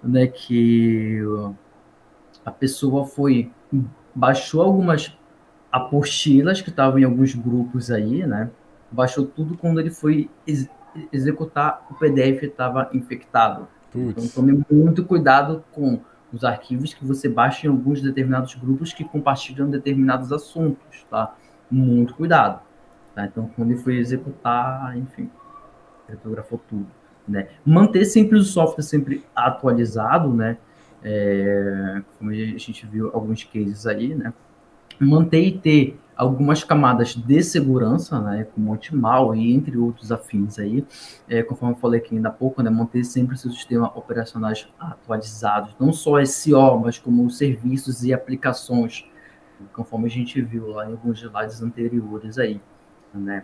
né, 0.03 0.27
que 0.27 1.19
a 2.45 2.51
pessoa 2.51 3.05
foi 3.05 3.51
baixou 4.15 4.61
algumas 4.61 5.15
apostilas 5.71 6.61
que 6.61 6.69
estavam 6.69 6.99
em 6.99 7.03
alguns 7.03 7.35
grupos 7.35 7.91
aí, 7.91 8.25
né? 8.25 8.49
Baixou 8.91 9.25
tudo 9.25 9.57
quando 9.57 9.79
ele 9.79 9.91
foi 9.91 10.29
ex 10.47 10.67
executar 11.13 11.85
o 11.91 11.93
PDF 11.93 12.43
estava 12.43 12.89
infectado. 12.91 13.67
Então 13.93 14.27
tome 14.27 14.63
muito 14.69 15.03
cuidado 15.03 15.63
com 15.71 15.99
os 16.31 16.43
arquivos 16.43 16.93
que 16.93 17.05
você 17.05 17.27
baixa 17.27 17.65
em 17.65 17.69
alguns 17.69 18.01
determinados 18.01 18.53
grupos 18.55 18.93
que 18.93 19.03
compartilham 19.03 19.69
determinados 19.69 20.31
assuntos, 20.31 21.05
tá? 21.09 21.35
Muito 21.69 22.13
cuidado. 22.13 22.61
Tá? 23.15 23.25
Então, 23.25 23.49
quando 23.55 23.71
ele 23.71 23.79
for 23.79 23.91
executar, 23.91 24.95
enfim, 24.97 25.29
criptografou 26.07 26.59
tudo. 26.69 26.87
Né? 27.27 27.47
Manter 27.65 28.05
sempre 28.05 28.37
o 28.37 28.43
software 28.43 28.83
sempre 28.83 29.23
atualizado, 29.35 30.33
né? 30.33 30.57
É, 31.03 32.01
como 32.17 32.31
a 32.31 32.33
gente 32.33 32.85
viu 32.85 33.09
alguns 33.13 33.43
cases 33.43 33.85
aí, 33.85 34.13
né? 34.13 34.33
Manter 34.99 35.41
e 35.41 35.57
ter 35.57 35.99
algumas 36.19 36.65
camadas 36.65 37.15
de 37.15 37.41
segurança, 37.41 38.19
né, 38.19 38.45
como 38.53 38.73
Antimal 38.73 39.33
e 39.33 39.53
entre 39.53 39.77
outros 39.77 40.11
afins 40.11 40.59
aí, 40.59 40.85
é, 41.29 41.41
conforme 41.41 41.75
eu 41.75 41.79
falei 41.79 42.01
aqui 42.01 42.13
ainda 42.13 42.27
há 42.27 42.31
pouco, 42.31 42.61
né, 42.61 42.69
manter 42.69 43.05
sempre 43.05 43.37
seu 43.37 43.49
sistema 43.49 43.87
operacionais 43.95 44.67
atualizados, 44.77 45.73
não 45.79 45.93
só 45.93 46.21
SEO, 46.25 46.77
mas 46.77 46.99
como 46.99 47.29
serviços 47.29 48.03
e 48.03 48.13
aplicações 48.13 49.05
conforme 49.71 50.07
a 50.07 50.09
gente 50.09 50.41
viu 50.41 50.67
lá 50.67 50.89
em 50.89 50.91
alguns 50.91 51.21
slides 51.21 51.61
anteriores 51.61 52.37
aí, 52.37 52.61
né? 53.13 53.43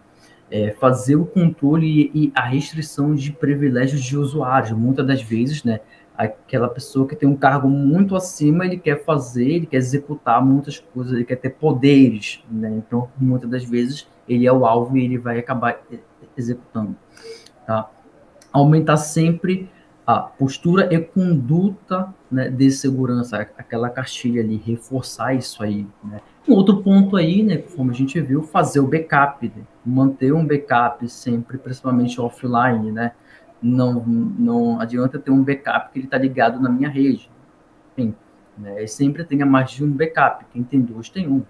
É 0.50 0.72
fazer 0.72 1.16
o 1.16 1.26
controle 1.26 2.12
e 2.14 2.32
a 2.36 2.44
restrição 2.44 3.16
de 3.16 3.32
privilégios 3.32 4.04
de 4.04 4.16
usuários. 4.18 4.72
Muitas 4.72 5.06
das 5.06 5.22
vezes, 5.22 5.64
né, 5.64 5.80
aquela 6.18 6.68
pessoa 6.68 7.08
que 7.08 7.16
tem 7.16 7.28
um 7.28 7.36
cargo 7.36 7.68
muito 7.68 8.16
acima, 8.16 8.66
ele 8.66 8.78
quer 8.78 9.04
fazer, 9.04 9.50
ele 9.50 9.66
quer 9.66 9.78
executar 9.78 10.44
muitas 10.44 10.80
coisas, 10.80 11.14
ele 11.14 11.26
quer 11.26 11.36
ter 11.36 11.52
poderes, 11.52 12.44
né? 12.50 12.70
Então, 12.78 13.10
muitas 13.18 13.50
das 13.50 13.64
vezes, 13.64 14.08
ele 14.28 14.48
é 14.48 14.52
o 14.52 14.66
alvo 14.66 14.98
e 14.98 15.04
ele 15.04 15.18
vai 15.18 15.40
acabar 15.40 15.82
executando, 16.38 16.96
tá? 17.66 17.90
Aumentar 18.52 18.98
sempre 18.98 19.70
a 20.06 20.20
postura 20.20 20.94
e 20.94 21.00
conduta 21.00 22.14
né, 22.32 22.50
de 22.50 22.70
segurança, 22.70 23.38
aquela 23.58 23.90
cartilha 23.90 24.42
ali, 24.42 24.56
reforçar 24.56 25.34
isso 25.34 25.64
aí. 25.64 25.88
Né? 26.04 26.22
Um 26.48 26.54
outro 26.54 26.84
ponto 26.84 27.18
aí, 27.18 27.42
né, 27.42 27.58
como 27.58 27.90
a 27.90 27.94
gente 27.94 28.22
viu, 28.22 28.44
fazer 28.44 28.80
o 28.80 28.88
backup, 28.88 29.48
né? 29.48 29.64
manter 29.84 30.32
um 30.32 30.46
backup 30.46 31.08
sempre, 31.10 31.58
principalmente 31.58 32.22
offline, 32.22 32.92
né? 32.92 33.14
Não, 33.68 34.06
não 34.06 34.80
adianta 34.80 35.18
ter 35.18 35.32
um 35.32 35.44
backup 35.44 35.92
que 35.92 35.98
ele 35.98 36.06
está 36.06 36.18
ligado 36.18 36.62
na 36.62 36.70
minha 36.70 36.88
rede. 36.88 37.32
Enfim, 37.98 38.14
né? 38.56 38.86
Sempre 38.86 39.24
tenha 39.24 39.46
mais 39.46 39.72
de 39.72 39.84
um 39.84 39.92
backup. 39.92 40.46
Quem 40.54 40.64
tem 40.64 40.82
dois 40.82 41.10
tem 41.10 41.28
um. 41.28 41.44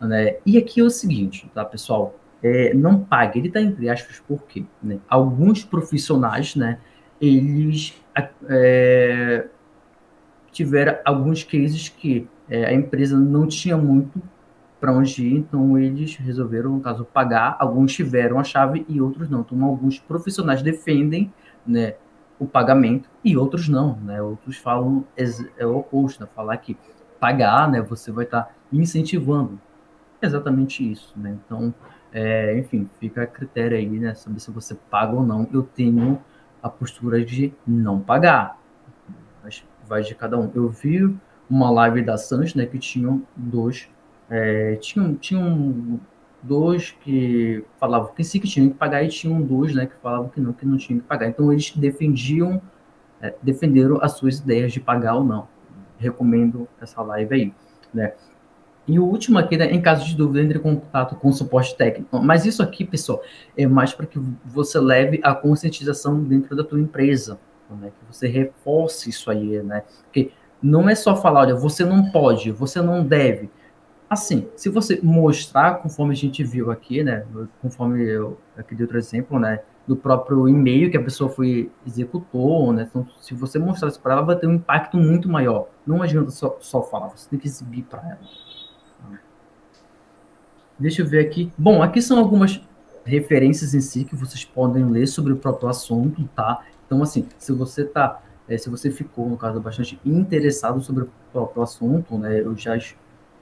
Né? 0.00 0.36
E 0.44 0.58
aqui 0.58 0.80
é 0.80 0.84
o 0.84 0.90
seguinte, 0.90 1.50
tá, 1.54 1.64
pessoal? 1.64 2.14
É, 2.42 2.74
não 2.74 3.00
pague, 3.00 3.38
ele 3.38 3.48
está 3.48 3.60
entre 3.60 3.88
aspas, 3.88 4.18
por 4.20 4.42
quê? 4.44 4.64
Né? 4.82 4.98
Alguns 5.08 5.62
profissionais, 5.62 6.56
né, 6.56 6.78
eles 7.20 7.94
é, 8.48 9.46
tiveram 10.50 10.98
alguns 11.04 11.44
cases 11.44 11.90
que 11.90 12.26
é, 12.48 12.64
a 12.64 12.72
empresa 12.72 13.18
não 13.18 13.46
tinha 13.46 13.76
muito 13.76 14.22
para 14.80 14.92
onde 14.92 15.22
ir, 15.22 15.36
então 15.36 15.78
eles 15.78 16.16
resolveram, 16.16 16.70
no 16.70 16.80
caso, 16.80 17.04
pagar. 17.04 17.56
Alguns 17.60 17.92
tiveram 17.92 18.38
a 18.38 18.44
chave 18.44 18.84
e 18.88 19.00
outros 19.00 19.28
não. 19.28 19.40
Então, 19.40 19.62
alguns 19.64 19.98
profissionais 19.98 20.62
defendem 20.62 21.32
né, 21.66 21.94
o 22.38 22.46
pagamento 22.46 23.08
e 23.22 23.36
outros 23.36 23.68
não. 23.68 23.96
Né? 23.96 24.22
Outros 24.22 24.56
falam 24.56 25.04
é 25.58 25.66
o 25.66 25.76
oposto, 25.76 26.22
né? 26.22 26.28
falar 26.34 26.56
que 26.56 26.76
pagar, 27.20 27.70
né, 27.70 27.82
você 27.82 28.10
vai 28.10 28.24
estar 28.24 28.44
tá 28.44 28.50
incentivando. 28.72 29.60
exatamente 30.22 30.90
isso. 30.90 31.12
Né? 31.14 31.36
Então, 31.44 31.74
é, 32.10 32.58
enfim, 32.58 32.88
fica 32.98 33.22
a 33.22 33.26
critério 33.26 33.76
aí, 33.76 33.86
né, 33.86 34.14
saber 34.14 34.40
se 34.40 34.50
você 34.50 34.74
paga 34.74 35.14
ou 35.14 35.22
não. 35.22 35.46
Eu 35.52 35.62
tenho 35.62 36.18
a 36.62 36.70
postura 36.70 37.22
de 37.22 37.52
não 37.66 38.00
pagar. 38.00 38.58
Mas 39.44 39.62
vai 39.86 40.02
de 40.02 40.14
cada 40.14 40.38
um. 40.38 40.50
Eu 40.54 40.70
vi 40.70 41.14
uma 41.48 41.70
live 41.70 42.02
da 42.02 42.16
Sans, 42.16 42.54
né, 42.54 42.64
que 42.64 42.78
tinham 42.78 43.22
dois, 43.36 43.88
é, 44.30 44.76
tinham, 44.76 45.14
tinham 45.14 46.00
dois 46.42 46.92
que 46.92 47.64
falavam 47.78 48.14
que 48.14 48.24
sim 48.24 48.40
que 48.40 48.48
tinham 48.48 48.70
que 48.70 48.76
pagar 48.76 49.02
e 49.02 49.08
tinham 49.08 49.42
dois, 49.42 49.74
né, 49.74 49.86
que 49.86 49.96
falavam 49.96 50.28
que 50.28 50.40
não, 50.40 50.52
que 50.52 50.64
não 50.64 50.76
tinham 50.76 51.00
que 51.00 51.06
pagar. 51.06 51.28
Então 51.28 51.52
eles 51.52 51.72
defendiam, 51.76 52.62
é, 53.20 53.34
defenderam 53.42 53.98
as 54.00 54.12
suas 54.12 54.38
ideias 54.38 54.72
de 54.72 54.80
pagar 54.80 55.16
ou 55.16 55.24
não. 55.24 55.48
Recomendo 55.98 56.66
essa 56.80 57.02
live 57.02 57.34
aí, 57.34 57.54
né. 57.92 58.14
E 58.88 58.98
o 58.98 59.04
último 59.04 59.38
aqui, 59.38 59.56
né, 59.56 59.70
em 59.70 59.80
caso 59.80 60.06
de 60.06 60.16
dúvida, 60.16 60.40
entre 60.40 60.58
em 60.58 60.62
contato 60.62 61.14
com 61.16 61.28
o 61.28 61.32
suporte 61.32 61.76
técnico. 61.76 62.18
Mas 62.20 62.44
isso 62.46 62.62
aqui, 62.62 62.84
pessoal, 62.84 63.22
é 63.56 63.66
mais 63.66 63.92
para 63.92 64.06
que 64.06 64.18
você 64.44 64.80
leve 64.80 65.20
a 65.22 65.34
conscientização 65.34 66.20
dentro 66.24 66.56
da 66.56 66.64
tua 66.64 66.80
empresa, 66.80 67.38
né? 67.70 67.90
Que 67.90 68.12
você 68.12 68.26
reforce 68.26 69.10
isso 69.10 69.30
aí, 69.30 69.62
né? 69.62 69.84
Porque 70.04 70.32
não 70.62 70.88
é 70.88 70.94
só 70.94 71.14
falar, 71.14 71.40
olha, 71.40 71.54
você 71.54 71.84
não 71.84 72.10
pode, 72.10 72.50
você 72.50 72.80
não 72.80 73.04
deve. 73.04 73.50
Assim, 74.10 74.48
se 74.56 74.68
você 74.68 74.98
mostrar, 75.00 75.76
conforme 75.76 76.12
a 76.12 76.16
gente 76.16 76.42
viu 76.42 76.72
aqui, 76.72 77.04
né? 77.04 77.24
Conforme 77.62 78.04
eu 78.04 78.36
aqui 78.56 78.74
dei 78.74 78.82
outro 78.82 78.98
exemplo, 78.98 79.38
né? 79.38 79.60
Do 79.86 79.94
próprio 79.94 80.48
e-mail 80.48 80.90
que 80.90 80.96
a 80.96 81.02
pessoa 81.02 81.30
foi 81.30 81.70
executou, 81.86 82.72
né? 82.72 82.88
Então, 82.90 83.06
se 83.20 83.34
você 83.34 83.56
mostrar 83.56 83.86
isso 83.88 84.00
para 84.00 84.14
ela, 84.14 84.22
vai 84.22 84.34
ter 84.34 84.48
um 84.48 84.54
impacto 84.54 84.96
muito 84.96 85.28
maior. 85.28 85.68
Não 85.86 86.02
adianta 86.02 86.32
só, 86.32 86.56
só 86.58 86.82
falar, 86.82 87.06
você 87.06 87.30
tem 87.30 87.38
que 87.38 87.46
exibir 87.46 87.84
para 87.84 88.00
ela. 88.00 89.20
Deixa 90.76 91.02
eu 91.02 91.06
ver 91.06 91.20
aqui. 91.20 91.52
Bom, 91.56 91.80
aqui 91.80 92.02
são 92.02 92.18
algumas 92.18 92.60
referências 93.04 93.74
em 93.74 93.80
si 93.80 94.04
que 94.04 94.16
vocês 94.16 94.44
podem 94.44 94.86
ler 94.86 95.06
sobre 95.06 95.32
o 95.32 95.36
próprio 95.36 95.68
assunto, 95.68 96.28
tá? 96.34 96.64
Então, 96.84 97.00
assim, 97.00 97.28
se 97.38 97.52
você 97.52 97.84
tá, 97.84 98.20
é, 98.48 98.58
se 98.58 98.68
você 98.68 98.90
ficou, 98.90 99.28
no 99.28 99.36
caso, 99.36 99.60
bastante 99.60 100.00
interessado 100.04 100.80
sobre 100.80 101.04
o 101.04 101.10
próprio 101.32 101.62
assunto, 101.62 102.18
né? 102.18 102.40
Eu 102.40 102.56
já 102.56 102.76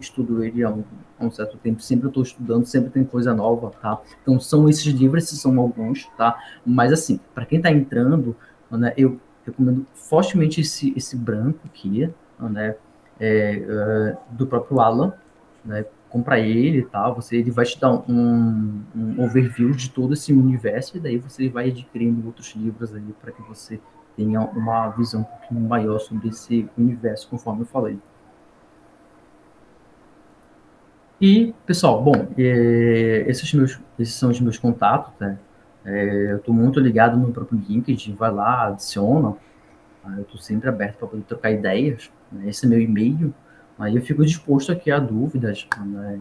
estudo 0.01 0.43
ele 0.43 0.63
há 0.63 0.71
um, 0.71 0.85
há 1.19 1.25
um 1.25 1.31
certo 1.31 1.57
tempo, 1.59 1.81
sempre 1.83 2.09
estou 2.09 2.23
estudando, 2.23 2.67
sempre 2.67 2.91
tem 2.91 3.05
coisa 3.05 3.35
nova, 3.35 3.71
tá? 3.71 4.01
Então, 4.23 4.39
são 4.39 4.69
esses 4.69 4.87
livros, 4.87 5.25
esses 5.25 5.41
são 5.41 5.59
alguns, 5.59 6.07
tá? 6.17 6.39
Mas, 6.65 6.93
assim, 6.93 7.21
para 7.35 7.47
quem 7.47 7.59
está 7.59 7.71
entrando, 7.71 8.37
né, 8.71 8.93
eu 8.97 9.21
recomendo 9.45 9.87
fortemente 9.95 10.61
esse, 10.61 10.93
esse 10.97 11.17
branco 11.17 11.61
aqui, 11.65 12.11
né? 12.39 12.77
É, 13.21 14.17
do 14.31 14.47
próprio 14.47 14.79
Alan, 14.81 15.13
né? 15.65 15.85
compra 16.09 16.39
ele 16.39 16.83
tal, 16.83 17.15
você, 17.15 17.37
ele 17.37 17.51
vai 17.51 17.65
te 17.65 17.79
dar 17.79 17.93
um, 17.93 18.83
um, 18.95 19.23
overview 19.23 19.71
de 19.73 19.91
todo 19.91 20.15
esse 20.15 20.33
universo 20.33 20.97
e 20.97 21.01
daí 21.01 21.19
você 21.19 21.49
vai 21.49 21.69
adquirindo 21.69 22.27
outros 22.27 22.55
livros 22.55 22.95
ali 22.95 23.15
para 23.21 23.33
que 23.33 23.43
você 23.43 23.81
tenha 24.17 24.41
uma 24.41 24.89
visão 24.91 25.21
um 25.21 25.25
pouquinho 25.25 25.61
maior 25.61 25.99
sobre 25.99 26.29
esse 26.29 26.69
universo, 26.77 27.29
conforme 27.29 27.63
eu 27.63 27.67
falei. 27.67 27.99
E, 31.21 31.55
pessoal, 31.67 32.03
bom, 32.03 32.29
é, 32.37 33.25
esses, 33.27 33.53
meus, 33.53 33.79
esses 33.99 34.15
são 34.15 34.31
os 34.31 34.41
meus 34.41 34.59
contatos, 34.59 35.13
né? 35.19 35.39
É, 35.85 36.33
eu 36.33 36.37
estou 36.37 36.55
muito 36.55 36.79
ligado 36.79 37.17
no 37.17 37.33
próprio 37.33 37.61
LinkedIn, 37.67 38.15
vai 38.15 38.31
lá, 38.31 38.67
adiciona. 38.67 39.35
Tá? 40.03 40.13
Eu 40.17 40.23
estou 40.23 40.39
sempre 40.39 40.69
aberto 40.69 40.99
para 40.99 41.09
poder 41.09 41.23
trocar 41.23 41.51
ideias. 41.51 42.11
Né? 42.31 42.49
Esse 42.49 42.67
é 42.67 42.69
meu 42.69 42.81
e-mail. 42.81 43.35
Aí 43.79 43.97
eu 43.97 44.03
fico 44.03 44.25
disposto 44.25 44.71
aqui 44.71 44.91
a 44.91 44.99
dúvidas. 44.99 45.67
Né? 45.87 46.21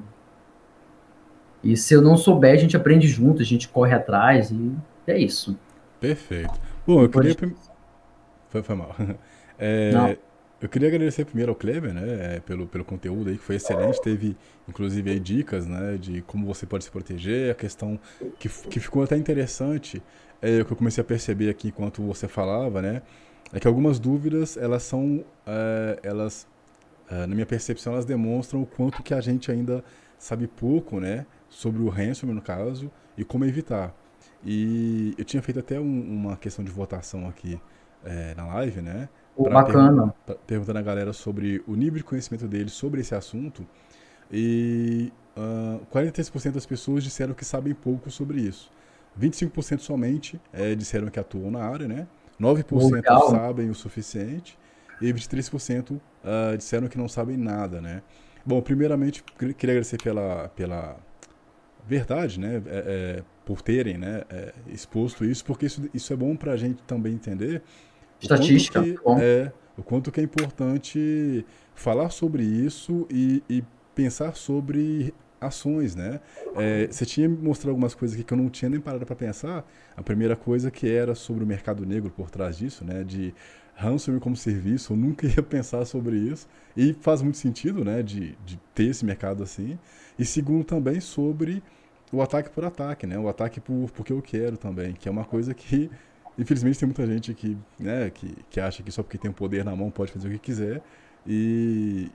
E 1.64 1.76
se 1.76 1.94
eu 1.94 2.02
não 2.02 2.16
souber, 2.16 2.54
a 2.54 2.58
gente 2.58 2.78
aprende 2.78 3.08
junto, 3.08 3.42
a 3.42 3.46
gente 3.46 3.68
corre 3.68 3.94
atrás 3.94 4.52
e 4.52 4.74
é 5.06 5.18
isso. 5.18 5.58
Perfeito. 6.00 6.54
Bom, 6.86 7.02
eu 7.02 7.10
queria. 7.10 7.36
Foi, 8.50 8.64
foi 8.64 8.76
mal. 8.76 8.96
É, 9.60 10.16
eu 10.62 10.70
queria 10.70 10.88
agradecer 10.88 11.26
primeiro 11.26 11.52
ao 11.52 11.56
Kleber, 11.56 11.94
né, 11.94 12.36
é, 12.36 12.40
pelo, 12.40 12.68
pelo 12.68 12.84
conteúdo 12.84 13.30
aí, 13.30 13.38
que 13.38 13.44
foi 13.44 13.56
excelente. 13.56 14.02
Teve, 14.02 14.36
inclusive, 14.68 15.10
aí, 15.10 15.20
dicas, 15.20 15.66
né, 15.66 15.98
de 15.98 16.22
como 16.22 16.46
você 16.46 16.66
pode 16.66 16.84
se 16.84 16.92
proteger. 16.92 17.52
A 17.52 17.56
questão 17.56 18.00
que, 18.40 18.50
que 18.50 18.80
ficou 18.80 19.04
até 19.04 19.16
interessante, 19.18 20.02
é 20.42 20.62
o 20.62 20.66
que 20.66 20.74
eu 20.74 20.78
comecei 20.78 21.02
a 21.02 21.06
perceber 21.06 21.50
aqui 21.50 21.70
enquanto 21.70 22.02
você 22.02 22.28
falava, 22.28 22.82
né, 22.82 23.02
é 23.54 23.60
que 23.60 23.68
algumas 23.68 24.00
dúvidas, 24.00 24.58
elas 24.58 24.84
são, 24.84 25.24
é, 25.46 26.00
elas 26.04 26.48
Uh, 27.10 27.26
na 27.26 27.28
minha 27.28 27.46
percepção, 27.46 27.94
elas 27.94 28.04
demonstram 28.06 28.62
o 28.62 28.66
quanto 28.66 29.02
que 29.02 29.14
a 29.14 29.22
gente 29.22 29.50
ainda 29.50 29.82
sabe 30.20 30.46
pouco, 30.46 31.00
né, 31.00 31.26
sobre 31.48 31.82
o 31.82 31.88
ransomware 31.88 32.36
no 32.36 32.42
caso 32.42 32.92
e 33.18 33.24
como 33.24 33.46
evitar. 33.46 33.96
E 34.46 35.16
eu 35.18 35.24
tinha 35.24 35.42
feito 35.42 35.60
até 35.60 35.80
um, 35.80 36.02
uma 36.02 36.36
questão 36.36 36.64
de 36.66 36.72
votação 36.72 37.28
aqui 37.28 37.60
é, 38.04 38.36
na 38.36 38.46
live, 38.48 38.82
né? 38.82 39.10
Bacana. 39.38 40.14
Pergun 40.26 40.42
perguntando 40.48 40.80
a 40.80 40.82
galera 40.82 41.14
sobre 41.14 41.64
o 41.68 41.76
nível 41.76 41.98
de 41.98 42.04
conhecimento 42.04 42.48
deles 42.48 42.74
sobre 42.74 43.02
esse 43.02 43.14
assunto. 43.14 43.66
E 44.32 45.12
uh, 45.38 45.80
ah, 45.92 45.96
43% 45.96 46.52
das 46.52 46.66
pessoas 46.66 47.04
disseram 47.04 47.34
que 47.34 47.46
sabem 47.46 47.74
pouco 47.74 48.10
sobre 48.10 48.42
isso. 48.42 48.72
25% 49.20 49.80
somente 49.80 50.40
é, 50.54 50.76
disseram 50.76 51.08
que 51.10 51.20
atuam 51.20 51.50
na 51.52 51.64
área, 51.64 51.88
né? 51.88 52.08
9% 52.40 52.92
Legal. 52.92 53.30
sabem 53.30 53.70
o 53.70 53.76
suficiente 53.76 54.58
e 55.02 55.12
23% 55.12 55.92
uh, 55.92 56.58
disseram 56.58 56.88
que 56.88 56.98
não 56.98 57.08
sabem 57.08 57.38
nada, 57.38 57.82
né? 57.82 58.02
Bom, 58.46 58.62
primeiramente, 58.62 59.24
queria 59.38 59.74
agradecer 59.74 60.02
pela, 60.02 60.50
pela 60.50 60.98
verdade, 61.86 62.40
né? 62.40 62.62
É, 62.66 63.18
é, 63.20 63.24
por 63.48 63.62
terem 63.62 63.98
né, 63.98 64.24
é, 64.30 64.54
exposto 64.68 65.24
isso, 65.24 65.46
porque 65.46 65.66
isso, 65.66 65.90
isso 65.94 66.12
é 66.12 66.16
bom 66.18 66.36
para 66.36 66.52
a 66.52 66.58
gente 66.58 66.84
também 66.84 67.14
entender 67.14 67.64
Estatística, 68.22 68.82
o 68.82 68.84
quanto, 68.84 69.20
que, 69.20 69.24
é, 69.24 69.54
o 69.78 69.84
quanto 69.84 70.12
que 70.12 70.20
é 70.20 70.24
importante 70.24 71.46
falar 71.76 72.10
sobre 72.10 72.44
isso 72.44 73.08
e, 73.12 73.44
e 73.50 73.64
pensar 73.94 74.36
sobre 74.36 75.14
ações, 75.40 75.96
né? 75.96 76.20
É, 76.56 76.88
você 76.88 77.06
tinha 77.06 77.30
me 77.30 77.38
mostrado 77.38 77.70
algumas 77.70 77.94
coisas 77.94 78.16
aqui 78.16 78.24
que 78.24 78.34
eu 78.34 78.38
não 78.38 78.50
tinha 78.50 78.70
nem 78.70 78.80
parado 78.80 79.06
para 79.06 79.16
pensar. 79.16 79.66
A 79.96 80.02
primeira 80.02 80.36
coisa 80.36 80.72
que 80.72 80.90
era 80.90 81.14
sobre 81.14 81.44
o 81.44 81.48
mercado 81.48 81.86
negro 81.86 82.10
por 82.10 82.30
trás 82.30 82.58
disso, 82.58 82.84
né? 82.84 83.04
De 83.04 83.34
ransomware 83.78 84.20
como 84.20 84.36
serviço, 84.36 84.94
eu 84.94 84.98
nunca 84.98 85.28
ia 85.30 85.44
pensar 85.44 85.86
sobre 85.86 86.18
isso. 86.18 86.48
E 86.76 86.94
faz 86.94 87.22
muito 87.22 87.38
sentido, 87.38 87.86
né, 87.86 88.02
de, 88.02 88.36
de 88.46 88.58
ter 88.74 88.86
esse 88.86 89.06
mercado 89.06 89.44
assim. 89.44 89.78
E 90.18 90.26
segundo 90.26 90.64
também 90.64 91.00
sobre 91.00 91.64
o 92.12 92.22
ataque 92.22 92.50
por 92.50 92.66
ataque, 92.66 93.06
né, 93.06 93.18
o 93.20 93.30
ataque 93.30 93.60
por 93.60 93.92
porque 93.92 94.12
eu 94.12 94.22
quero 94.22 94.58
também, 94.58 94.94
que 94.94 95.08
é 95.08 95.12
uma 95.12 95.26
coisa 95.26 95.54
que 95.54 95.90
infelizmente 96.38 96.80
tem 96.80 96.88
muita 96.88 97.06
gente 97.06 97.34
que, 97.34 97.58
né, 97.80 98.10
que, 98.10 98.36
que 98.50 98.60
acha 98.60 98.84
que 98.84 98.92
só 98.92 99.02
porque 99.04 99.18
tem 99.18 99.30
o 99.32 99.34
poder 99.34 99.66
na 99.66 99.76
mão 99.76 99.90
pode 99.90 100.12
fazer 100.12 100.28
o 100.28 100.32
que 100.32 100.40
quiser. 100.40 100.82
E 101.26 102.12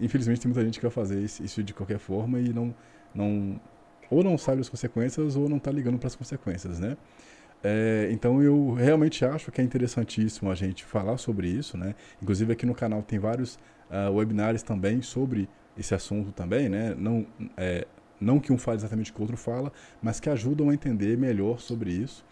infelizmente 0.00 0.40
tem 0.40 0.48
muita 0.48 0.64
gente 0.64 0.78
que 0.78 0.84
vai 0.84 0.90
fazer 0.90 1.20
isso 1.20 1.62
de 1.62 1.72
qualquer 1.72 1.98
forma 1.98 2.40
e 2.40 2.52
não, 2.52 2.74
não 3.14 3.60
ou 4.10 4.22
não 4.22 4.38
sabe 4.38 4.60
as 4.60 4.68
consequências 4.68 5.36
ou 5.36 5.48
não 5.48 5.56
está 5.56 5.70
ligando 5.70 5.98
para 5.98 6.06
as 6.06 6.16
consequências, 6.16 6.78
né? 6.78 6.96
É, 7.62 8.08
então 8.12 8.42
eu 8.42 8.74
realmente 8.74 9.24
acho 9.24 9.50
que 9.50 9.60
é 9.60 9.64
interessantíssimo 9.64 10.50
a 10.50 10.54
gente 10.54 10.84
falar 10.84 11.16
sobre 11.18 11.48
isso, 11.48 11.76
né? 11.76 11.94
Inclusive 12.22 12.52
aqui 12.52 12.66
no 12.66 12.74
canal 12.74 13.02
tem 13.02 13.18
vários 13.18 13.58
uh, 13.90 14.12
webinários 14.12 14.62
também 14.62 15.02
sobre 15.02 15.48
esse 15.76 15.94
assunto 15.94 16.32
também, 16.32 16.68
né? 16.68 16.94
Não, 16.96 17.26
é, 17.56 17.86
não 18.20 18.38
que 18.38 18.52
um 18.52 18.58
fale 18.58 18.78
exatamente 18.78 19.10
o 19.10 19.14
que 19.14 19.20
o 19.20 19.22
outro 19.22 19.36
fala, 19.36 19.72
mas 20.02 20.20
que 20.20 20.30
ajudam 20.30 20.70
a 20.70 20.74
entender 20.74 21.16
melhor 21.16 21.60
sobre 21.60 21.90
isso. 21.90 22.24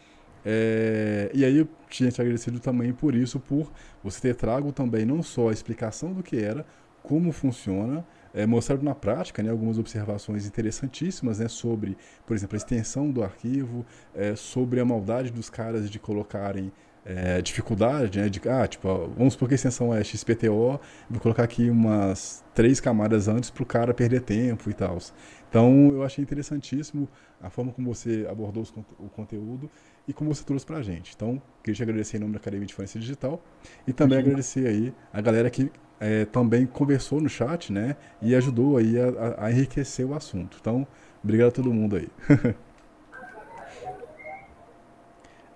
É, 0.45 1.31
e 1.33 1.45
aí 1.45 1.57
eu 1.59 1.69
tinha 1.89 2.11
te 2.11 2.21
agradecido 2.21 2.61
também 2.61 2.93
por 2.93 3.15
isso, 3.15 3.41
por 3.41 3.73
você 4.03 4.21
ter 4.21 4.35
trago 4.35 4.73
também 4.73 5.05
não 5.05 5.23
só 5.23 5.49
a 5.49 5.53
explicação 5.53 6.13
do 6.13 6.23
que 6.23 6.37
era, 6.37 6.67
como 7.03 7.33
funciona, 7.33 8.05
é, 8.33 8.47
mostrado 8.47 8.83
na 8.83 8.95
prática 8.95 9.43
né, 9.43 9.51
algumas 9.51 9.79
observações 9.79 10.47
interessantíssimas 10.47 11.39
né, 11.39 11.49
sobre, 11.49 11.97
por 12.27 12.35
exemplo, 12.35 12.57
a 12.57 12.59
extensão 12.59 13.11
do 13.11 13.23
arquivo, 13.23 13.87
é, 14.15 14.35
sobre 14.35 14.81
a 14.81 14.85
maldade 14.85 15.31
dos 15.31 15.49
caras 15.49 15.89
de 15.89 15.99
colocarem 15.99 16.73
é, 17.05 17.43
dificuldade, 17.43 18.19
né, 18.19 18.29
de, 18.29 18.41
ah, 18.49 18.67
tipo, 18.67 18.89
vamos 19.17 19.35
supor 19.35 19.49
que 19.49 19.55
a 19.55 19.57
extensão 19.57 19.95
é 19.95 20.03
XPTO, 20.03 20.81
vou 21.11 21.21
colocar 21.21 21.43
aqui 21.43 21.69
umas 21.69 22.43
três 22.55 22.81
camadas 22.81 23.29
antes 23.29 23.51
para 23.51 23.63
o 23.63 23.67
cara 23.67 23.93
perder 23.93 24.21
tempo 24.23 24.71
e 24.71 24.75
tal. 24.75 24.99
Então, 25.49 25.91
eu 25.93 26.03
achei 26.03 26.23
interessantíssimo 26.23 27.09
a 27.41 27.51
forma 27.51 27.73
como 27.73 27.93
você 27.95 28.27
abordou 28.29 28.65
o 28.99 29.09
conteúdo 29.09 29.71
e 30.09 30.13
como 30.13 30.35
você 30.35 30.43
trouxe 30.43 30.65
para 30.65 30.79
a 30.79 30.83
gente. 30.83 31.13
Então, 31.15 31.41
queria 31.63 31.77
te 31.77 31.83
agradecer 31.83 32.17
em 32.17 32.21
nome 32.21 32.33
da 32.33 32.39
Academia 32.39 32.67
de 32.67 32.75
Forense 32.75 32.99
Digital 32.99 33.41
e 33.87 33.93
também 33.93 34.19
Sim. 34.19 34.25
agradecer 34.25 34.67
aí 34.67 34.95
a 35.13 35.21
galera 35.21 35.49
que 35.51 35.71
é, 36.01 36.25
também 36.25 36.67
conversou 36.67 37.21
no 37.21 37.29
chat, 37.29 37.73
né? 37.73 37.97
E 38.21 38.35
ajudou 38.35 38.77
aí 38.77 38.97
a, 38.99 39.45
a, 39.45 39.51
enriquecer 39.51 40.07
o 40.07 40.15
assunto. 40.15 40.57
Então, 40.61 40.87
obrigado 41.23 41.49
a 41.49 41.53
todo 41.53 41.73
mundo 41.73 41.97
aí. 41.97 42.09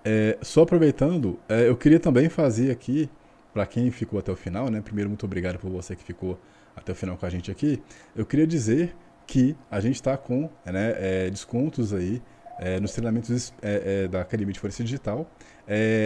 é, 0.09 0.37
só 0.41 0.63
aproveitando, 0.63 1.39
é, 1.47 1.69
eu 1.69 1.77
queria 1.77 1.99
também 1.99 2.29
fazer 2.29 2.71
aqui, 2.71 3.07
para 3.53 3.63
quem 3.67 3.91
ficou 3.91 4.19
até 4.19 4.31
o 4.31 4.35
final, 4.35 4.67
né? 4.67 4.81
Primeiro, 4.81 5.07
muito 5.07 5.23
obrigado 5.23 5.59
por 5.59 5.69
você 5.69 5.95
que 5.95 6.03
ficou 6.03 6.39
até 6.75 6.91
o 6.91 6.95
final 6.95 7.15
com 7.15 7.27
a 7.27 7.29
gente 7.29 7.51
aqui. 7.51 7.79
Eu 8.15 8.25
queria 8.25 8.47
dizer 8.47 8.95
que 9.27 9.55
a 9.69 9.79
gente 9.79 9.95
está 9.95 10.17
com 10.17 10.49
né, 10.65 10.95
é, 10.97 11.29
descontos 11.29 11.93
aí 11.93 12.23
é, 12.57 12.79
nos 12.79 12.91
treinamentos 12.91 13.53
é, 13.61 14.03
é, 14.05 14.07
da 14.07 14.21
Academia 14.21 14.51
de 14.51 14.59
Forense 14.59 14.83
Digital. 14.83 15.29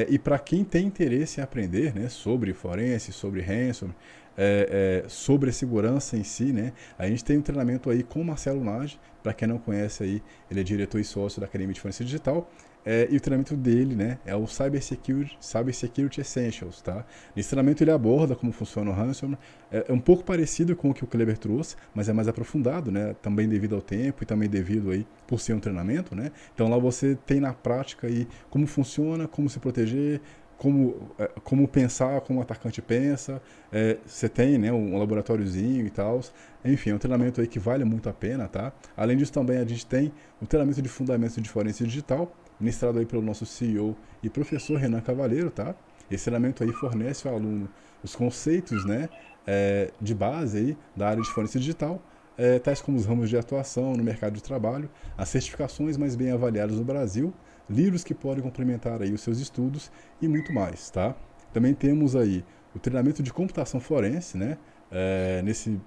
E 0.10 0.20
para 0.20 0.38
quem 0.38 0.66
tem 0.66 0.86
interesse 0.86 1.40
em 1.40 1.44
aprender 1.44 1.96
né, 1.96 2.10
sobre 2.10 2.54
forense, 2.54 3.14
sobre 3.14 3.40
ransom, 3.40 3.92
é, 4.38 5.04
é, 5.06 5.10
sobre 5.10 5.50
a 5.50 5.54
segurança 5.54 6.18
em 6.18 6.24
si, 6.24 6.52
né? 6.52 6.74
A 6.98 7.08
gente 7.08 7.24
tem 7.24 7.38
um 7.38 7.42
treinamento 7.42 7.90
aí 7.90 8.04
com 8.04 8.22
o 8.22 8.26
Marcelo 8.26 8.64
Nage, 8.64 9.00
para 9.22 9.34
quem 9.34 9.48
não 9.48 9.58
conhece 9.58 10.04
aí, 10.04 10.24
ele 10.50 10.60
é 10.60 10.64
diretor 10.64 11.00
e 11.00 11.04
sócio 11.04 11.40
da 11.40 11.46
Academia 11.46 11.74
de 11.74 11.80
Forense 11.80 12.04
Digital. 12.04 12.50
É, 12.86 13.08
e 13.10 13.16
o 13.16 13.20
treinamento 13.20 13.56
dele, 13.56 13.96
né, 13.96 14.20
é 14.26 14.36
o 14.36 14.46
Cyber 14.46 14.82
Security, 14.84 16.20
Essentials, 16.20 16.82
tá? 16.82 17.06
Nesse 17.36 17.50
treinamento 17.50 17.84
ele 17.84 17.92
aborda 17.92 18.36
como 18.36 18.52
funciona 18.52 18.92
o 18.92 18.94
ransomware, 18.94 19.40
é, 19.72 19.86
é, 19.88 19.94
um 19.94 20.00
pouco 20.00 20.24
parecido 20.24 20.76
com 20.76 20.90
o 20.90 20.94
que 20.94 21.04
o 21.04 21.08
Kleber 21.08 21.38
trouxe, 21.38 21.76
mas 21.96 22.10
é 22.10 22.14
mais 22.14 22.28
aprofundado, 22.28 22.92
né, 22.92 23.16
também 23.22 23.48
devido 23.48 23.76
ao 23.76 23.82
tempo 23.82 24.24
e 24.24 24.26
também 24.26 24.50
devido 24.50 24.92
aí 24.92 25.08
por 25.26 25.40
ser 25.40 25.54
um 25.54 25.60
treinamento, 25.60 26.16
né? 26.16 26.32
Então 26.54 26.70
lá 26.70 26.78
você 26.78 27.18
tem 27.26 27.40
na 27.40 27.54
prática 27.54 28.08
aí 28.08 28.28
como 28.50 28.68
funciona, 28.68 29.28
como 29.28 29.50
se 29.50 29.60
proteger, 29.60 30.22
como, 30.64 31.12
é, 31.20 31.30
como 31.44 31.68
pensar, 31.68 32.22
como 32.22 32.40
o 32.40 32.42
atacante 32.42 32.82
pensa. 32.82 33.42
É, 33.72 33.98
você 34.06 34.30
tem 34.30 34.58
né, 34.58 34.72
um 34.72 34.98
laboratóriozinho 34.98 35.86
e 35.86 35.90
tal. 35.90 36.22
Enfim, 36.64 36.92
é 36.92 36.96
um 36.96 36.98
treinamento 36.98 37.42
aí 37.42 37.48
que 37.48 37.60
vale 37.60 37.84
muito 37.84 38.08
a 38.08 38.14
pena, 38.14 38.48
tá? 38.48 38.72
Além 38.96 39.18
disso, 39.18 39.34
também 39.34 39.58
a 39.58 39.66
gente 39.66 39.86
tem 39.86 40.14
o 40.42 40.46
treinamento 40.46 40.82
de 40.82 40.88
fundamentos 40.88 41.36
de 41.36 41.50
forense 41.50 41.84
digital, 41.84 42.34
ministrado 42.60 43.00
aí 43.00 43.06
pelo 43.06 43.22
nosso 43.22 43.46
CEO 43.46 43.96
e 44.22 44.30
professor 44.30 44.78
Renan 44.78 45.02
Cavaleiro, 45.02 45.50
tá? 45.50 45.76
Esse 46.10 46.26
treinamento 46.26 46.64
aí 46.64 46.72
fornece 46.74 47.28
ao 47.28 47.36
aluno 47.36 47.70
os 48.04 48.16
conceitos, 48.16 48.86
né, 48.86 49.10
é, 49.48 49.92
de 50.00 50.14
base 50.14 50.58
aí 50.58 50.78
da 50.96 51.10
área 51.10 51.24
de 51.24 51.30
forense 51.30 51.58
digital, 51.58 52.02
é, 52.38 52.60
tais 52.60 52.82
como 52.82 52.98
os 52.98 53.06
ramos 53.06 53.30
de 53.30 53.38
atuação 53.38 53.94
no 53.94 54.04
mercado 54.04 54.34
de 54.34 54.44
trabalho, 54.44 54.90
as 55.18 55.30
certificações 55.30 55.98
mais 55.98 56.16
bem 56.16 56.32
avaliadas 56.32 56.78
no 56.78 56.84
Brasil, 56.84 57.34
livros 57.70 58.04
que 58.04 58.14
podem 58.14 58.44
complementar 58.44 59.02
aí 59.02 59.14
os 59.14 59.22
seus 59.22 59.40
estudos 59.40 59.92
e 60.22 60.28
muito 60.28 60.52
mais, 60.52 60.90
tá? 60.90 61.16
Também 61.54 61.74
temos 61.74 62.16
aí 62.16 62.44
o 62.76 62.80
treinamento 62.80 63.22
de 63.22 63.32
computação 63.32 63.80
forense, 63.80 64.38
né? 64.38 64.58
É, 64.92 65.42
nesse 65.44 65.80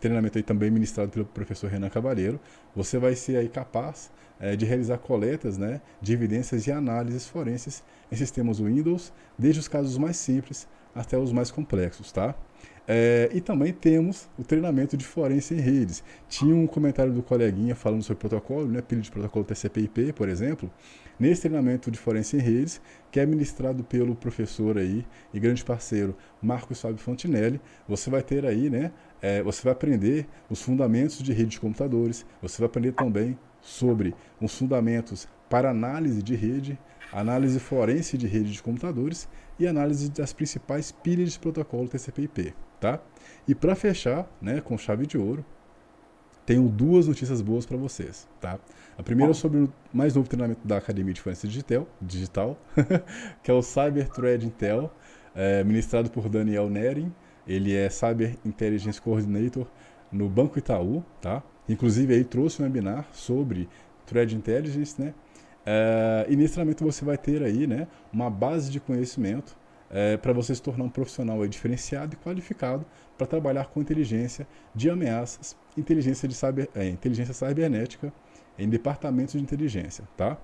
treinamento 0.00 0.38
aí 0.38 0.44
também 0.44 0.70
ministrado 0.70 1.10
pelo 1.10 1.24
professor 1.24 1.70
Renan 1.70 1.88
Cavalheiro, 1.88 2.38
você 2.76 2.98
vai 2.98 3.14
ser 3.14 3.36
aí 3.36 3.48
capaz 3.48 4.10
é, 4.38 4.56
de 4.56 4.64
realizar 4.64 4.98
coletas, 4.98 5.56
né, 5.58 5.80
de 6.00 6.12
evidências 6.12 6.66
e 6.66 6.72
análises 6.72 7.26
forenses 7.26 7.82
em 8.10 8.16
sistemas 8.16 8.58
Windows, 8.58 9.12
desde 9.38 9.60
os 9.60 9.68
casos 9.68 9.96
mais 9.96 10.16
simples 10.16 10.68
até 10.94 11.18
os 11.18 11.32
mais 11.32 11.50
complexos, 11.50 12.12
tá? 12.12 12.34
É, 12.86 13.30
e 13.32 13.40
também 13.40 13.72
temos 13.72 14.28
o 14.38 14.44
treinamento 14.44 14.96
de 14.96 15.04
forense 15.04 15.54
em 15.54 15.60
redes. 15.60 16.04
Tinha 16.28 16.54
um 16.54 16.66
comentário 16.66 17.12
do 17.12 17.22
coleguinha 17.22 17.74
falando 17.74 18.02
sobre 18.02 18.20
protocolo, 18.20 18.68
né, 18.68 18.82
pilha 18.82 19.00
de 19.00 19.10
protocolo 19.10 19.44
TCP/IP, 19.44 20.12
por 20.12 20.28
exemplo. 20.28 20.70
Nesse 21.18 21.42
treinamento 21.42 21.90
de 21.90 21.98
forense 21.98 22.36
em 22.36 22.40
redes, 22.40 22.80
que 23.10 23.18
é 23.20 23.24
ministrado 23.24 23.82
pelo 23.84 24.14
professor 24.14 24.76
aí 24.76 25.06
e 25.32 25.40
grande 25.40 25.64
parceiro 25.64 26.14
Marcos 26.42 26.80
Fábio 26.80 26.98
Fontinelli, 26.98 27.60
você 27.88 28.10
vai 28.10 28.22
ter 28.22 28.44
aí, 28.44 28.68
né, 28.68 28.92
é, 29.22 29.42
você 29.42 29.62
vai 29.62 29.72
aprender 29.72 30.26
os 30.50 30.60
fundamentos 30.60 31.18
de 31.22 31.32
rede 31.32 31.50
de 31.50 31.60
computadores, 31.60 32.26
você 32.42 32.58
vai 32.58 32.66
aprender 32.66 32.92
também 32.92 33.38
sobre 33.64 34.14
os 34.40 34.56
fundamentos 34.56 35.26
para 35.50 35.70
análise 35.70 36.22
de 36.22 36.36
rede, 36.36 36.78
análise 37.12 37.58
forense 37.58 38.16
de 38.16 38.26
rede 38.26 38.52
de 38.52 38.62
computadores 38.62 39.28
e 39.58 39.66
análise 39.66 40.10
das 40.10 40.32
principais 40.32 40.92
pilhas 40.92 41.32
de 41.32 41.38
protocolo 41.38 41.88
TCP/IP 41.88 42.54
tá? 42.84 43.00
E 43.48 43.54
para 43.54 43.74
fechar, 43.74 44.28
né, 44.42 44.60
com 44.60 44.76
chave 44.76 45.06
de 45.06 45.16
ouro, 45.16 45.42
tenho 46.44 46.68
duas 46.68 47.08
notícias 47.08 47.40
boas 47.40 47.64
para 47.64 47.78
vocês, 47.78 48.28
tá? 48.38 48.58
A 48.98 49.02
primeira 49.02 49.30
é 49.30 49.34
sobre 49.34 49.60
o 49.60 49.72
mais 49.90 50.14
novo 50.14 50.28
treinamento 50.28 50.68
da 50.68 50.76
Academia 50.76 51.14
de 51.14 51.20
Forense 51.22 51.48
Digital, 51.48 51.88
digital 52.02 52.58
que 53.42 53.50
é 53.50 53.54
o 53.54 53.62
Cyber 53.62 54.06
Thread 54.10 54.44
Intel, 54.44 54.92
é, 55.34 55.64
ministrado 55.64 56.10
por 56.10 56.28
Daniel 56.28 56.68
Nering. 56.68 57.10
Ele 57.48 57.74
é 57.74 57.88
Cyber 57.88 58.36
Intelligence 58.44 59.00
Coordinator 59.00 59.66
no 60.12 60.28
Banco 60.28 60.58
Itaú, 60.58 61.02
tá? 61.22 61.42
Inclusive 61.68 62.14
aí 62.14 62.24
trouxe 62.24 62.60
um 62.60 62.64
webinar 62.64 63.06
sobre 63.12 63.68
Thread 64.06 64.34
Intelligence, 64.36 65.00
né? 65.00 65.14
É, 65.66 66.26
e 66.28 66.36
nesse 66.36 66.54
treinamento 66.54 66.84
você 66.84 67.04
vai 67.04 67.16
ter 67.16 67.42
aí, 67.42 67.66
né, 67.66 67.88
uma 68.12 68.28
base 68.28 68.70
de 68.70 68.78
conhecimento 68.78 69.56
é, 69.90 70.16
para 70.16 70.32
você 70.32 70.54
se 70.54 70.60
tornar 70.60 70.84
um 70.84 70.90
profissional 70.90 71.46
diferenciado 71.46 72.14
e 72.14 72.16
qualificado 72.16 72.84
para 73.16 73.26
trabalhar 73.26 73.66
com 73.66 73.80
inteligência 73.80 74.46
de 74.74 74.90
ameaças, 74.90 75.56
inteligência, 75.76 76.28
de 76.28 76.34
cyber, 76.34 76.68
é, 76.74 76.86
inteligência 76.86 77.32
cibernética 77.32 78.12
em 78.58 78.68
departamentos 78.68 79.32
de 79.32 79.40
inteligência, 79.40 80.04
tá? 80.16 80.36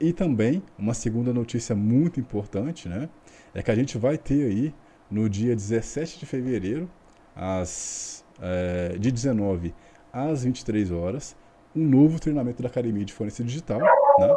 E 0.00 0.12
também, 0.12 0.62
uma 0.78 0.92
segunda 0.92 1.32
notícia 1.32 1.74
muito 1.74 2.20
importante, 2.20 2.88
né? 2.88 3.08
É 3.54 3.62
que 3.62 3.70
a 3.70 3.74
gente 3.74 3.96
vai 3.96 4.18
ter 4.18 4.44
aí, 4.44 4.74
no 5.10 5.30
dia 5.30 5.56
17 5.56 6.18
de 6.18 6.26
fevereiro, 6.26 6.90
às, 7.34 8.24
é, 8.40 8.96
de 8.98 9.10
19 9.10 9.74
às 10.12 10.44
23 10.44 10.90
horas, 10.90 11.36
um 11.74 11.84
novo 11.84 12.18
treinamento 12.18 12.62
da 12.62 12.68
Academia 12.68 13.04
de 13.04 13.12
Forense 13.12 13.44
Digital, 13.44 13.80
né? 13.80 14.34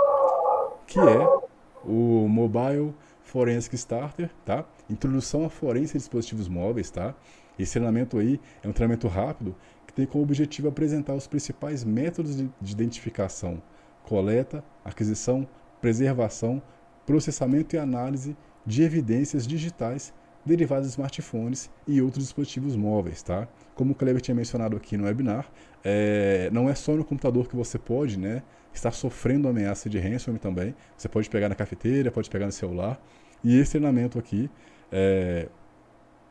Que 0.88 0.99
é 0.99 1.41
o 1.84 2.28
Mobile 2.28 2.93
Forensic 3.24 3.76
Starter, 3.76 4.30
tá? 4.45 4.66
Introdução 4.89 5.45
à 5.45 5.49
forense 5.49 5.93
de 5.93 5.99
dispositivos 5.99 6.47
móveis, 6.47 6.91
tá? 6.91 7.16
Esse 7.58 7.74
treinamento 7.74 8.18
aí 8.18 8.39
é 8.64 8.68
um 8.68 8.74
treinamento 8.74 9.08
rápido 9.08 9.56
que 9.88 9.93
tem 9.93 10.06
como 10.06 10.24
objetivo 10.24 10.68
apresentar 10.68 11.14
os 11.14 11.28
principais 11.28 11.84
métodos 11.84 12.36
de 12.36 12.72
identificação, 12.72 13.62
coleta, 14.04 14.64
aquisição, 14.84 15.47
preservação, 15.80 16.62
processamento 17.06 17.76
e 17.76 17.80
análise 17.80 18.36
de 18.66 18.84
evidências 18.84 19.47
digitais 19.47 20.14
derivadas 20.45 20.87
de 20.87 20.91
smartphones 20.91 21.69
e 21.87 22.01
outros 22.01 22.23
dispositivos 22.23 22.75
móveis, 22.75 23.21
tá? 23.21 23.47
Como 23.75 23.91
o 23.93 23.95
Kleber 23.95 24.21
tinha 24.21 24.35
mencionado 24.35 24.75
aqui 24.75 24.97
no 24.97 25.05
webinar, 25.05 25.51
é, 25.83 26.49
não 26.51 26.69
é 26.69 26.75
só 26.75 26.93
no 26.93 27.03
computador 27.03 27.47
que 27.47 27.55
você 27.55 27.77
pode, 27.77 28.17
né, 28.19 28.43
estar 28.73 28.91
sofrendo 28.91 29.47
ameaça 29.47 29.89
de 29.89 29.99
ransomware 29.99 30.39
também. 30.39 30.75
Você 30.97 31.07
pode 31.09 31.29
pegar 31.29 31.49
na 31.49 31.55
cafeteira, 31.55 32.11
pode 32.11 32.29
pegar 32.29 32.45
no 32.45 32.51
celular. 32.51 33.01
E 33.43 33.57
esse 33.59 33.71
treinamento 33.71 34.19
aqui, 34.19 34.49
é, 34.91 35.47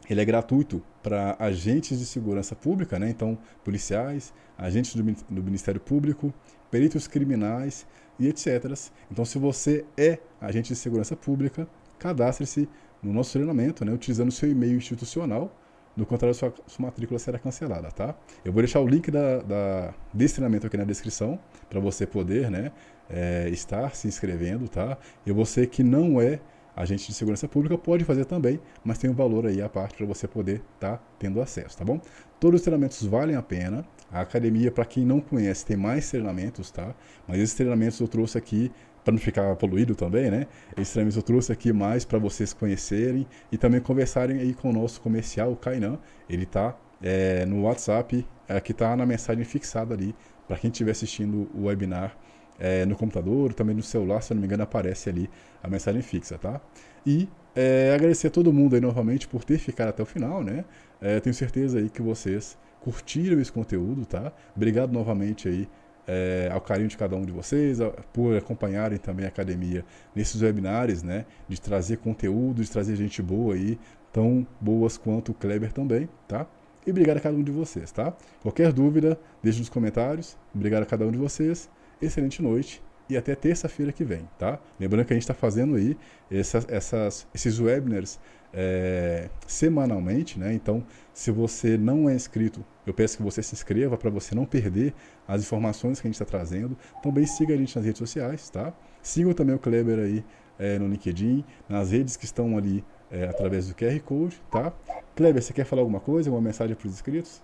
ele 0.09 0.21
é 0.21 0.25
gratuito 0.25 0.83
para 1.03 1.37
agentes 1.39 1.99
de 1.99 2.07
segurança 2.07 2.55
pública, 2.55 2.99
né? 2.99 3.09
Então, 3.11 3.39
policiais, 3.65 4.33
agentes 4.57 4.95
do, 4.95 5.03
do 5.03 5.43
Ministério 5.43 5.81
Público, 5.81 6.33
peritos 6.71 7.07
criminais 7.07 7.87
e 8.19 8.29
etc. 8.29 8.73
Então, 9.11 9.25
se 9.25 9.39
você 9.39 9.85
é 9.97 10.19
agente 10.41 10.69
de 10.69 10.77
segurança 10.77 11.17
pública, 11.17 11.69
cadastre-se 11.99 12.69
no 13.03 13.13
nosso 13.13 13.33
treinamento, 13.33 13.85
né, 13.85 13.93
utilizando 13.93 14.31
seu 14.31 14.51
e-mail 14.51 14.77
institucional 14.77 15.55
do 15.97 16.07
contrário, 16.07 16.35
sua, 16.35 16.53
sua 16.67 16.87
matrícula 16.87 17.19
será 17.19 17.39
cancelada, 17.39 17.91
tá? 17.91 18.15
Eu 18.45 18.53
vou 18.53 18.63
deixar 18.63 18.81
o 18.81 18.87
link 18.87 19.11
da, 19.11 19.39
da 19.39 19.95
desse 20.15 20.35
treinamento 20.35 20.67
aqui 20.67 20.77
na 20.77 20.85
descrição 20.85 21.39
para 21.69 21.81
você 21.81 22.07
poder, 22.07 22.51
né, 22.51 22.73
é, 23.09 23.49
estar 23.51 23.95
se 23.95 24.07
inscrevendo, 24.07 24.69
tá? 24.69 24.97
E 25.27 25.33
você 25.33 25.67
que 25.67 25.83
não 25.83 26.21
é 26.21 26.41
agente 26.75 27.09
de 27.09 27.15
segurança 27.15 27.49
pública 27.49 27.77
pode 27.77 28.05
fazer 28.05 28.25
também, 28.25 28.61
mas 28.85 28.99
tem 28.99 29.11
um 29.11 29.15
valor 29.15 29.47
aí 29.47 29.61
à 29.61 29.69
parte 29.69 29.97
para 29.97 30.07
você 30.07 30.27
poder 30.27 30.63
estar 30.75 30.97
tá 30.97 31.05
tendo 31.19 31.41
acesso, 31.41 31.77
tá 31.77 31.85
bom? 31.85 32.01
Todos 32.39 32.61
os 32.61 32.65
treinamentos 32.65 33.05
valem 33.05 33.37
a 33.37 33.43
pena. 33.43 33.85
A 34.11 34.23
academia, 34.23 34.73
para 34.73 34.85
quem 34.85 35.05
não 35.05 35.21
conhece, 35.21 35.65
tem 35.65 35.77
mais 35.77 36.11
treinamentos, 36.11 36.71
tá? 36.71 36.95
Mas 37.29 37.39
esses 37.39 37.55
treinamentos 37.55 38.01
eu 38.01 38.09
trouxe 38.09 38.39
aqui 38.39 38.73
para 39.05 39.13
não 39.13 39.19
ficar 39.19 39.55
poluído 39.57 39.95
também, 39.95 40.31
né? 40.31 40.47
Treinamentos 40.75 41.17
eu 41.17 41.23
trouxe 41.23 41.53
aqui 41.53 41.73
mais 41.73 42.05
para 42.05 42.19
vocês 42.19 42.53
conhecerem 42.53 43.27
e 43.51 43.57
também 43.57 43.81
conversarem 43.81 44.39
aí 44.39 44.55
com 44.55 44.71
o 44.71 44.73
nosso 44.73 45.01
comercial, 45.01 45.53
o 45.53 45.57
Kainan. 45.57 45.99
Ele 46.29 46.47
tá 46.47 46.77
é, 47.03 47.47
no 47.47 47.63
WhatsApp, 47.63 48.27
aqui 48.49 48.75
tá 48.75 48.95
na 48.97 49.07
mensagem 49.07 49.45
fixada 49.45 49.95
ali 49.95 50.15
para 50.47 50.59
quem 50.59 50.71
estiver 50.71 50.91
assistindo 50.91 51.49
o 51.55 51.67
webinar 51.67 52.17
é, 52.59 52.85
no 52.85 52.95
computador, 52.95 53.55
também 53.55 53.75
no 53.75 53.83
celular, 53.83 54.21
se 54.21 54.33
eu 54.33 54.35
não 54.35 54.41
me 54.41 54.47
engano, 54.47 54.63
aparece 54.63 55.09
ali 55.09 55.31
a 55.63 55.69
mensagem 55.69 56.03
fixa, 56.03 56.37
tá? 56.37 56.61
E 57.07 57.29
é, 57.55 57.93
agradecer 57.95 58.27
a 58.27 58.31
todo 58.31 58.53
mundo 58.53 58.75
aí 58.75 58.81
novamente 58.81 59.27
por 59.27 59.45
ter 59.45 59.59
ficado 59.59 59.89
até 59.89 60.03
o 60.03 60.07
final, 60.07 60.45
né? 60.45 60.65
É, 61.01 61.19
tenho 61.21 61.35
certeza 61.35 61.79
aí 61.79 61.89
que 61.89 62.03
vocês 62.03 62.59
curtiram 62.81 63.41
esse 63.41 63.51
conteúdo, 63.51 64.05
tá? 64.05 64.33
Obrigado 64.55 64.93
novamente 64.93 65.49
aí 65.49 65.69
é, 66.07 66.49
ao 66.53 66.61
carinho 66.61 66.89
de 66.89 66.97
cada 66.97 67.17
um 67.17 67.23
de 67.23 67.33
vocês, 67.33 67.79
por 68.13 68.37
acompanharem 68.37 68.99
também 68.99 69.25
a 69.27 69.29
academia 69.29 69.85
nesses 70.15 70.43
webinários, 70.43 71.03
né? 71.03 71.27
De 71.49 71.61
trazer 71.61 71.99
conteúdo, 71.99 72.63
de 72.63 72.71
trazer 72.71 72.97
gente 72.97 73.23
boa 73.23 73.55
aí, 73.55 73.79
tão 74.13 74.47
boas 74.61 74.97
quanto 74.97 75.33
o 75.33 75.35
Kleber 75.35 75.73
também, 75.73 76.09
tá? 76.27 76.47
E 76.87 76.91
obrigado 76.91 77.19
a 77.19 77.21
cada 77.21 77.37
um 77.37 77.43
de 77.43 77.53
vocês, 77.53 77.93
tá? 77.93 78.13
Qualquer 78.43 78.73
dúvida, 78.73 79.19
deixe 79.43 79.59
nos 79.59 79.69
comentários. 79.69 80.37
Obrigado 80.55 80.83
a 80.83 80.87
cada 80.87 81.07
um 81.07 81.11
de 81.11 81.19
vocês 81.19 81.69
excelente 82.01 82.43
noite 82.43 82.83
e 83.09 83.17
até 83.17 83.35
terça-feira 83.35 83.93
que 83.93 84.05
vem, 84.05 84.29
tá? 84.39 84.59
Lembrando 84.79 85.05
que 85.05 85.13
a 85.13 85.17
gente 85.17 85.25
está 85.25 85.35
fazendo 85.35 85.75
aí 85.75 85.97
essas, 86.31 86.67
essas, 86.69 87.27
esses 87.35 87.59
webinars 87.59 88.19
é, 88.53 89.29
semanalmente, 89.47 90.39
né? 90.39 90.53
Então, 90.53 90.85
se 91.13 91.31
você 91.31 91.77
não 91.77 92.09
é 92.09 92.15
inscrito, 92.15 92.65
eu 92.87 92.93
peço 92.93 93.17
que 93.17 93.23
você 93.23 93.43
se 93.43 93.55
inscreva 93.55 93.97
para 93.97 94.11
você 94.11 94.35
não 94.35 94.45
perder 94.45 94.95
as 95.27 95.43
informações 95.43 96.01
que 96.01 96.07
a 96.07 96.09
gente 96.09 96.21
está 96.21 96.25
trazendo. 96.25 96.77
Também 97.03 97.27
siga 97.27 97.55
a 97.55 97.57
gente 97.57 97.75
nas 97.77 97.85
redes 97.85 97.99
sociais, 97.99 98.51
tá? 98.51 98.73
Siga 99.03 99.33
também 99.35 99.55
o 99.55 99.59
Kleber 99.59 99.99
aí 99.99 100.25
é, 100.59 100.79
no 100.79 100.89
LinkedIn, 100.89 101.45
nas 101.69 101.91
redes 101.93 102.17
que 102.17 102.25
estão 102.25 102.57
ali 102.57 102.85
é, 103.11 103.25
através 103.25 103.69
do 103.69 103.75
QR 103.75 103.99
Code, 104.01 104.41
tá? 104.51 104.73
Kleber, 105.17 105.43
você 105.43 105.53
quer 105.53 105.65
falar 105.65 105.83
alguma 105.83 106.01
coisa, 106.01 106.29
alguma 106.29 106.47
mensagem 106.47 106.75
para 106.77 106.87
os 106.87 106.95
inscritos? 106.95 107.43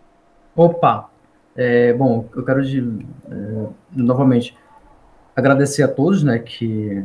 Opa, 0.55 1.11
é, 1.57 1.93
bom, 1.93 2.29
eu 2.35 2.45
quero 2.45 2.65
de, 2.65 2.81
é, 3.31 3.67
novamente 3.95 4.57
agradecer 5.35 5.83
a 5.83 5.89
todos, 5.89 6.23
né, 6.23 6.39
que 6.39 7.05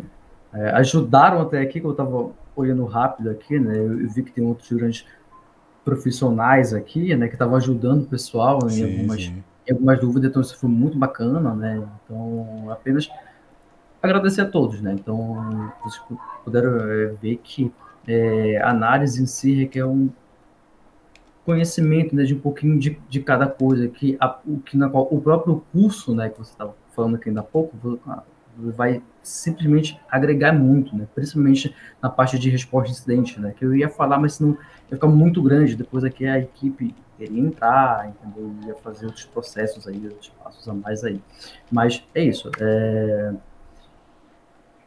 é, 0.53 0.69
ajudaram 0.71 1.41
até 1.41 1.61
aqui, 1.61 1.79
que 1.79 1.85
eu 1.85 1.91
estava 1.91 2.31
olhando 2.61 2.85
rápido 2.85 3.29
aqui, 3.29 3.59
né, 3.59 3.77
eu, 3.77 4.01
eu, 4.01 4.09
vi 4.09 4.23
que 4.23 4.31
tem 4.31 4.43
outros 4.43 4.71
grandes 4.71 5.05
profissionais 5.83 6.73
aqui, 6.73 7.15
né, 7.15 7.27
que 7.27 7.35
estavam 7.35 7.55
ajudando 7.55 8.03
o 8.03 8.07
pessoal 8.07 8.59
em, 8.65 8.69
sim, 8.69 8.83
algumas, 8.83 9.23
sim. 9.23 9.43
em 9.67 9.73
algumas 9.73 9.99
dúvidas, 9.99 10.29
então 10.29 10.41
isso 10.41 10.57
foi 10.57 10.69
muito 10.69 10.97
bacana, 10.97 11.53
né, 11.53 11.83
então 12.05 12.69
apenas 12.69 13.09
agradecer 14.01 14.41
a 14.41 14.45
todos, 14.45 14.81
né, 14.81 14.93
então 14.93 15.71
vocês 15.83 16.01
puderam 16.43 16.77
é, 16.89 17.07
ver 17.21 17.37
que 17.43 17.71
é, 18.07 18.57
a 18.61 18.69
análise 18.69 19.21
em 19.21 19.25
si 19.25 19.53
requer 19.53 19.85
um 19.85 20.09
conhecimento 21.45 22.15
né, 22.15 22.23
de 22.23 22.35
um 22.35 22.39
pouquinho 22.39 22.79
de, 22.79 22.99
de 23.09 23.19
cada 23.19 23.47
coisa, 23.47 23.87
que, 23.87 24.17
a, 24.19 24.39
o, 24.45 24.59
que 24.59 24.77
na 24.77 24.89
qual, 24.89 25.07
o 25.11 25.19
próprio 25.19 25.63
curso 25.71 26.15
né, 26.15 26.29
que 26.29 26.37
você 26.37 26.51
estava 26.51 26.75
falando 26.95 27.15
aqui 27.15 27.29
ainda 27.29 27.41
há 27.41 27.43
pouco 27.43 27.75
vai 28.57 29.01
simplesmente 29.23 29.99
agregar 30.09 30.53
muito, 30.53 30.95
né, 30.95 31.07
principalmente 31.13 31.75
na 32.01 32.09
parte 32.09 32.39
de 32.39 32.49
resposta 32.49 32.87
de 32.87 32.97
incidente, 32.97 33.39
né, 33.39 33.53
que 33.57 33.63
eu 33.63 33.75
ia 33.75 33.89
falar, 33.89 34.19
mas 34.19 34.33
senão 34.33 34.51
ia 34.89 34.97
ficar 34.97 35.07
muito 35.07 35.41
grande, 35.41 35.75
depois 35.75 36.03
aqui 36.03 36.25
a 36.25 36.39
equipe 36.39 36.95
iria 37.19 37.39
entrar, 37.39 38.09
entendeu? 38.09 38.53
ia 38.65 38.75
fazer 38.75 39.05
outros 39.05 39.25
processos 39.25 39.87
aí, 39.87 40.03
outros 40.05 40.29
passos 40.43 40.67
a 40.67 40.73
mais 40.73 41.03
aí. 41.03 41.21
Mas 41.71 42.03
é 42.15 42.23
isso. 42.23 42.49
É... 42.59 43.33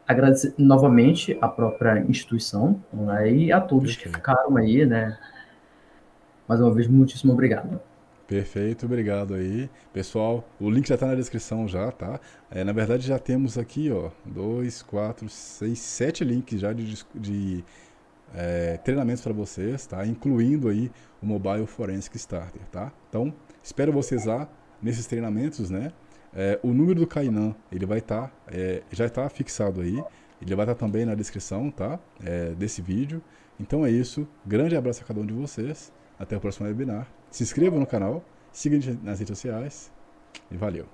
Agradecer 0.07 0.53
novamente 0.59 1.39
a 1.41 1.49
própria 1.49 2.01
instituição 2.01 2.83
né, 2.93 3.31
e 3.31 3.53
a 3.53 3.61
todos 3.61 3.97
que 3.97 4.09
ficaram 4.09 4.57
aí, 4.57 4.85
né? 4.85 5.17
mais 6.47 6.61
uma 6.61 6.73
vez, 6.73 6.87
muitíssimo 6.87 7.33
obrigado. 7.33 7.81
Perfeito, 8.27 8.87
obrigado 8.87 9.35
aí. 9.35 9.69
Pessoal, 9.93 10.49
o 10.59 10.71
link 10.71 10.89
já 10.89 10.95
está 10.95 11.07
na 11.07 11.15
descrição 11.15 11.69
já, 11.69 11.93
tá? 11.93 12.19
É, 12.51 12.65
na 12.65 12.73
verdade, 12.73 13.07
já 13.07 13.19
temos 13.19 13.59
aqui, 13.59 13.91
ó, 13.91 14.11
dois, 14.25 14.81
quatro, 14.81 15.29
seis, 15.29 15.79
sete 15.79 16.25
links 16.25 16.59
já 16.59 16.73
de, 16.73 17.05
de 17.15 17.65
é, 18.35 18.79
treinamentos 18.79 19.23
para 19.23 19.33
vocês, 19.35 19.87
tá? 19.87 20.07
Incluindo 20.07 20.69
aí 20.69 20.91
o 21.23 21.27
Mobile 21.27 21.67
Forensic 21.67 22.17
Starter, 22.17 22.63
tá? 22.73 22.91
Então, 23.11 23.33
espero 23.63 23.93
vocês 23.93 24.25
lá 24.25 24.49
nesses 24.81 25.07
treinamentos, 25.07 25.69
né? 25.69 25.93
É, 26.35 26.59
o 26.63 26.73
número 26.73 27.01
do 27.01 27.07
Kainan, 27.07 27.55
ele 27.71 27.85
vai 27.85 27.99
estar, 27.99 28.29
tá, 28.29 28.33
é, 28.49 28.83
já 28.91 29.05
está 29.05 29.29
fixado 29.29 29.83
aí. 29.83 30.03
Ele 30.41 30.55
vai 30.55 30.65
estar 30.65 30.75
tá 30.75 30.81
também 30.81 31.05
na 31.05 31.15
descrição, 31.15 31.71
tá? 31.71 31.99
É, 32.25 32.51
desse 32.55 32.81
vídeo. 32.81 33.23
Então 33.61 33.85
é 33.85 33.91
isso. 33.91 34.27
Grande 34.45 34.77
abraço 34.77 35.03
a 35.03 35.07
cada 35.07 35.21
um 35.21 35.27
de 35.27 35.35
vocês. 35.35 35.93
Até 36.19 36.37
o 36.37 36.41
próximo 36.41 36.67
webinar. 36.67 37.07
Se 37.35 37.43
inscreva 37.43 37.81
no 37.81 37.85
canal, 37.85 38.23
siga 38.53 38.79
nas 39.03 39.19
redes 39.19 39.37
sociais 39.37 39.91
e 40.53 40.57
valeu. 40.57 40.87